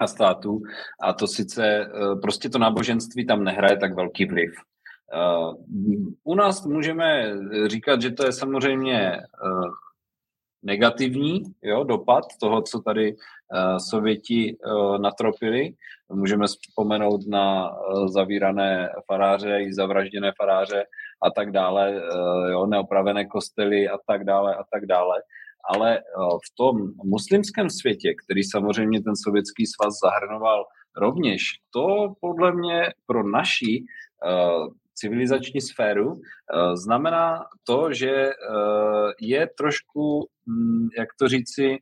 a 0.00 0.06
států 0.06 0.60
a 1.02 1.12
to 1.12 1.26
sice 1.26 1.90
prostě 2.22 2.48
to 2.48 2.58
náboženství 2.58 3.26
tam 3.26 3.44
nehraje 3.44 3.76
tak 3.76 3.94
velký 3.94 4.24
vliv. 4.24 4.50
U 6.24 6.34
nás 6.34 6.66
můžeme 6.66 7.32
říkat, 7.66 8.02
že 8.02 8.10
to 8.10 8.26
je 8.26 8.32
samozřejmě 8.32 9.20
negativní 10.62 11.42
jo, 11.62 11.84
dopad 11.84 12.24
toho, 12.40 12.62
co 12.62 12.80
tady 12.80 13.12
uh, 13.12 13.76
Sověti 13.76 14.56
natropili. 15.00 15.74
Můžeme 16.12 16.46
vzpomenout 16.46 17.20
na 17.28 17.76
zavírané 18.06 18.90
faráře 19.06 19.58
i 19.62 19.74
zavražděné 19.74 20.32
faráře 20.40 20.84
a 21.22 21.30
tak 21.30 21.52
dále, 21.52 22.02
jo, 22.50 22.66
neopravené 22.66 23.26
kostely 23.26 23.88
a 23.88 23.98
tak 24.06 24.24
dále 24.24 24.54
a 24.54 24.64
tak 24.72 24.86
dále. 24.86 25.22
Ale 25.70 25.98
v 26.18 26.54
tom 26.56 26.92
muslimském 27.04 27.70
světě, 27.70 28.14
který 28.24 28.44
samozřejmě 28.44 29.02
ten 29.02 29.16
sovětský 29.16 29.66
svaz 29.66 29.94
zahrnoval 30.04 30.64
rovněž, 30.96 31.42
to 31.70 32.14
podle 32.20 32.52
mě 32.52 32.92
pro 33.06 33.28
naši 33.30 33.84
uh, 34.26 34.68
civilizační 34.98 35.60
sféru, 35.60 36.20
znamená 36.74 37.44
to, 37.64 37.92
že 37.92 38.30
je 39.20 39.48
trošku 39.58 40.28
Mm, 40.48 40.88
jak 40.98 41.08
to 41.18 41.28
říci, 41.28 41.78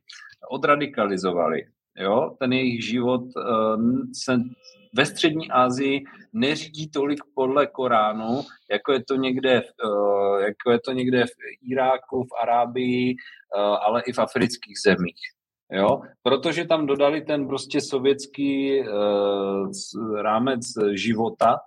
odradikalizovali. 0.51 1.61
Jo? 1.97 2.35
Ten 2.39 2.53
jejich 2.53 2.85
život 2.85 3.21
uh, 3.21 3.81
se 4.13 4.37
ve 4.97 5.05
střední 5.05 5.51
Asii 5.51 6.03
neřídí 6.33 6.89
tolik 6.89 7.19
podle 7.35 7.67
Koránu, 7.67 8.41
jako 8.71 8.93
je 8.93 9.03
to 9.03 9.15
někde, 9.15 9.63
jako 10.45 10.71
je 10.71 10.79
to 10.85 10.91
někde 10.91 11.25
v 11.25 11.69
Iráku, 11.71 12.23
v 12.23 12.43
Arábii, 12.43 13.15
ale 13.87 14.01
i 14.01 14.13
v 14.13 14.19
afrických 14.19 14.75
zemích. 14.85 15.19
Jo? 15.71 16.01
Protože 16.23 16.65
tam 16.65 16.85
dodali 16.85 17.21
ten 17.21 17.47
prostě 17.47 17.81
sovětský 17.81 18.79
uh, 18.79 20.21
rámec 20.21 20.61
života 20.93 21.57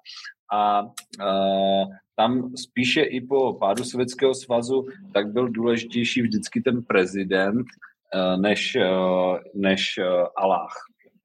a 0.52 0.82
uh, 0.82 1.94
tam 2.16 2.56
spíše 2.56 3.02
i 3.02 3.20
po 3.20 3.52
pádu 3.52 3.84
Sovětského 3.84 4.34
svazu 4.34 4.86
tak 5.14 5.32
byl 5.32 5.48
důležitější 5.48 6.22
vždycky 6.22 6.60
ten 6.60 6.82
prezident 6.82 7.66
uh, 8.14 8.40
než, 8.40 8.76
uh, 8.76 9.38
než 9.54 9.98
Allah. 10.36 10.70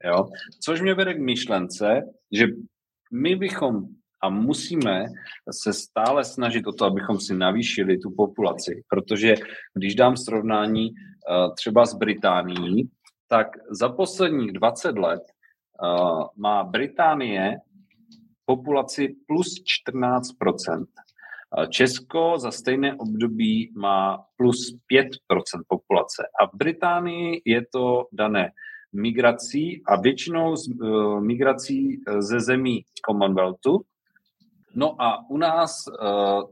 Jo? 0.06 0.28
Což 0.64 0.82
mě 0.82 0.94
vede 0.94 1.14
k 1.14 1.20
myšlence, 1.20 2.02
že 2.32 2.48
my 3.14 3.36
bychom 3.36 3.84
a 4.24 4.30
musíme 4.30 5.06
se 5.52 5.74
stále 5.74 6.24
snažit 6.24 6.68
o 6.68 6.72
to, 6.72 6.86
abychom 6.86 7.20
si 7.20 7.36
navýšili 7.36 7.98
tu 7.98 8.12
populaci, 8.18 8.84
protože 8.90 9.36
když 9.76 9.96
dám 9.96 10.18
srovnání 10.18 10.90
třeba 11.58 11.86
s 11.86 11.94
Británií, 11.94 12.90
tak 13.28 13.48
za 13.72 13.90
posledních 13.90 14.52
20 14.52 14.98
let 14.98 15.22
má 16.38 16.64
Británie 16.64 17.58
populaci 18.46 19.16
plus 19.28 19.48
14% 19.88 20.86
Česko 21.70 22.34
za 22.38 22.52
stejné 22.52 22.96
období 22.96 23.72
má 23.76 24.26
plus 24.38 24.76
5% 24.92 25.10
populace. 25.68 26.24
A 26.42 26.46
v 26.46 26.50
Británii 26.54 27.42
je 27.46 27.66
to 27.72 28.08
dané 28.12 28.52
migrací 28.94 29.84
a 29.86 30.02
většinou 30.02 30.56
z, 30.56 30.68
uh, 30.68 31.22
migrací 31.24 32.02
eh, 32.08 32.22
ze 32.22 32.40
zemí 32.40 32.86
Commonwealthu. 33.06 33.82
No 34.76 35.02
a 35.02 35.30
u 35.30 35.38
nás 35.38 35.86
uh, 35.88 36.50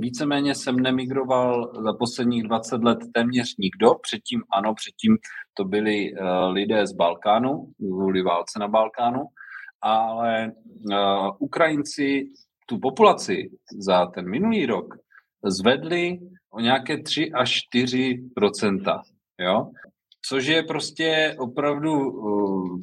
víceméně 0.00 0.54
jsem 0.54 0.76
nemigroval 0.76 1.72
za 1.82 1.92
posledních 1.92 2.42
20 2.42 2.84
let 2.84 2.98
téměř 3.14 3.56
nikdo. 3.58 3.94
Předtím 4.02 4.42
ano, 4.52 4.74
předtím 4.74 5.18
to 5.54 5.64
byli 5.64 6.12
uh, 6.12 6.52
lidé 6.52 6.86
z 6.86 6.92
Balkánu, 6.92 7.66
kvůli 7.76 8.22
válce 8.22 8.58
na 8.58 8.68
Balkánu 8.68 9.22
ale 9.82 10.52
uh, 10.90 11.30
Ukrajinci 11.38 12.26
tu 12.66 12.78
populaci 12.78 13.50
za 13.80 14.06
ten 14.06 14.30
minulý 14.30 14.66
rok 14.66 14.94
zvedli 15.44 16.18
o 16.50 16.60
nějaké 16.60 17.02
3 17.02 17.32
až 17.32 17.60
4% 17.74 19.02
jo? 19.40 19.70
Což 20.28 20.46
je 20.46 20.62
prostě 20.62 21.36
opravdu 21.38 22.10
uh, 22.10 22.78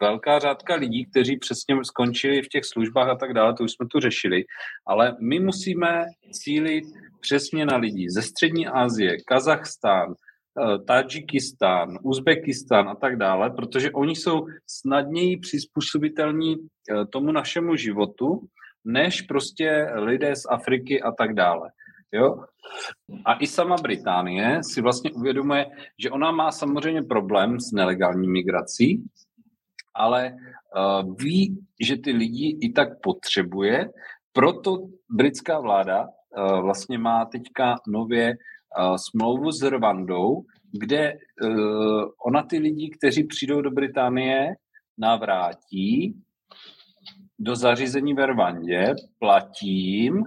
velká 0.00 0.38
řádka 0.38 0.74
lidí, 0.74 1.06
kteří 1.06 1.36
přesně 1.36 1.84
skončili 1.84 2.42
v 2.42 2.48
těch 2.48 2.64
službách 2.64 3.08
a 3.08 3.14
tak 3.14 3.32
dále, 3.32 3.54
to 3.54 3.64
už 3.64 3.72
jsme 3.72 3.86
tu 3.86 4.00
řešili, 4.00 4.44
ale 4.86 5.16
my 5.20 5.40
musíme 5.40 6.04
cílit 6.32 6.84
přesně 7.20 7.66
na 7.66 7.76
lidi 7.76 8.10
ze 8.10 8.22
střední 8.22 8.66
Asie, 8.66 9.16
Kazachstán, 9.26 10.14
Tadžikistán, 10.86 11.98
Uzbekistán 12.02 12.88
a 12.88 12.94
tak 12.94 13.16
dále, 13.16 13.50
protože 13.50 13.90
oni 13.90 14.16
jsou 14.16 14.46
snadněji 14.66 15.36
přizpůsobitelní 15.36 16.56
eh, 16.56 17.06
tomu 17.06 17.32
našemu 17.32 17.76
životu, 17.76 18.40
než 18.84 19.22
prostě 19.22 19.88
lidé 19.94 20.36
z 20.36 20.42
Afriky 20.50 21.02
a 21.02 21.12
tak 21.12 21.34
dále. 21.34 21.70
Jo? 22.12 22.44
A 23.24 23.34
i 23.34 23.46
sama 23.46 23.76
Británie 23.76 24.60
si 24.62 24.80
vlastně 24.80 25.10
uvědomuje, 25.12 25.66
že 25.98 26.10
ona 26.10 26.30
má 26.30 26.52
samozřejmě 26.52 27.02
problém 27.02 27.60
s 27.60 27.72
nelegální 27.72 28.28
migrací, 28.28 29.04
ale 29.94 30.32
uh, 30.32 31.14
ví, 31.16 31.66
že 31.80 31.96
ty 31.96 32.12
lidi 32.12 32.58
i 32.60 32.72
tak 32.72 32.88
potřebuje, 33.02 33.90
proto 34.32 34.78
britská 35.10 35.60
vláda 35.60 36.02
uh, 36.02 36.60
vlastně 36.60 36.98
má 36.98 37.24
teďka 37.24 37.76
nově 37.88 38.36
smlouvu 38.98 39.52
s 39.52 39.62
Rwandou, 39.62 40.42
kde 40.72 41.12
uh, 41.12 42.04
ona 42.26 42.42
ty 42.42 42.58
lidi, 42.58 42.90
kteří 42.90 43.24
přijdou 43.24 43.60
do 43.60 43.70
Británie, 43.70 44.54
navrátí 44.98 46.14
do 47.38 47.56
zařízení 47.56 48.14
ve 48.14 48.26
Rwandě, 48.26 48.94
platí 49.18 49.68
jim 49.68 50.24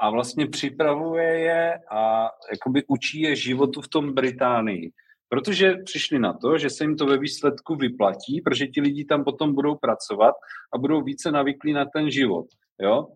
a 0.00 0.10
vlastně 0.10 0.46
připravuje 0.46 1.38
je 1.38 1.78
a 1.90 2.28
jakoby 2.52 2.84
učí 2.88 3.20
je 3.20 3.36
životu 3.36 3.80
v 3.80 3.88
tom 3.88 4.14
Británii. 4.14 4.90
Protože 5.28 5.74
přišli 5.84 6.18
na 6.18 6.32
to, 6.32 6.58
že 6.58 6.70
se 6.70 6.84
jim 6.84 6.96
to 6.96 7.06
ve 7.06 7.18
výsledku 7.18 7.76
vyplatí, 7.76 8.40
protože 8.44 8.66
ti 8.66 8.80
lidi 8.80 9.04
tam 9.04 9.24
potom 9.24 9.54
budou 9.54 9.74
pracovat 9.74 10.34
a 10.74 10.78
budou 10.78 11.02
více 11.02 11.30
navyklí 11.30 11.72
na 11.72 11.84
ten 11.84 12.10
život. 12.10 12.46
Jo? 12.82 13.06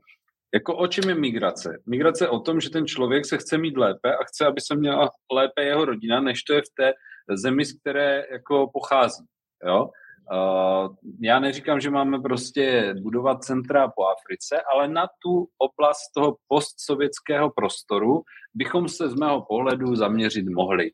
Jako 0.55 0.77
o 0.77 0.87
čem 0.87 1.09
je 1.09 1.15
migrace? 1.15 1.79
Migrace 1.87 2.25
je 2.25 2.29
o 2.29 2.41
tom, 2.41 2.61
že 2.61 2.71
ten 2.71 2.87
člověk 2.87 3.27
se 3.27 3.39
chce 3.39 3.59
mít 3.59 3.77
lépe 3.77 4.17
a 4.17 4.25
chce, 4.25 4.47
aby 4.47 4.61
se 4.61 4.77
měla 4.77 5.11
lépe 5.33 5.65
jeho 5.65 5.85
rodina, 5.85 6.21
než 6.21 6.43
to 6.43 6.55
je 6.55 6.61
v 6.61 6.75
té 6.77 6.93
zemi, 7.35 7.65
z 7.65 7.81
které 7.81 8.25
jako 8.33 8.71
pochází. 8.73 9.25
Jo? 9.67 9.89
Já 11.21 11.41
neříkám, 11.41 11.81
že 11.81 11.91
máme 11.91 12.21
prostě 12.21 12.95
budovat 13.03 13.45
centra 13.45 13.89
po 13.89 14.03
Africe, 14.07 14.63
ale 14.75 14.89
na 14.89 15.07
tu 15.23 15.47
oblast 15.59 16.13
toho 16.15 16.37
postsovětského 16.49 17.51
prostoru 17.51 18.23
bychom 18.55 18.89
se 18.89 19.09
z 19.09 19.15
mého 19.15 19.45
pohledu 19.49 19.97
zaměřit 19.97 20.47
mohli. 20.49 20.91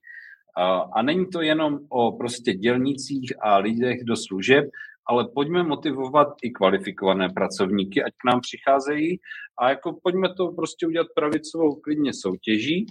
A 0.92 1.02
není 1.02 1.26
to 1.26 1.42
jenom 1.42 1.78
o 1.88 2.12
prostě 2.12 2.52
dělnicích 2.52 3.32
a 3.40 3.56
lidech 3.56 4.04
do 4.04 4.16
služeb, 4.16 4.64
ale 5.08 5.28
pojďme 5.34 5.62
motivovat 5.62 6.28
i 6.42 6.50
kvalifikované 6.50 7.28
pracovníky, 7.28 8.02
ať 8.02 8.12
k 8.12 8.24
nám 8.24 8.40
přicházejí 8.40 9.20
a 9.58 9.70
jako 9.70 9.98
pojďme 10.02 10.34
to 10.34 10.48
prostě 10.48 10.86
udělat 10.86 11.06
pravicovou 11.14 11.74
klidně 11.74 12.12
soutěží 12.14 12.86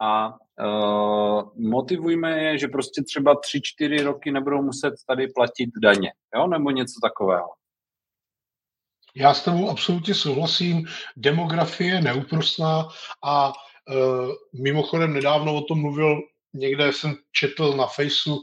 a 0.00 0.28
uh, 0.28 1.42
motivujme 1.56 2.42
je, 2.44 2.58
že 2.58 2.68
prostě 2.68 3.02
třeba 3.02 3.34
tři, 3.34 3.60
čtyři 3.62 4.02
roky 4.02 4.32
nebudou 4.32 4.62
muset 4.62 4.94
tady 5.06 5.28
platit 5.28 5.70
daně, 5.82 6.12
jo, 6.36 6.46
nebo 6.46 6.70
něco 6.70 7.00
takového. 7.02 7.48
Já 9.16 9.34
s 9.34 9.44
tebou 9.44 9.70
absolutně 9.70 10.14
souhlasím. 10.14 10.84
Demografie 11.16 11.94
je 11.94 12.00
neúprostná 12.00 12.88
a 13.24 13.48
uh, 13.48 14.32
mimochodem 14.62 15.12
nedávno 15.12 15.54
o 15.54 15.62
tom 15.62 15.80
mluvil, 15.80 16.20
někde 16.54 16.92
jsem 16.92 17.14
četl 17.32 17.72
na 17.76 17.86
Faceu 17.86 18.38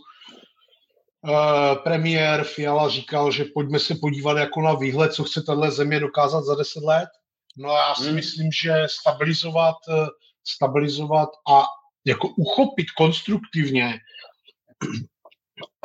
premiér 1.84 2.44
Fiala 2.44 2.90
říkal, 2.90 3.32
že 3.32 3.46
pojďme 3.54 3.80
se 3.80 3.96
podívat 3.96 4.38
jako 4.38 4.62
na 4.62 4.74
výhled, 4.74 5.14
co 5.14 5.24
chce 5.24 5.42
tahle 5.42 5.72
země 5.72 6.00
dokázat 6.00 6.42
za 6.42 6.56
deset 6.56 6.84
let. 6.84 7.10
No 7.58 7.72
a 7.72 7.88
já 7.88 7.96
si 7.96 8.06
hmm. 8.06 8.16
myslím, 8.16 8.52
že 8.52 8.74
stabilizovat, 8.90 9.76
eh, 9.90 10.08
stabilizovat 10.48 11.30
a 11.52 11.64
jako 12.06 12.28
uchopit 12.28 12.92
konstruktivně 12.98 14.00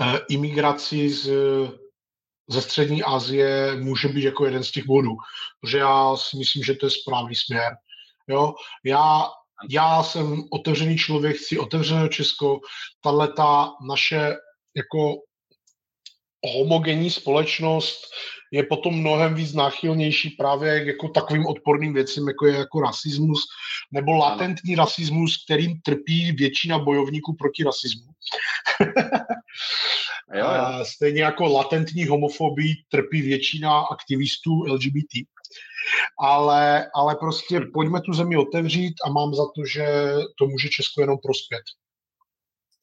uh, 0.00 0.16
imigraci 0.28 1.10
z, 1.10 1.30
ze 2.48 2.62
střední 2.62 3.02
Asie 3.02 3.76
může 3.76 4.08
být 4.08 4.24
jako 4.24 4.44
jeden 4.44 4.64
z 4.64 4.70
těch 4.70 4.86
bodů. 4.86 5.16
Protože 5.60 5.78
já 5.78 6.16
si 6.16 6.36
myslím, 6.36 6.62
že 6.62 6.74
to 6.74 6.86
je 6.86 6.90
správný 6.90 7.34
směr. 7.34 7.72
Jo? 8.28 8.54
Já, 8.84 9.26
já 9.70 10.02
jsem 10.02 10.44
otevřený 10.50 10.98
člověk, 10.98 11.36
chci 11.36 11.58
otevřené 11.58 12.08
Česko. 12.08 12.60
Tahle 13.00 13.28
ta 13.28 13.72
naše 13.88 14.36
jako 14.76 15.14
homogenní 16.52 17.10
společnost 17.10 18.04
je 18.52 18.62
potom 18.62 18.94
mnohem 18.94 19.34
víc 19.34 19.52
náchylnější 19.52 20.30
právě 20.30 20.86
jako 20.86 21.08
takovým 21.08 21.46
odporným 21.46 21.94
věcem, 21.94 22.28
jako 22.28 22.46
je 22.46 22.56
jako 22.56 22.80
rasismus, 22.80 23.40
nebo 23.92 24.12
latentní 24.12 24.74
rasismus, 24.74 25.44
kterým 25.44 25.80
trpí 25.80 26.32
většina 26.32 26.78
bojovníků 26.78 27.36
proti 27.36 27.64
rasismu. 27.64 28.12
jo, 30.34 30.46
jo. 30.46 30.84
Stejně 30.84 31.22
jako 31.22 31.44
latentní 31.44 32.06
homofobii 32.06 32.74
trpí 32.88 33.22
většina 33.22 33.80
aktivistů 33.80 34.62
LGBT. 34.62 35.12
Ale, 36.18 36.90
ale 36.94 37.14
prostě 37.14 37.60
pojďme 37.60 38.00
tu 38.00 38.12
zemi 38.12 38.36
otevřít 38.36 38.94
a 39.06 39.10
mám 39.10 39.34
za 39.34 39.44
to, 39.44 39.66
že 39.74 40.12
to 40.38 40.46
může 40.46 40.68
Česko 40.68 41.00
jenom 41.00 41.18
prospět. 41.22 41.62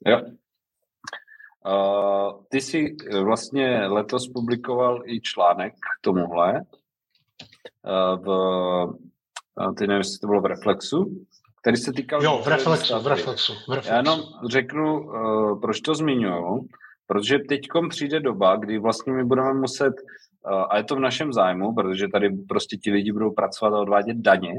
Jo. 0.07 0.21
Uh, 1.65 2.43
ty 2.49 2.61
jsi 2.61 2.95
vlastně 3.23 3.87
letos 3.87 4.27
publikoval 4.27 5.01
i 5.05 5.21
článek 5.21 5.73
k 5.73 6.01
tomuhle. 6.01 6.53
Uh, 6.53 8.23
v, 8.23 8.27
uh, 9.59 9.75
ty 9.75 9.87
nevím, 9.87 9.97
jestli 9.97 10.19
to 10.19 10.27
bylo 10.27 10.41
v 10.41 10.45
Reflexu, 10.45 11.25
který 11.61 11.77
se 11.77 11.93
týkal... 11.93 12.23
Jo, 12.23 12.41
v 12.43 12.47
Reflexu, 12.47 12.99
v 12.99 13.07
Reflexu, 13.07 13.53
v 13.53 13.73
Reflexu. 13.73 13.89
Já 13.91 13.97
jenom 13.97 14.19
řeknu, 14.49 14.99
uh, 14.99 15.61
proč 15.61 15.81
to 15.81 15.95
zmiňuju, 15.95 16.67
protože 17.07 17.39
teď 17.49 17.61
přijde 17.89 18.19
doba, 18.19 18.55
kdy 18.55 18.79
vlastně 18.79 19.13
my 19.13 19.23
budeme 19.23 19.53
muset, 19.53 19.93
uh, 20.51 20.65
a 20.69 20.77
je 20.77 20.83
to 20.83 20.95
v 20.95 20.99
našem 20.99 21.33
zájmu, 21.33 21.73
protože 21.73 22.07
tady 22.07 22.29
prostě 22.49 22.77
ti 22.77 22.91
lidi 22.91 23.11
budou 23.11 23.31
pracovat 23.31 23.73
a 23.73 23.79
odvádět 23.79 24.17
daně, 24.17 24.53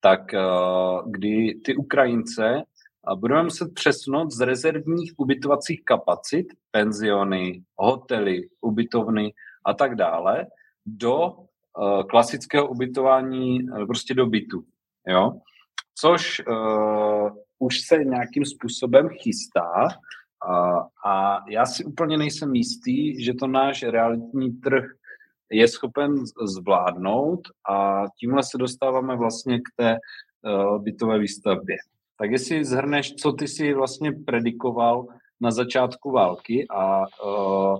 tak 0.00 0.20
uh, 0.34 1.10
kdy 1.10 1.54
ty 1.64 1.76
Ukrajince 1.76 2.62
a 3.06 3.14
budeme 3.14 3.42
muset 3.42 3.74
přesunout 3.74 4.30
z 4.30 4.40
rezervních 4.40 5.12
ubytovacích 5.16 5.84
kapacit, 5.84 6.46
penziony, 6.70 7.62
hotely, 7.76 8.48
ubytovny 8.60 9.32
a 9.64 9.74
tak 9.74 9.94
dále, 9.94 10.46
do 10.86 11.30
uh, 11.30 12.02
klasického 12.02 12.68
ubytování 12.68 13.62
uh, 13.62 13.86
prostě 13.86 14.14
do 14.14 14.26
bytu. 14.26 14.64
Jo? 15.08 15.32
Což 15.94 16.42
uh, 16.48 17.30
už 17.58 17.80
se 17.80 18.04
nějakým 18.04 18.44
způsobem 18.44 19.08
chystá 19.08 19.84
uh, 19.84 20.82
a 21.06 21.44
já 21.48 21.66
si 21.66 21.84
úplně 21.84 22.18
nejsem 22.18 22.54
jistý, 22.54 23.24
že 23.24 23.34
to 23.34 23.46
náš 23.46 23.82
realitní 23.82 24.52
trh 24.52 24.84
je 25.50 25.68
schopen 25.68 26.14
zvládnout 26.44 27.40
a 27.70 28.04
tímhle 28.20 28.42
se 28.42 28.58
dostáváme 28.58 29.16
vlastně 29.16 29.58
k 29.58 29.62
té 29.76 29.96
uh, 29.96 30.82
bytové 30.82 31.18
výstavbě. 31.18 31.76
Tak 32.18 32.30
jestli 32.30 32.64
zhrneš, 32.64 33.14
co 33.14 33.32
ty 33.32 33.48
si 33.48 33.74
vlastně 33.74 34.12
predikoval 34.12 35.06
na 35.40 35.50
začátku 35.50 36.10
války 36.10 36.66
a 36.70 36.98
uh, 37.24 37.78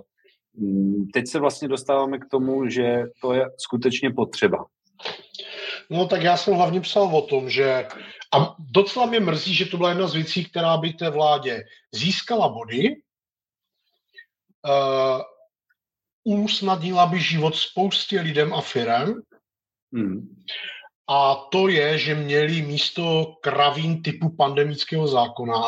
teď 1.13 1.27
se 1.27 1.39
vlastně 1.39 1.67
dostáváme 1.67 2.17
k 2.17 2.29
tomu, 2.31 2.69
že 2.69 3.03
to 3.21 3.33
je 3.33 3.45
skutečně 3.57 4.13
potřeba. 4.13 4.65
No 5.89 6.07
tak 6.07 6.21
já 6.21 6.37
jsem 6.37 6.53
hlavně 6.53 6.81
psal 6.81 7.15
o 7.15 7.21
tom, 7.21 7.49
že 7.49 7.87
a 8.35 8.55
docela 8.59 9.05
mě 9.05 9.19
mrzí, 9.19 9.55
že 9.55 9.65
to 9.65 9.77
byla 9.77 9.89
jedna 9.89 10.07
z 10.07 10.13
věcí, 10.13 10.45
která 10.45 10.77
by 10.77 10.93
té 10.93 11.09
vládě 11.09 11.63
získala 11.91 12.49
body, 12.49 12.95
uh, 14.67 15.21
usnadnila 16.43 17.05
by 17.05 17.19
život 17.19 17.55
spoustě 17.55 18.21
lidem 18.21 18.53
a 18.53 18.61
firem, 18.61 19.21
hmm. 19.93 20.35
A 21.07 21.35
to 21.35 21.67
je, 21.67 21.97
že 21.97 22.15
měli 22.15 22.61
místo 22.61 23.35
kravín 23.41 24.03
typu 24.03 24.35
pandemického 24.35 25.07
zákona, 25.07 25.61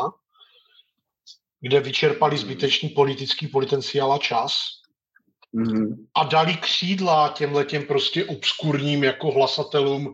kde 1.62 1.80
vyčerpali 1.80 2.38
zbytečný 2.38 2.90
politický 2.90 3.48
potenciál 3.48 4.14
a 4.14 4.18
čas, 4.18 4.58
mm-hmm. 5.56 6.06
a 6.16 6.24
dali 6.24 6.58
křídla 6.58 7.36
těm 7.64 7.86
prostě 7.88 8.26
obskurním 8.26 9.04
jako 9.04 9.32
hlasatelům 9.32 10.14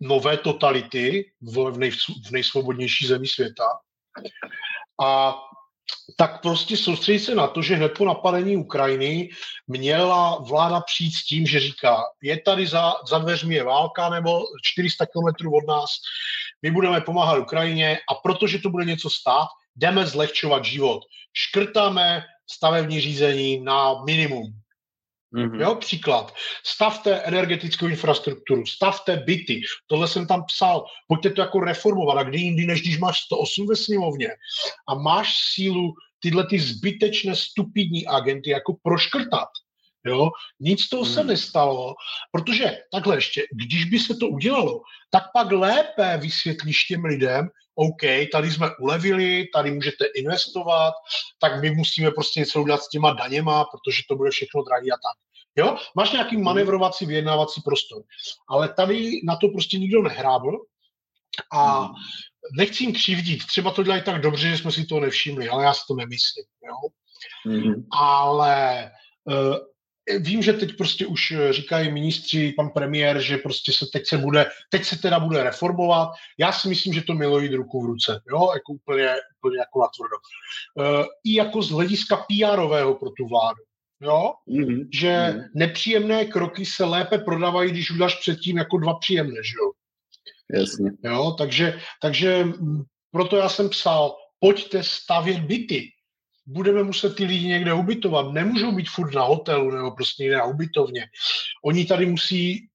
nové 0.00 0.36
totality 0.36 1.32
v, 1.40 1.78
nej, 1.78 1.90
v 2.26 2.30
nejsvobodnější 2.30 3.06
zemi 3.06 3.26
světa. 3.26 3.68
A 5.02 5.34
tak 6.16 6.42
prostě 6.42 6.76
soustředit 6.76 7.18
se 7.18 7.34
na 7.34 7.46
to, 7.46 7.62
že 7.62 7.76
hned 7.76 7.88
po 7.98 8.04
napadení 8.04 8.56
Ukrajiny 8.56 9.30
měla 9.66 10.38
vláda 10.38 10.80
přijít 10.80 11.12
s 11.12 11.24
tím, 11.24 11.46
že 11.46 11.60
říká, 11.60 12.02
je 12.22 12.40
tady 12.40 12.66
za, 12.66 12.94
za 13.08 13.18
dveřmi 13.18 13.54
je 13.54 13.64
válka 13.64 14.08
nebo 14.08 14.40
400 14.62 15.06
kilometrů 15.06 15.56
od 15.56 15.66
nás, 15.68 15.90
my 16.62 16.70
budeme 16.70 17.00
pomáhat 17.00 17.38
Ukrajině 17.38 17.98
a 18.10 18.14
protože 18.14 18.58
to 18.58 18.70
bude 18.70 18.84
něco 18.84 19.10
stát, 19.10 19.48
jdeme 19.76 20.06
zlehčovat 20.06 20.64
život. 20.64 21.02
Škrtáme 21.32 22.24
stavební 22.50 23.00
řízení 23.00 23.60
na 23.60 24.04
minimum. 24.04 24.52
Mm-hmm. 25.34 25.60
Jo, 25.60 25.74
příklad. 25.74 26.34
Stavte 26.66 27.20
energetickou 27.22 27.86
infrastrukturu, 27.86 28.66
stavte 28.66 29.16
byty. 29.16 29.60
Tohle 29.86 30.08
jsem 30.08 30.26
tam 30.26 30.44
psal. 30.44 30.84
Pojďte 31.08 31.30
to 31.30 31.40
jako 31.40 31.60
reformovat. 31.60 32.18
A 32.18 32.22
kdy 32.22 32.38
jindy, 32.38 32.66
než 32.66 32.80
když 32.80 32.98
máš 32.98 33.20
108 33.20 33.66
ve 33.66 33.76
sněmovně 33.76 34.28
a 34.88 34.94
máš 34.94 35.34
sílu 35.54 35.94
tyhle 36.20 36.46
ty 36.46 36.58
zbytečné 36.58 37.36
stupidní 37.36 38.06
agenty 38.06 38.50
jako 38.50 38.76
proškrtat. 38.82 39.48
Jo? 40.06 40.30
Nic 40.60 40.82
z 40.82 40.88
toho 40.88 41.04
hmm. 41.04 41.14
se 41.14 41.24
nestalo, 41.24 41.94
protože 42.32 42.78
takhle 42.92 43.16
ještě, 43.16 43.42
když 43.52 43.84
by 43.84 43.98
se 43.98 44.14
to 44.14 44.28
udělalo, 44.28 44.80
tak 45.10 45.22
pak 45.34 45.52
lépe 45.52 46.18
vysvětlíš 46.18 46.84
těm 46.84 47.04
lidem, 47.04 47.48
OK, 47.78 48.30
tady 48.32 48.50
jsme 48.50 48.70
ulevili, 48.80 49.46
tady 49.54 49.70
můžete 49.70 50.04
investovat, 50.04 50.94
tak 51.40 51.62
my 51.62 51.70
musíme 51.70 52.10
prostě 52.10 52.40
něco 52.40 52.62
udělat 52.62 52.82
s 52.82 52.88
těma 52.88 53.12
daněma, 53.12 53.64
protože 53.64 54.02
to 54.08 54.16
bude 54.16 54.30
všechno 54.30 54.62
drahý 54.62 54.92
a 54.92 54.94
tak. 54.94 55.16
Jo? 55.56 55.76
Máš 55.96 56.12
nějaký 56.12 56.36
hmm. 56.36 56.44
manevrovací, 56.44 57.06
vyjednávací 57.06 57.60
prostor. 57.64 58.02
Ale 58.48 58.68
tady 58.68 59.20
na 59.24 59.36
to 59.36 59.48
prostě 59.48 59.78
nikdo 59.78 60.02
nehrábl 60.02 60.50
a 61.52 61.80
hmm. 61.80 61.94
nechci 62.56 62.84
jim 62.84 62.92
křivdit. 62.92 63.46
Třeba 63.46 63.70
to 63.70 63.82
dělají 63.82 64.02
tak 64.02 64.20
dobře, 64.20 64.50
že 64.50 64.58
jsme 64.58 64.72
si 64.72 64.84
to 64.84 65.00
nevšimli, 65.00 65.48
ale 65.48 65.64
já 65.64 65.74
si 65.74 65.80
to 65.88 65.94
nemyslím. 65.94 66.44
Jo? 66.64 66.90
Mm-hmm. 67.46 67.84
Ale 67.92 68.90
uh, 69.24 69.56
vím, 70.18 70.42
že 70.42 70.52
teď 70.52 70.76
prostě 70.76 71.06
už 71.06 71.32
říkají 71.50 71.92
ministři, 71.92 72.54
pan 72.56 72.70
premiér, 72.70 73.20
že 73.20 73.36
prostě 73.36 73.72
se 73.72 73.86
teď 73.92 74.06
se 74.06 74.18
bude, 74.18 74.46
teď 74.70 74.84
se 74.84 74.98
teda 74.98 75.20
bude 75.20 75.42
reformovat. 75.42 76.08
Já 76.38 76.52
si 76.52 76.68
myslím, 76.68 76.94
že 76.94 77.02
to 77.02 77.14
mělo 77.14 77.40
jít 77.40 77.54
ruku 77.54 77.82
v 77.82 77.86
ruce, 77.86 78.20
jo, 78.32 78.48
jako 78.54 78.72
úplně, 78.72 79.14
úplně 79.38 79.58
jako 79.58 79.80
natvrdo. 79.80 80.16
Uh, 80.74 81.06
I 81.24 81.34
jako 81.34 81.62
z 81.62 81.70
hlediska 81.70 82.24
PR-ového 82.32 82.94
pro 82.94 83.10
tu 83.10 83.28
vládu. 83.28 83.62
Jo? 84.00 84.32
Mm-hmm. 84.48 84.88
Že 84.94 85.08
mm-hmm. 85.08 85.44
nepříjemné 85.54 86.24
kroky 86.24 86.66
se 86.66 86.84
lépe 86.84 87.18
prodávají, 87.18 87.70
když 87.70 87.90
uděláš 87.90 88.14
předtím 88.14 88.56
jako 88.56 88.78
dva 88.78 88.94
příjemné, 88.98 89.42
že 89.44 89.54
jo? 89.62 89.70
Jasně. 90.60 90.90
Jo, 91.04 91.34
takže, 91.38 91.78
takže 92.02 92.44
proto 93.10 93.36
já 93.36 93.48
jsem 93.48 93.68
psal, 93.68 94.16
pojďte 94.40 94.82
stavět 94.82 95.38
byty. 95.38 95.88
Budeme 96.50 96.82
muset 96.82 97.16
ty 97.16 97.24
lidi 97.24 97.46
někde 97.46 97.72
ubytovat. 97.72 98.32
Nemůžou 98.32 98.72
být 98.72 98.88
furt 98.88 99.14
na 99.14 99.22
hotelu 99.22 99.70
nebo 99.70 99.90
prostě 99.90 100.22
někde 100.22 100.36
na 100.36 100.44
ubytovně. 100.44 101.06
Oni 101.64 101.86
tady 101.86 102.06
musí 102.06 102.68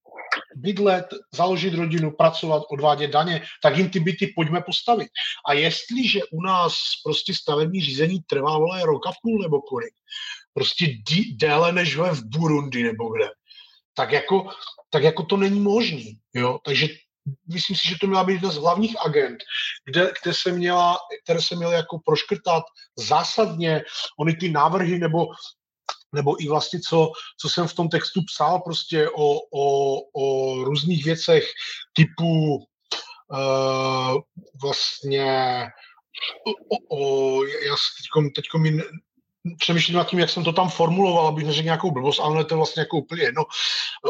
bydlet, 0.56 1.06
založit 1.34 1.74
rodinu, 1.74 2.12
pracovat, 2.12 2.64
odvádět 2.72 3.12
daně, 3.12 3.42
tak 3.64 3.78
jim 3.78 3.90
ty 3.90 4.00
byty 4.00 4.28
pojďme 4.36 4.62
postavit. 4.62 5.08
A 5.48 5.54
jestliže 5.54 6.20
u 6.32 6.42
nás 6.42 6.78
prostě 7.04 7.34
stavební 7.34 7.82
řízení 7.82 8.20
trvá 8.28 8.58
vole 8.58 8.86
rok 8.86 9.08
a 9.08 9.12
půl 9.22 9.42
nebo 9.42 9.62
kolik, 9.62 9.94
prostě 10.54 10.86
dí, 10.86 11.38
déle 11.38 11.72
než 11.72 11.96
v 11.96 12.26
Burundi 12.26 12.84
nebo 12.84 13.14
kde, 13.14 13.30
tak 13.94 14.12
jako, 14.12 14.50
tak 14.90 15.04
jako 15.04 15.24
to 15.24 15.38
není 15.38 15.60
možný. 15.60 16.18
Jo? 16.34 16.60
Takže 16.66 16.88
myslím 17.48 17.76
si, 17.76 17.88
že 17.88 17.96
to 18.02 18.08
měla 18.08 18.24
být 18.24 18.34
jedna 18.34 18.52
z 18.52 18.58
hlavních 18.58 18.96
agent, 19.06 19.38
kde, 19.86 20.12
kde 20.24 20.34
se 20.34 20.52
měla, 20.52 20.98
které 21.24 21.42
se 21.42 21.56
měly 21.56 21.76
jako 21.76 22.00
proškrtat 22.06 22.64
zásadně 22.98 23.84
ony 24.20 24.36
ty 24.36 24.50
návrhy 24.52 25.00
nebo 25.00 25.28
nebo 26.16 26.44
i 26.44 26.48
vlastně, 26.48 26.80
co, 26.80 27.12
co 27.38 27.50
jsem 27.50 27.68
v 27.68 27.74
tom 27.74 27.90
textu 27.90 28.22
psal 28.34 28.60
prostě 28.60 29.10
o, 29.10 29.40
o, 29.54 29.98
o 30.16 30.56
různých 30.64 31.06
věcech 31.06 31.44
typu 31.94 32.56
uh, 32.56 34.22
vlastně 34.62 35.68
o, 36.70 36.98
o, 36.98 37.44
já 37.46 37.76
teďko, 37.98 38.30
teďko 38.36 38.60
mi 38.60 38.82
přemýšlím 39.60 39.98
nad 39.98 40.10
tím, 40.10 40.20
jak 40.20 40.30
jsem 40.30 40.44
to 40.44 40.54
tam 40.54 40.70
formuloval, 40.70 41.28
abych 41.28 41.46
neřekl 41.46 41.66
nějakou 41.66 41.92
blbost, 41.92 42.20
ale 42.20 42.46
to 42.46 42.54
je 42.54 42.58
vlastně 42.58 42.82
jako 42.82 42.98
úplně 42.98 43.24
jedno. 43.24 43.44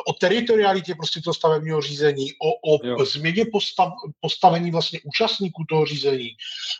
O 0.07 0.13
teritorialitě 0.13 0.95
prostě 0.95 1.21
toho 1.21 1.33
stavebního 1.33 1.81
řízení, 1.81 2.27
o, 2.33 2.75
o 3.01 3.05
změně 3.05 3.45
postav, 3.51 3.93
postavení 4.19 4.71
vlastně 4.71 4.99
účastníků 5.03 5.63
toho 5.69 5.85
řízení. 5.85 6.29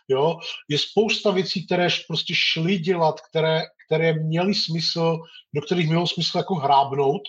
Jo? 0.08 0.38
Je 0.68 0.78
spousta 0.78 1.30
věcí, 1.30 1.66
které 1.66 1.88
prostě 2.08 2.34
šly 2.36 2.78
dělat, 2.78 3.20
které, 3.20 3.62
které 3.86 4.12
měly 4.12 4.54
smysl, 4.54 5.18
do 5.54 5.60
kterých 5.60 5.88
mělo 5.88 6.06
smysl 6.06 6.38
jako 6.38 6.54
hrábnout, 6.54 7.22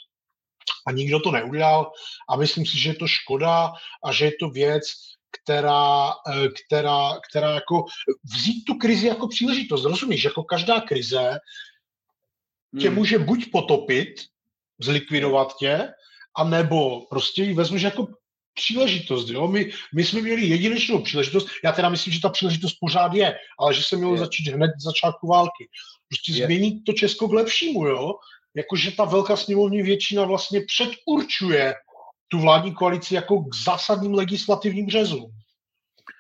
a 0.88 0.92
nikdo 0.92 1.20
to 1.20 1.32
neudělal 1.32 1.92
a 2.30 2.36
myslím 2.36 2.66
si, 2.66 2.80
že 2.80 2.90
je 2.90 2.96
to 2.96 3.08
škoda 3.08 3.72
a 4.04 4.12
že 4.12 4.26
je 4.26 4.32
to 4.40 4.50
věc, 4.50 4.84
která, 5.42 6.10
eh, 6.10 6.48
která, 6.66 7.20
která 7.30 7.52
jako 7.52 7.86
vzít 8.24 8.64
tu 8.64 8.74
krizi 8.74 9.08
jako 9.08 9.28
příležitost. 9.28 9.86
Rozumíš, 9.86 10.24
jako 10.24 10.44
každá 10.44 10.82
krize 10.82 11.40
tě 12.80 12.88
hmm. 12.88 12.98
může 12.98 13.20
buď 13.20 13.52
potopit, 13.52 14.14
zlikvidovat 14.80 15.58
tě, 15.58 15.90
a 16.38 16.44
nebo 16.44 17.02
prostě 17.02 17.44
ji 17.44 17.54
vezmeš 17.54 17.82
jako 17.82 18.08
příležitost. 18.54 19.30
Jo? 19.30 19.48
My, 19.48 19.72
my 19.96 20.04
jsme 20.04 20.22
měli 20.22 20.46
jedinečnou 20.46 21.02
příležitost, 21.02 21.48
já 21.64 21.72
teda 21.72 21.90
myslím, 21.90 22.14
že 22.14 22.22
ta 22.22 22.30
příležitost 22.30 22.78
pořád 22.80 23.14
je, 23.14 23.36
ale 23.60 23.74
že 23.74 23.84
se 23.84 23.96
mělo 23.96 24.14
je. 24.14 24.20
začít 24.20 24.48
hned 24.48 24.72
z 24.80 24.84
začátku 24.84 25.28
války. 25.28 25.70
Prostě 26.10 26.32
je. 26.32 26.46
změnit 26.46 26.84
to 26.86 26.94
Česko 26.94 27.28
k 27.28 27.34
lepšímu, 27.34 27.88
jo? 27.88 28.14
Jakože 28.56 28.92
ta 28.92 29.06
velká 29.06 29.38
sněmovní 29.38 29.82
většina 29.82 30.26
vlastně 30.26 30.62
předurčuje 30.62 31.74
tu 32.28 32.40
vládní 32.40 32.74
koalici 32.74 33.16
jako 33.16 33.44
k 33.44 33.56
zásadním 33.56 34.14
legislativním 34.14 34.90
řezům. 34.90 35.32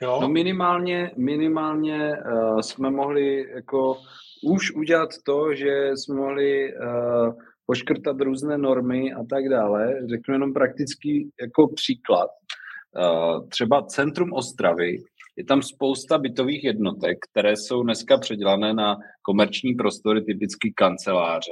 Jo? 0.01 0.19
No 0.21 0.29
minimálně, 0.29 1.11
minimálně 1.17 2.11
uh, 2.11 2.59
jsme 2.59 2.91
mohli 2.91 3.49
jako 3.55 3.97
už 4.43 4.71
udělat 4.71 5.09
to, 5.25 5.55
že 5.55 5.91
jsme 5.95 6.15
mohli 6.15 6.73
uh, 6.73 7.33
poškrtat 7.65 8.21
různé 8.21 8.57
normy 8.57 9.13
a 9.13 9.23
tak 9.29 9.49
dále. 9.49 10.07
Řeknu 10.09 10.33
jenom 10.33 10.53
praktický 10.53 11.29
jako 11.41 11.67
příklad. 11.67 12.29
Uh, 12.97 13.47
třeba 13.49 13.81
centrum 13.81 14.33
Ostravy, 14.33 14.97
je 15.37 15.45
tam 15.45 15.61
spousta 15.61 16.17
bytových 16.17 16.63
jednotek, 16.63 17.17
které 17.31 17.57
jsou 17.57 17.83
dneska 17.83 18.17
předělané 18.17 18.73
na 18.73 18.97
komerční 19.21 19.73
prostory, 19.73 20.21
typicky 20.21 20.73
kanceláře. 20.75 21.51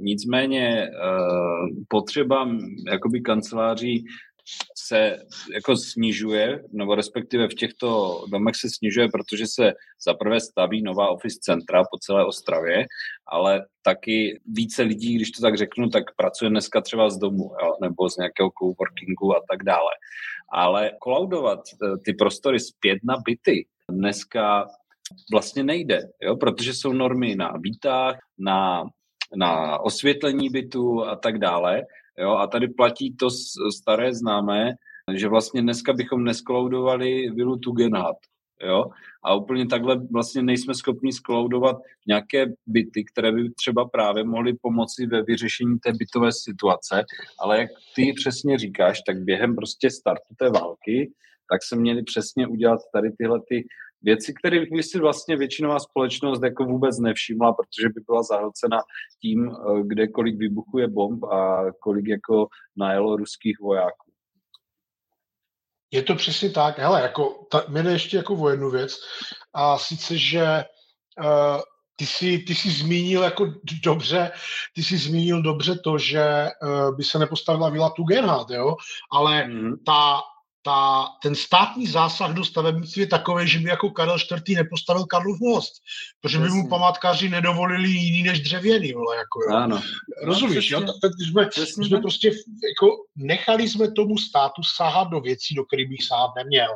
Nicméně 0.00 0.90
potřeba 1.88 2.48
jakoby 2.90 3.20
kanceláří 3.20 4.04
se 4.78 5.16
jako 5.54 5.76
snižuje, 5.76 6.62
nebo 6.72 6.94
respektive 6.94 7.48
v 7.48 7.54
těchto 7.54 8.20
domech 8.30 8.54
se 8.56 8.68
snižuje, 8.78 9.08
protože 9.08 9.46
se 9.46 9.72
zaprvé 10.06 10.40
staví 10.40 10.82
nová 10.82 11.08
office 11.08 11.38
centra 11.42 11.82
po 11.82 11.98
celé 11.98 12.26
Ostravě, 12.26 12.86
ale 13.26 13.66
taky 13.82 14.40
více 14.46 14.82
lidí, 14.82 15.14
když 15.14 15.30
to 15.30 15.42
tak 15.42 15.56
řeknu, 15.56 15.88
tak 15.88 16.04
pracuje 16.16 16.50
dneska 16.50 16.80
třeba 16.80 17.10
z 17.10 17.18
domu, 17.18 17.50
jo, 17.62 17.72
nebo 17.82 18.10
z 18.10 18.16
nějakého 18.16 18.50
coworkingu 18.58 19.36
a 19.36 19.42
tak 19.50 19.62
dále. 19.62 19.90
Ale 20.52 20.90
kolaudovat 21.00 21.60
eh, 21.60 21.98
ty 22.04 22.12
prostory 22.12 22.60
zpět 22.60 22.98
na 23.04 23.16
byty 23.24 23.66
dneska 23.90 24.68
vlastně 25.32 25.64
nejde, 25.64 26.00
jo, 26.22 26.36
protože 26.36 26.74
jsou 26.74 26.92
normy 26.92 27.36
na 27.36 27.52
bytách, 27.58 28.18
na 28.38 28.84
na 29.36 29.78
osvětlení 29.78 30.48
bytu 30.50 31.04
a 31.04 31.16
tak 31.16 31.38
dále. 31.38 31.82
Jo, 32.18 32.30
a 32.30 32.46
tady 32.46 32.68
platí 32.68 33.16
to 33.16 33.28
staré 33.76 34.14
známé, 34.14 34.72
že 35.14 35.28
vlastně 35.28 35.62
dneska 35.62 35.92
bychom 35.92 36.24
neskloudovali 36.24 37.30
vilu 37.30 37.56
Tugendhat. 37.56 38.16
Jo? 38.62 38.84
A 39.24 39.34
úplně 39.34 39.66
takhle 39.66 40.00
vlastně 40.12 40.42
nejsme 40.42 40.74
schopni 40.74 41.12
skloudovat 41.12 41.76
nějaké 42.06 42.46
byty, 42.66 43.04
které 43.04 43.32
by 43.32 43.50
třeba 43.50 43.88
právě 43.88 44.24
mohly 44.24 44.54
pomoci 44.62 45.06
ve 45.06 45.22
vyřešení 45.22 45.78
té 45.78 45.92
bytové 45.92 46.32
situace, 46.32 47.04
ale 47.40 47.58
jak 47.58 47.70
ty 47.94 48.12
přesně 48.12 48.58
říkáš, 48.58 49.00
tak 49.06 49.18
během 49.18 49.56
prostě 49.56 49.90
startu 49.90 50.34
té 50.38 50.50
války, 50.50 51.12
tak 51.52 51.62
se 51.64 51.76
měli 51.76 52.02
přesně 52.02 52.46
udělat 52.46 52.80
tady 52.92 53.12
tyhle 53.12 53.40
ty 53.48 53.66
věci, 54.04 54.34
které 54.34 54.60
by 54.60 54.82
si 54.82 54.98
vlastně 54.98 55.36
většinová 55.36 55.78
společnost 55.78 56.42
jako 56.42 56.64
vůbec 56.64 56.98
nevšimla, 56.98 57.52
protože 57.52 57.88
by 57.88 58.00
byla 58.06 58.22
zahlcena 58.22 58.78
tím, 59.22 59.50
eh, 59.50 59.82
kde 59.82 60.08
kolik 60.08 60.38
vybuchuje 60.38 60.88
bomb 60.88 61.24
a 61.24 61.64
kolik 61.80 62.08
jako 62.08 62.46
najelo 62.76 63.16
ruských 63.16 63.60
vojáků. 63.60 64.10
Je 65.90 66.02
to 66.02 66.14
přesně 66.14 66.50
tak. 66.50 66.78
Hele, 66.78 67.02
jako, 67.02 67.46
ta, 67.50 67.64
mě 67.68 67.90
ještě 67.90 68.16
jako 68.16 68.34
o 68.34 68.48
jednu 68.48 68.70
věc. 68.70 68.96
A 69.54 69.78
sice, 69.78 70.18
že 70.18 70.64
uh, 71.18 71.60
ty 71.96 72.06
jsi, 72.06 72.38
ty 72.38 72.54
jsi 72.54 72.70
zmínil 72.70 73.22
jako 73.22 73.46
dobře, 73.84 74.30
ty 74.74 74.82
jsi 74.82 74.98
zmínil 74.98 75.42
dobře 75.42 75.78
to, 75.78 75.98
že 75.98 76.48
uh, 76.62 76.96
by 76.96 77.04
se 77.04 77.18
nepostavila 77.18 77.68
vila 77.70 77.90
Tugendhat, 77.90 78.50
jo? 78.50 78.76
Ale 79.12 79.48
mm. 79.48 79.84
ta, 79.86 80.20
ta, 80.64 81.06
ten 81.22 81.34
státní 81.34 81.86
zásah 81.86 82.32
do 82.32 82.44
stavebnictví 82.44 83.00
je 83.00 83.06
takový, 83.06 83.48
že 83.48 83.58
by 83.58 83.68
jako 83.68 83.90
Karel 83.90 84.16
IV. 84.16 84.56
nepostavil 84.56 85.04
Karlův 85.04 85.40
most, 85.40 85.72
protože 86.20 86.38
by 86.38 86.48
mu 86.48 86.68
památkáři 86.68 87.28
nedovolili 87.28 87.88
jiný 87.88 88.22
než 88.22 88.40
dřevěný, 88.40 88.92
vole, 88.92 89.16
jako 89.16 89.40
jo. 89.50 89.56
Ano. 89.56 89.82
Rozumíš, 90.22 90.70
no, 90.70 90.80
jo? 90.80 90.86
Tak, 91.02 91.12
jsme, 91.18 91.48
jsme 91.84 92.00
prostě 92.00 92.28
jako 92.28 92.88
nechali 93.16 93.68
jsme 93.68 93.92
tomu 93.92 94.18
státu 94.18 94.62
sahat 94.76 95.08
do 95.08 95.20
věcí, 95.20 95.54
do 95.54 95.64
kterých 95.64 95.88
bych 95.88 96.04
sahat 96.04 96.30
neměl. 96.36 96.70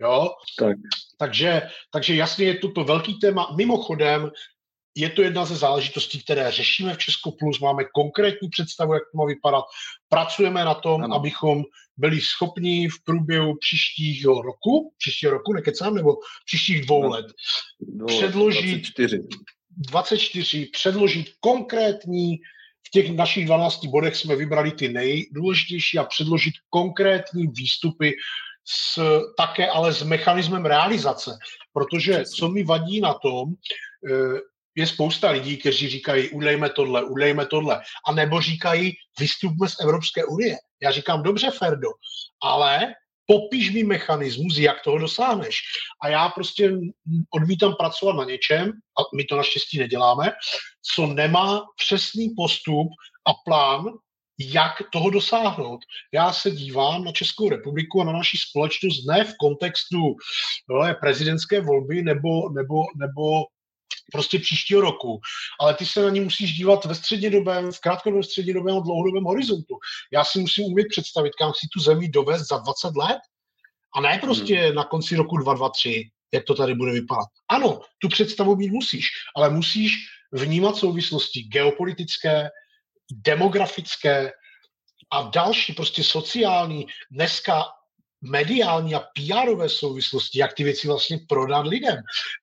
Jo? 0.00 0.30
Tak. 0.58 0.76
Takže, 1.18 1.62
takže 1.90 2.14
jasně 2.14 2.46
je 2.46 2.58
to 2.58 2.70
to 2.70 2.84
velký 2.84 3.14
téma. 3.14 3.54
Mimochodem, 3.56 4.30
je 4.98 5.10
to 5.10 5.22
jedna 5.22 5.44
ze 5.44 5.56
záležitostí, 5.56 6.22
které 6.22 6.50
řešíme 6.50 6.94
v 6.94 6.98
Česku 6.98 7.30
Plus, 7.30 7.60
máme 7.60 7.84
konkrétní 7.94 8.48
představu, 8.48 8.94
jak 8.94 9.02
to 9.12 9.18
má 9.18 9.24
vypadat. 9.24 9.64
Pracujeme 10.08 10.64
na 10.64 10.74
tom, 10.74 11.04
ano. 11.04 11.14
abychom 11.14 11.64
byli 11.96 12.20
schopni 12.20 12.88
v 12.88 13.04
průběhu 13.04 13.54
příštího 13.60 14.42
roku, 14.42 14.92
příštího 14.98 15.32
roku, 15.32 15.52
nekecám, 15.52 15.94
nebo 15.94 16.16
příštích 16.46 16.86
dvou 16.86 17.02
no, 17.02 17.08
let, 17.08 17.26
no, 17.94 18.06
předložit 18.06 18.82
24. 18.96 19.22
24, 19.76 20.66
předložit 20.66 21.26
konkrétní, 21.40 22.36
v 22.86 22.90
těch 22.90 23.10
našich 23.10 23.46
12 23.46 23.84
bodech 23.84 24.16
jsme 24.16 24.36
vybrali 24.36 24.70
ty 24.70 24.88
nejdůležitější 24.88 25.98
a 25.98 26.04
předložit 26.04 26.54
konkrétní 26.70 27.46
výstupy 27.46 28.12
s, 28.64 29.00
také 29.36 29.68
ale 29.68 29.92
s 29.92 30.02
mechanismem 30.02 30.64
realizace. 30.64 31.38
Protože 31.72 32.24
co 32.24 32.48
mi 32.48 32.64
vadí 32.64 33.00
na 33.00 33.14
tom, 33.14 33.54
eh, 34.10 34.40
je 34.78 34.86
spousta 34.86 35.30
lidí, 35.30 35.56
kteří 35.56 35.88
říkají, 35.88 36.30
udejme 36.30 36.70
tohle, 36.70 37.04
udejme 37.04 37.46
tohle, 37.46 37.82
a 38.06 38.12
nebo 38.12 38.40
říkají, 38.40 38.92
vystupme 39.18 39.68
z 39.68 39.80
Evropské 39.80 40.24
unie. 40.24 40.56
Já 40.82 40.90
říkám, 40.90 41.22
dobře, 41.22 41.50
Ferdo, 41.50 41.88
ale 42.42 42.94
popíš 43.26 43.70
mi 43.70 43.84
mechanismus, 43.84 44.58
jak 44.58 44.82
toho 44.82 44.98
dosáhneš. 44.98 45.56
A 46.02 46.08
já 46.08 46.28
prostě 46.28 46.72
odmítám 47.34 47.74
pracovat 47.74 48.16
na 48.16 48.24
něčem, 48.24 48.68
a 48.70 49.02
my 49.16 49.24
to 49.24 49.36
naštěstí 49.36 49.78
neděláme, 49.78 50.32
co 50.94 51.06
nemá 51.06 51.62
přesný 51.76 52.30
postup 52.36 52.88
a 53.26 53.34
plán, 53.44 53.84
jak 54.40 54.72
toho 54.92 55.10
dosáhnout. 55.10 55.80
Já 56.14 56.32
se 56.32 56.50
dívám 56.50 57.04
na 57.04 57.12
Českou 57.12 57.48
republiku 57.48 58.00
a 58.00 58.04
na 58.04 58.12
naši 58.12 58.38
společnost 58.38 59.06
ne 59.06 59.24
v 59.24 59.34
kontextu 59.40 60.16
no, 60.70 60.94
prezidentské 61.00 61.60
volby 61.60 62.02
nebo, 62.02 62.50
nebo, 62.50 62.74
nebo 62.96 63.44
prostě 64.12 64.38
příštího 64.38 64.80
roku, 64.80 65.20
ale 65.60 65.74
ty 65.74 65.86
se 65.86 66.02
na 66.02 66.10
ní 66.10 66.20
musíš 66.20 66.52
dívat 66.52 66.84
ve 66.84 66.94
střednědobém, 66.94 67.72
v 67.72 67.80
krátkodobém 67.80 68.22
střednědobém 68.22 68.76
a 68.76 68.80
dlouhodobém 68.80 69.24
horizontu. 69.24 69.74
Já 70.12 70.24
si 70.24 70.38
musím 70.38 70.64
umět 70.64 70.86
představit, 70.90 71.32
kam 71.38 71.52
si 71.54 71.66
tu 71.72 71.80
zemi 71.80 72.08
dovést 72.08 72.48
za 72.48 72.58
20 72.58 72.96
let 72.96 73.18
a 73.96 74.00
ne 74.00 74.18
prostě 74.22 74.56
hmm. 74.56 74.74
na 74.74 74.84
konci 74.84 75.16
roku 75.16 75.36
2023, 75.36 76.10
jak 76.32 76.44
to 76.44 76.54
tady 76.54 76.74
bude 76.74 76.92
vypadat. 76.92 77.28
Ano, 77.48 77.80
tu 77.98 78.08
představu 78.08 78.56
mít 78.56 78.70
musíš, 78.70 79.06
ale 79.36 79.50
musíš 79.50 79.92
vnímat 80.32 80.76
souvislosti 80.76 81.42
geopolitické, 81.42 82.48
demografické 83.12 84.32
a 85.12 85.22
další 85.22 85.72
prostě 85.72 86.04
sociální. 86.04 86.86
Dneska 87.10 87.64
mediální 88.20 88.94
a 88.94 89.00
pr 89.00 89.68
souvislosti, 89.68 90.38
jak 90.38 90.52
ty 90.52 90.64
věci 90.64 90.88
vlastně 90.88 91.18
prodat 91.28 91.66
lidem. 91.66 91.96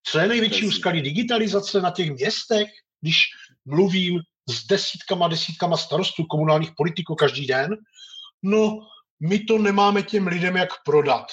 Co 0.03 0.19
je 0.19 0.28
největší 0.28 0.67
úskalí 0.67 1.01
digitalizace 1.01 1.82
na 1.82 1.91
těch 1.91 2.11
městech, 2.11 2.67
když 3.01 3.17
mluvím 3.65 4.19
s 4.49 4.67
desítkama, 4.67 5.28
desítkama 5.28 5.78
starostů 5.78 6.23
komunálních 6.23 6.71
politiků 6.78 7.15
každý 7.15 7.47
den? 7.47 7.76
No, 8.43 8.80
my 9.19 9.39
to 9.39 9.57
nemáme 9.57 10.03
těm 10.03 10.28
lidem 10.28 10.57
jak 10.57 10.69
prodat. 10.86 11.26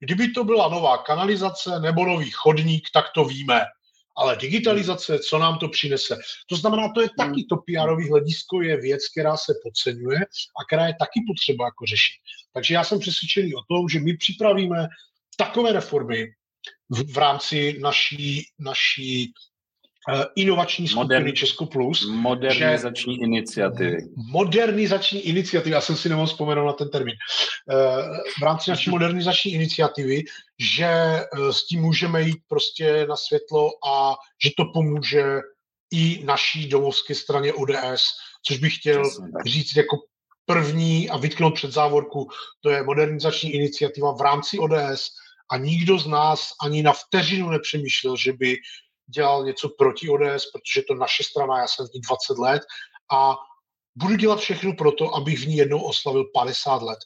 Kdyby 0.00 0.28
to 0.28 0.44
byla 0.44 0.68
nová 0.68 0.98
kanalizace 0.98 1.80
nebo 1.80 2.06
nový 2.06 2.30
chodník, 2.30 2.88
tak 2.94 3.04
to 3.14 3.24
víme 3.24 3.60
ale 4.20 4.36
digitalizace, 4.36 5.18
co 5.18 5.38
nám 5.38 5.58
to 5.58 5.68
přinese. 5.68 6.18
To 6.46 6.56
znamená, 6.56 6.88
to 6.94 7.00
je 7.00 7.08
hmm. 7.18 7.28
taky 7.28 7.44
to 7.48 7.56
pr 7.56 8.08
hledisko, 8.08 8.62
je 8.62 8.76
věc, 8.80 9.08
která 9.08 9.36
se 9.36 9.52
podceňuje 9.62 10.18
a 10.60 10.64
která 10.66 10.86
je 10.86 10.94
taky 10.98 11.20
potřeba 11.26 11.64
jako 11.64 11.86
řešit. 11.86 12.20
Takže 12.54 12.74
já 12.74 12.84
jsem 12.84 12.98
přesvědčený 12.98 13.54
o 13.54 13.62
tom, 13.74 13.88
že 13.88 14.00
my 14.00 14.16
připravíme 14.16 14.88
takové 15.36 15.72
reformy 15.72 16.26
v, 16.88 17.12
v 17.12 17.16
rámci 17.18 17.78
naší, 17.80 18.44
naší 18.58 19.32
inovační 20.36 20.88
skupiny 20.88 21.18
Modern, 21.18 21.36
Česko 21.36 21.66
Plus. 21.66 22.08
Modernizační 22.10 23.14
že, 23.14 23.20
iniciativy. 23.22 23.98
Modernizační 24.16 25.20
iniciativy, 25.20 25.74
já 25.74 25.80
jsem 25.80 25.96
si 25.96 26.08
nemohl 26.08 26.26
vzpomenout 26.26 26.66
na 26.66 26.72
ten 26.72 26.88
termín. 26.88 27.14
Eh, 27.70 27.74
v 28.40 28.42
rámci 28.42 28.70
naší 28.70 28.90
modernizační 28.90 29.52
iniciativy, 29.52 30.22
že 30.58 30.84
eh, 30.84 31.26
s 31.50 31.66
tím 31.66 31.80
můžeme 31.80 32.22
jít 32.22 32.38
prostě 32.48 33.06
na 33.08 33.16
světlo 33.16 33.70
a 33.88 34.14
že 34.44 34.50
to 34.56 34.64
pomůže 34.64 35.24
i 35.92 36.24
naší 36.24 36.68
domovské 36.68 37.14
straně 37.14 37.52
ODS, 37.52 38.04
což 38.46 38.58
bych 38.58 38.76
chtěl 38.76 39.02
říct 39.46 39.76
jako 39.76 39.96
první 40.46 41.10
a 41.10 41.16
vytknout 41.16 41.54
před 41.54 41.72
závorku, 41.72 42.28
to 42.60 42.70
je 42.70 42.82
modernizační 42.82 43.50
iniciativa 43.54 44.12
v 44.12 44.20
rámci 44.20 44.58
ODS 44.58 45.10
a 45.50 45.56
nikdo 45.56 45.98
z 45.98 46.06
nás 46.06 46.52
ani 46.62 46.82
na 46.82 46.92
vteřinu 46.92 47.50
nepřemýšlel, 47.50 48.16
že 48.16 48.32
by 48.32 48.56
dělal 49.10 49.44
něco 49.44 49.68
proti 49.68 50.08
ODS, 50.08 50.50
protože 50.52 50.82
to 50.88 50.94
naše 50.94 51.22
strana, 51.24 51.58
já 51.58 51.68
jsem 51.68 51.86
v 51.86 51.94
ní 51.94 52.00
20 52.00 52.38
let 52.38 52.62
a 53.12 53.36
budu 53.96 54.16
dělat 54.16 54.38
všechno 54.38 54.72
pro 54.72 54.92
to, 54.92 55.14
abych 55.14 55.38
v 55.38 55.48
ní 55.48 55.56
jednou 55.56 55.82
oslavil 55.82 56.24
50 56.34 56.82
let. 56.82 56.98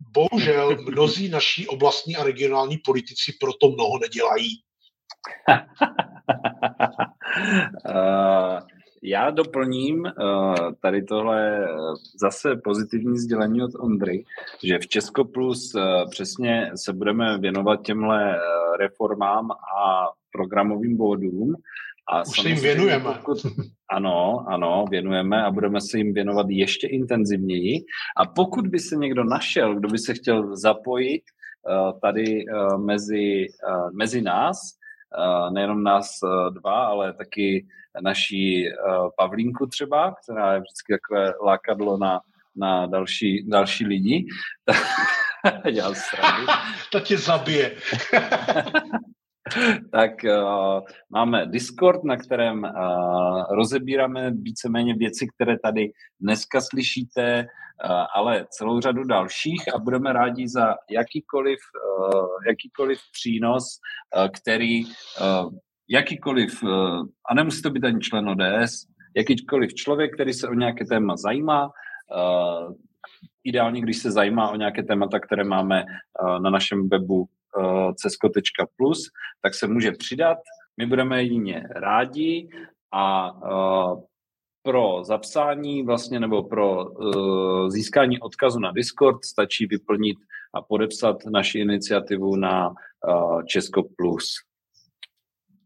Bohužel 0.00 0.76
mnozí 0.90 1.28
naší 1.28 1.68
oblastní 1.68 2.16
a 2.16 2.24
regionální 2.24 2.78
politici 2.84 3.32
proto 3.40 3.70
mnoho 3.70 3.98
nedělají. 3.98 4.48
uh, 7.88 8.60
já 9.02 9.30
doplním 9.30 10.00
uh, 10.00 10.54
tady 10.82 11.02
tohle 11.02 11.68
zase 12.20 12.56
pozitivní 12.64 13.18
sdělení 13.18 13.62
od 13.62 13.70
Ondry, 13.80 14.24
že 14.62 14.78
v 14.78 14.88
Česko 14.88 15.24
Plus 15.24 15.74
uh, 15.74 16.10
přesně 16.10 16.70
se 16.74 16.92
budeme 16.92 17.38
věnovat 17.38 17.82
těmhle 17.82 18.38
reformám 18.78 19.50
a 19.50 20.08
programovým 20.34 20.96
bodům. 20.96 21.54
A 22.08 22.20
Už 22.20 22.40
se 22.40 22.48
jim 22.48 22.60
věnujeme. 22.60 23.04
Pokud, 23.04 23.38
ano, 23.90 24.44
ano, 24.48 24.84
věnujeme 24.90 25.44
a 25.44 25.50
budeme 25.50 25.80
se 25.80 25.98
jim 25.98 26.14
věnovat 26.14 26.46
ještě 26.48 26.86
intenzivněji. 26.86 27.84
A 28.16 28.26
pokud 28.26 28.66
by 28.66 28.78
se 28.78 28.96
někdo 28.96 29.24
našel, 29.24 29.74
kdo 29.74 29.88
by 29.88 29.98
se 29.98 30.14
chtěl 30.14 30.56
zapojit 30.56 31.22
uh, 31.22 32.00
tady 32.00 32.44
uh, 32.46 32.84
mezi, 32.84 33.46
uh, 33.68 33.90
mezi 33.92 34.22
nás, 34.22 34.56
nejenom 35.52 35.82
nás 35.82 36.06
dva, 36.50 36.86
ale 36.86 37.12
taky 37.12 37.66
naší 38.02 38.64
Pavlínku 39.16 39.66
třeba, 39.66 40.14
která 40.22 40.54
je 40.54 40.60
vždycky 40.60 40.92
takové 40.92 41.32
lákadlo 41.44 41.98
na, 41.98 42.20
na 42.56 42.86
další, 42.86 43.46
další 43.48 43.86
lidi. 43.86 44.26
Já 45.64 45.92
to 46.90 47.00
tě 47.00 47.18
zabije. 47.18 47.76
tak 49.92 50.10
uh, 50.24 50.80
máme 51.10 51.46
Discord, 51.46 52.04
na 52.04 52.16
kterém 52.16 52.62
uh, 52.62 53.42
rozebíráme 53.50 54.30
víceméně 54.30 54.94
věci, 54.94 55.26
které 55.34 55.58
tady 55.58 55.92
dneska 56.20 56.60
slyšíte, 56.60 57.46
uh, 57.84 57.90
ale 58.14 58.46
celou 58.50 58.80
řadu 58.80 59.04
dalších 59.04 59.74
a 59.74 59.78
budeme 59.78 60.12
rádi 60.12 60.48
za 60.48 60.74
jakýkoliv, 60.90 61.58
uh, 61.98 62.26
jakýkoliv 62.48 62.98
přínos, 63.12 63.64
uh, 64.16 64.28
který 64.28 64.84
uh, 64.84 65.52
jakýkoliv, 65.88 66.62
uh, 66.62 67.02
a 67.30 67.34
nemusí 67.34 67.62
to 67.62 67.70
být 67.70 67.84
ani 67.84 68.00
člen 68.00 68.28
ODS, 68.28 68.86
jakýkoliv 69.16 69.74
člověk, 69.74 70.14
který 70.14 70.32
se 70.32 70.48
o 70.48 70.54
nějaké 70.54 70.84
téma 70.84 71.16
zajímá, 71.16 71.64
uh, 71.64 72.74
ideálně, 73.44 73.80
když 73.80 73.98
se 73.98 74.10
zajímá 74.10 74.50
o 74.50 74.56
nějaké 74.56 74.82
témata, 74.82 75.20
které 75.20 75.44
máme 75.44 75.84
na 76.42 76.50
našem 76.50 76.88
webu 76.88 77.28
cesko.plus, 77.94 79.10
tak 79.42 79.54
se 79.54 79.66
může 79.66 79.92
přidat. 79.92 80.38
My 80.76 80.86
budeme 80.86 81.22
jedině 81.22 81.62
rádi 81.70 82.48
a 82.92 83.32
uh, 83.32 84.02
pro 84.62 85.04
zapsání 85.04 85.82
vlastně 85.82 86.20
nebo 86.20 86.42
pro 86.42 86.84
uh, 86.84 87.68
získání 87.68 88.20
odkazu 88.20 88.58
na 88.58 88.72
Discord 88.72 89.24
stačí 89.24 89.66
vyplnit 89.66 90.16
a 90.54 90.62
podepsat 90.62 91.16
naši 91.26 91.58
iniciativu 91.58 92.36
na 92.36 92.68
uh, 92.68 93.44
Česko 93.44 93.82
Plus. 93.96 94.34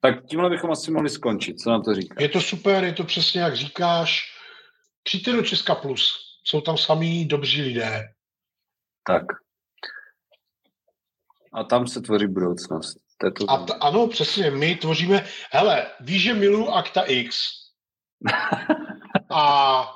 Tak 0.01 0.27
tímhle 0.27 0.51
bychom 0.51 0.71
asi 0.71 0.91
mohli 0.91 1.09
skončit. 1.09 1.61
Co 1.61 1.71
na 1.71 1.81
to 1.81 1.95
říkáš? 1.95 2.23
Je 2.23 2.29
to 2.29 2.41
super, 2.41 2.85
je 2.85 2.93
to 2.93 3.05
přesně 3.05 3.41
jak 3.41 3.57
říkáš. 3.57 4.23
Přijďte 5.03 5.33
do 5.33 5.43
Česka 5.43 5.75
Plus. 5.75 6.13
Jsou 6.45 6.61
tam 6.61 6.77
samý 6.77 7.25
dobří 7.25 7.63
lidé. 7.63 8.05
Tak. 9.07 9.23
A 11.53 11.65
tam 11.65 11.87
se 11.87 12.01
tvoří 12.01 12.27
budoucnost. 12.27 12.97
To 13.21 13.31
to... 13.31 13.51
A 13.51 13.59
t- 13.59 13.75
ano, 13.81 14.07
přesně, 14.07 14.51
my 14.51 14.77
tvoříme, 14.77 15.27
hele, 15.51 15.87
víš, 16.01 16.23
že 16.23 16.35
miluju 16.35 16.69
Akta 16.69 17.03
X. 17.03 17.39
a 19.31 19.95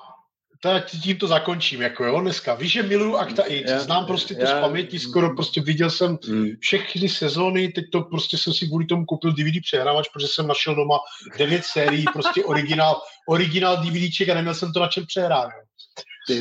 teda 0.63 0.81
tím 0.81 1.19
to 1.19 1.27
zakončím, 1.27 1.83
jako 1.83 2.05
jo, 2.05 2.21
dneska. 2.21 2.55
Víš, 2.55 2.73
že 2.73 2.83
miluju 2.83 3.17
Akta 3.17 3.43
X, 3.43 3.71
já, 3.71 3.79
znám 3.79 4.07
prostě 4.07 4.35
to 4.35 4.41
já, 4.41 4.47
z 4.47 4.61
paměti, 4.61 4.99
skoro 4.99 5.35
prostě 5.35 5.61
viděl 5.61 5.91
jsem 5.91 6.19
mm. 6.29 6.47
všechny 6.61 7.09
sezóny, 7.09 7.69
teď 7.69 7.85
to 7.93 8.01
prostě 8.01 8.39
jsem 8.39 8.53
si 8.53 8.67
kvůli 8.67 8.87
tomu 8.87 9.05
koupil 9.05 9.33
DVD 9.33 9.63
přehrávač, 9.63 10.09
protože 10.09 10.29
jsem 10.29 10.47
našel 10.47 10.75
doma 10.75 10.99
devět 11.39 11.65
sérií, 11.65 12.05
prostě 12.13 12.45
originál, 12.45 13.01
originál 13.29 13.77
DVDček 13.77 14.29
a 14.29 14.35
neměl 14.35 14.55
jsem 14.55 14.73
to 14.73 14.81
na 14.81 14.89
čem 14.89 15.07
přehrát. 15.07 15.51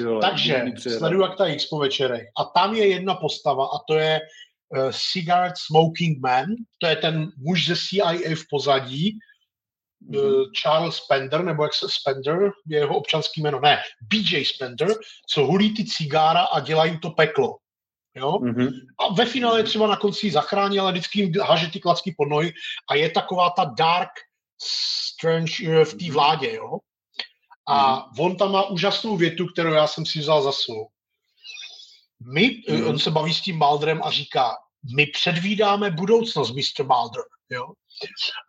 Vole, 0.04 0.22
Takže 0.22 0.64
sleduju 0.78 1.24
Akta 1.24 1.48
X 1.48 1.66
po 1.66 1.80
večerech 1.80 2.28
a 2.38 2.44
tam 2.44 2.76
je 2.76 2.88
jedna 2.88 3.16
postava 3.16 3.66
a 3.66 3.78
to 3.88 3.94
je 3.94 4.20
Cigarette 4.92 5.60
Smoking 5.68 6.20
Man, 6.20 6.46
to 6.80 6.88
je 6.88 6.96
ten 6.96 7.32
muž 7.38 7.68
ze 7.68 7.76
CIA 7.76 8.36
v 8.36 8.44
pozadí, 8.50 9.20
mm-hmm. 10.10 10.46
Charles 10.62 10.96
Spender, 10.96 11.44
nebo 11.44 11.64
jak 11.64 11.74
se 11.74 11.88
Spender, 11.90 12.52
je 12.68 12.80
jeho 12.80 12.96
občanský 12.96 13.42
jméno, 13.42 13.60
ne, 13.60 13.82
BJ 14.02 14.46
Spender, 14.46 14.88
co 15.30 15.46
hulí 15.46 15.74
ty 15.74 15.86
cigára 15.86 16.42
a 16.42 16.60
dělá 16.60 16.86
jim 16.86 17.00
to 17.00 17.10
peklo. 17.10 17.58
Jo? 18.16 18.32
Mm-hmm. 18.32 18.72
A 19.00 19.14
ve 19.14 19.26
finále 19.26 19.64
třeba 19.64 19.88
na 19.88 19.96
konci 19.96 20.32
zachrání, 20.32 20.80
ale 20.80 20.92
vždycky 20.92 21.20
jim 21.20 21.34
haže 21.42 21.68
ty 21.68 21.80
klacky 21.80 22.16
pod 22.18 22.26
nohy 22.26 22.54
a 22.90 22.96
je 22.96 23.10
taková 23.10 23.50
ta 23.50 23.66
dark 23.66 24.10
strange 24.64 25.54
eh, 25.68 25.86
v 25.86 25.94
té 25.94 26.12
vládě, 26.12 26.54
jo? 26.54 26.78
A 27.68 27.96
mm-hmm. 27.96 28.26
on 28.26 28.38
tam 28.38 28.52
má 28.52 28.64
úžasnou 28.64 29.18
větu, 29.18 29.46
kterou 29.46 29.74
já 29.74 29.88
jsem 29.88 30.06
si 30.06 30.20
vzal 30.20 30.44
za 30.44 30.52
svou. 30.52 30.88
My, 32.34 32.42
mm-hmm. 32.42 32.90
on 32.90 33.00
se 33.00 33.12
baví 33.12 33.34
s 33.34 33.42
tím 33.42 33.58
Maldrem 33.58 34.02
a 34.04 34.12
říká, 34.12 34.52
my 34.96 35.06
předvídáme 35.06 35.92
budoucnost, 35.92 36.52
Mr. 36.52 36.84
Mulder. 36.84 37.24
Jo? 37.50 37.68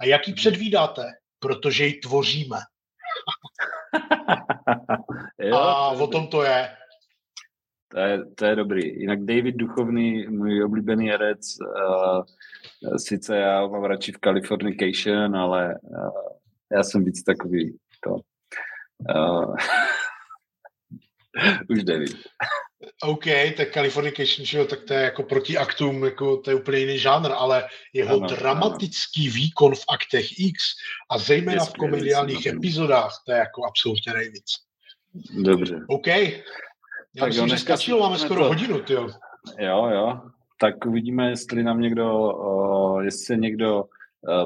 A 0.01 0.05
jak 0.05 0.29
ji 0.29 0.35
předvídáte? 0.35 1.03
Protože 1.39 1.87
ji 1.87 1.93
tvoříme. 1.93 2.57
jo, 5.41 5.57
a 5.57 5.89
o 5.91 6.07
tom 6.07 6.29
to 6.29 6.43
je. 6.43 6.77
To 7.89 7.99
je, 7.99 8.25
to 8.35 8.45
je 8.45 8.57
dobrý. 8.57 9.01
Jinak 9.01 9.25
David 9.25 9.57
Duchovný, 9.57 10.27
můj 10.27 10.65
oblíbený 10.65 11.09
herec, 11.09 11.41
uh, 11.61 12.23
sice 12.97 13.37
já 13.37 13.67
mám 13.67 13.85
radši 13.85 14.13
v 14.13 14.19
Californication, 14.25 15.37
ale 15.37 15.75
uh, 15.83 16.11
já 16.73 16.83
jsem 16.83 17.05
víc 17.05 17.23
takový 17.23 17.79
to. 18.01 18.17
Uh, 19.17 19.57
už 21.71 21.85
David. 21.85 22.17
OK, 23.03 23.25
tak 23.57 23.73
Californication, 23.73 24.47
že 24.47 24.59
jo, 24.59 24.65
tak 24.65 24.83
to 24.83 24.95
je 24.95 25.01
jako 25.01 25.23
proti 25.23 25.59
aktům, 25.59 26.05
jako 26.05 26.37
to 26.37 26.51
je 26.51 26.57
úplně 26.57 26.79
jiný 26.79 26.99
žánr, 26.99 27.31
ale 27.37 27.65
jeho 27.93 28.17
ano, 28.17 28.27
dramatický 28.27 29.27
ano. 29.27 29.35
výkon 29.35 29.75
v 29.75 29.85
aktech 29.89 30.41
X 30.41 30.63
a 31.11 31.19
zejména 31.19 31.65
v 31.65 31.73
komediálních 31.73 32.47
epizodách, 32.47 33.23
to 33.27 33.33
je 33.33 33.39
jako 33.39 33.65
absolutně 33.65 34.13
nejvíc. 34.13 34.45
Dobře. 35.43 35.81
OK. 35.89 36.07
Já 36.07 36.31
tak 37.19 37.29
myslím, 37.29 37.49
jo, 37.49 37.57
že 37.57 37.59
stačilo, 37.59 38.01
máme 38.01 38.19
skoro 38.19 38.43
to... 38.43 38.49
hodinu, 38.49 38.81
jo. 38.89 39.09
Jo, 39.59 39.87
jo. 39.87 40.21
Tak 40.61 40.87
uvidíme, 40.87 41.31
jestli 41.31 41.63
nám 41.63 41.81
někdo, 41.81 42.19
uh, 42.19 43.03
jestli 43.05 43.39
někdo 43.39 43.85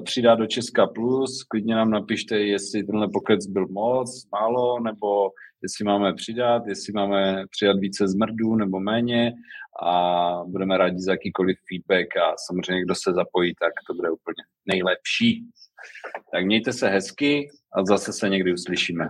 přidá 0.05 0.35
do 0.35 0.47
Česka 0.47 0.87
Plus, 0.87 1.43
klidně 1.43 1.75
nám 1.75 1.91
napište, 1.91 2.39
jestli 2.39 2.85
tenhle 2.85 3.09
pokec 3.09 3.47
byl 3.47 3.67
moc, 3.69 4.27
málo, 4.33 4.81
nebo 4.81 5.31
jestli 5.63 5.85
máme 5.85 6.15
přidat, 6.15 6.63
jestli 6.67 6.93
máme 6.93 7.45
přidat 7.51 7.79
více 7.79 8.09
zmrdů 8.09 8.57
nebo 8.57 8.81
méně 8.81 9.33
a 9.83 10.31
budeme 10.47 10.79
rádi 10.79 11.01
za 11.01 11.13
jakýkoliv 11.13 11.57
feedback 11.69 12.17
a 12.17 12.35
samozřejmě, 12.47 12.83
kdo 12.83 12.95
se 12.95 13.13
zapojí, 13.13 13.55
tak 13.61 13.73
to 13.87 13.95
bude 13.95 14.11
úplně 14.11 14.43
nejlepší. 14.67 15.45
Tak 16.33 16.45
mějte 16.45 16.73
se 16.73 16.89
hezky 16.89 17.49
a 17.73 17.85
zase 17.85 18.13
se 18.13 18.29
někdy 18.29 18.53
uslyšíme. 18.53 19.09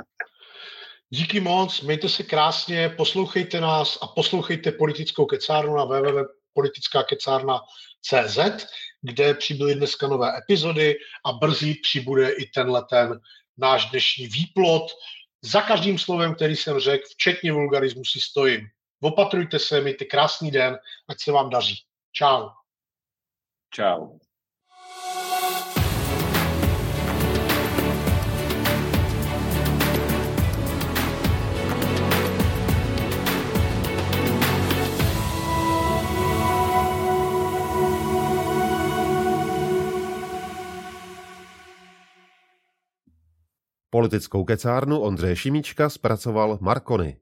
Díky 1.10 1.40
moc, 1.40 1.82
mějte 1.82 2.08
se 2.08 2.22
krásně, 2.22 2.88
poslouchejte 2.88 3.60
nás 3.60 3.98
a 4.02 4.06
poslouchejte 4.06 4.72
politickou 4.72 5.26
kecárnu 5.26 5.76
na 5.76 5.84
www.politickákecárna.cz, 5.84 8.38
kde 9.06 9.34
přibyly 9.34 9.74
dneska 9.74 10.08
nové 10.08 10.38
epizody 10.38 10.96
a 11.24 11.32
brzy 11.32 11.74
přibude 11.82 12.30
i 12.30 12.46
tenhle 12.46 12.84
ten 12.90 13.20
náš 13.56 13.90
dnešní 13.90 14.26
výplot, 14.26 14.82
za 15.42 15.62
každým 15.62 15.98
slovem, 15.98 16.34
který 16.34 16.56
jsem 16.56 16.80
řekl, 16.80 17.04
včetně 17.10 17.52
vulgarismu, 17.52 18.04
si 18.04 18.20
stojím. 18.20 18.68
Opatrujte 19.00 19.58
se, 19.58 19.80
mějte 19.80 20.04
krásný 20.04 20.50
den, 20.50 20.78
ať 21.08 21.20
se 21.20 21.32
vám 21.32 21.50
daří. 21.50 21.74
Čau. 22.12 22.48
Čau. 23.70 24.18
Politickou 43.90 44.44
kecárnu 44.44 45.00
Ondřeje 45.00 45.36
Šimíčka 45.36 45.88
zpracoval 45.88 46.58
Markony. 46.60 47.16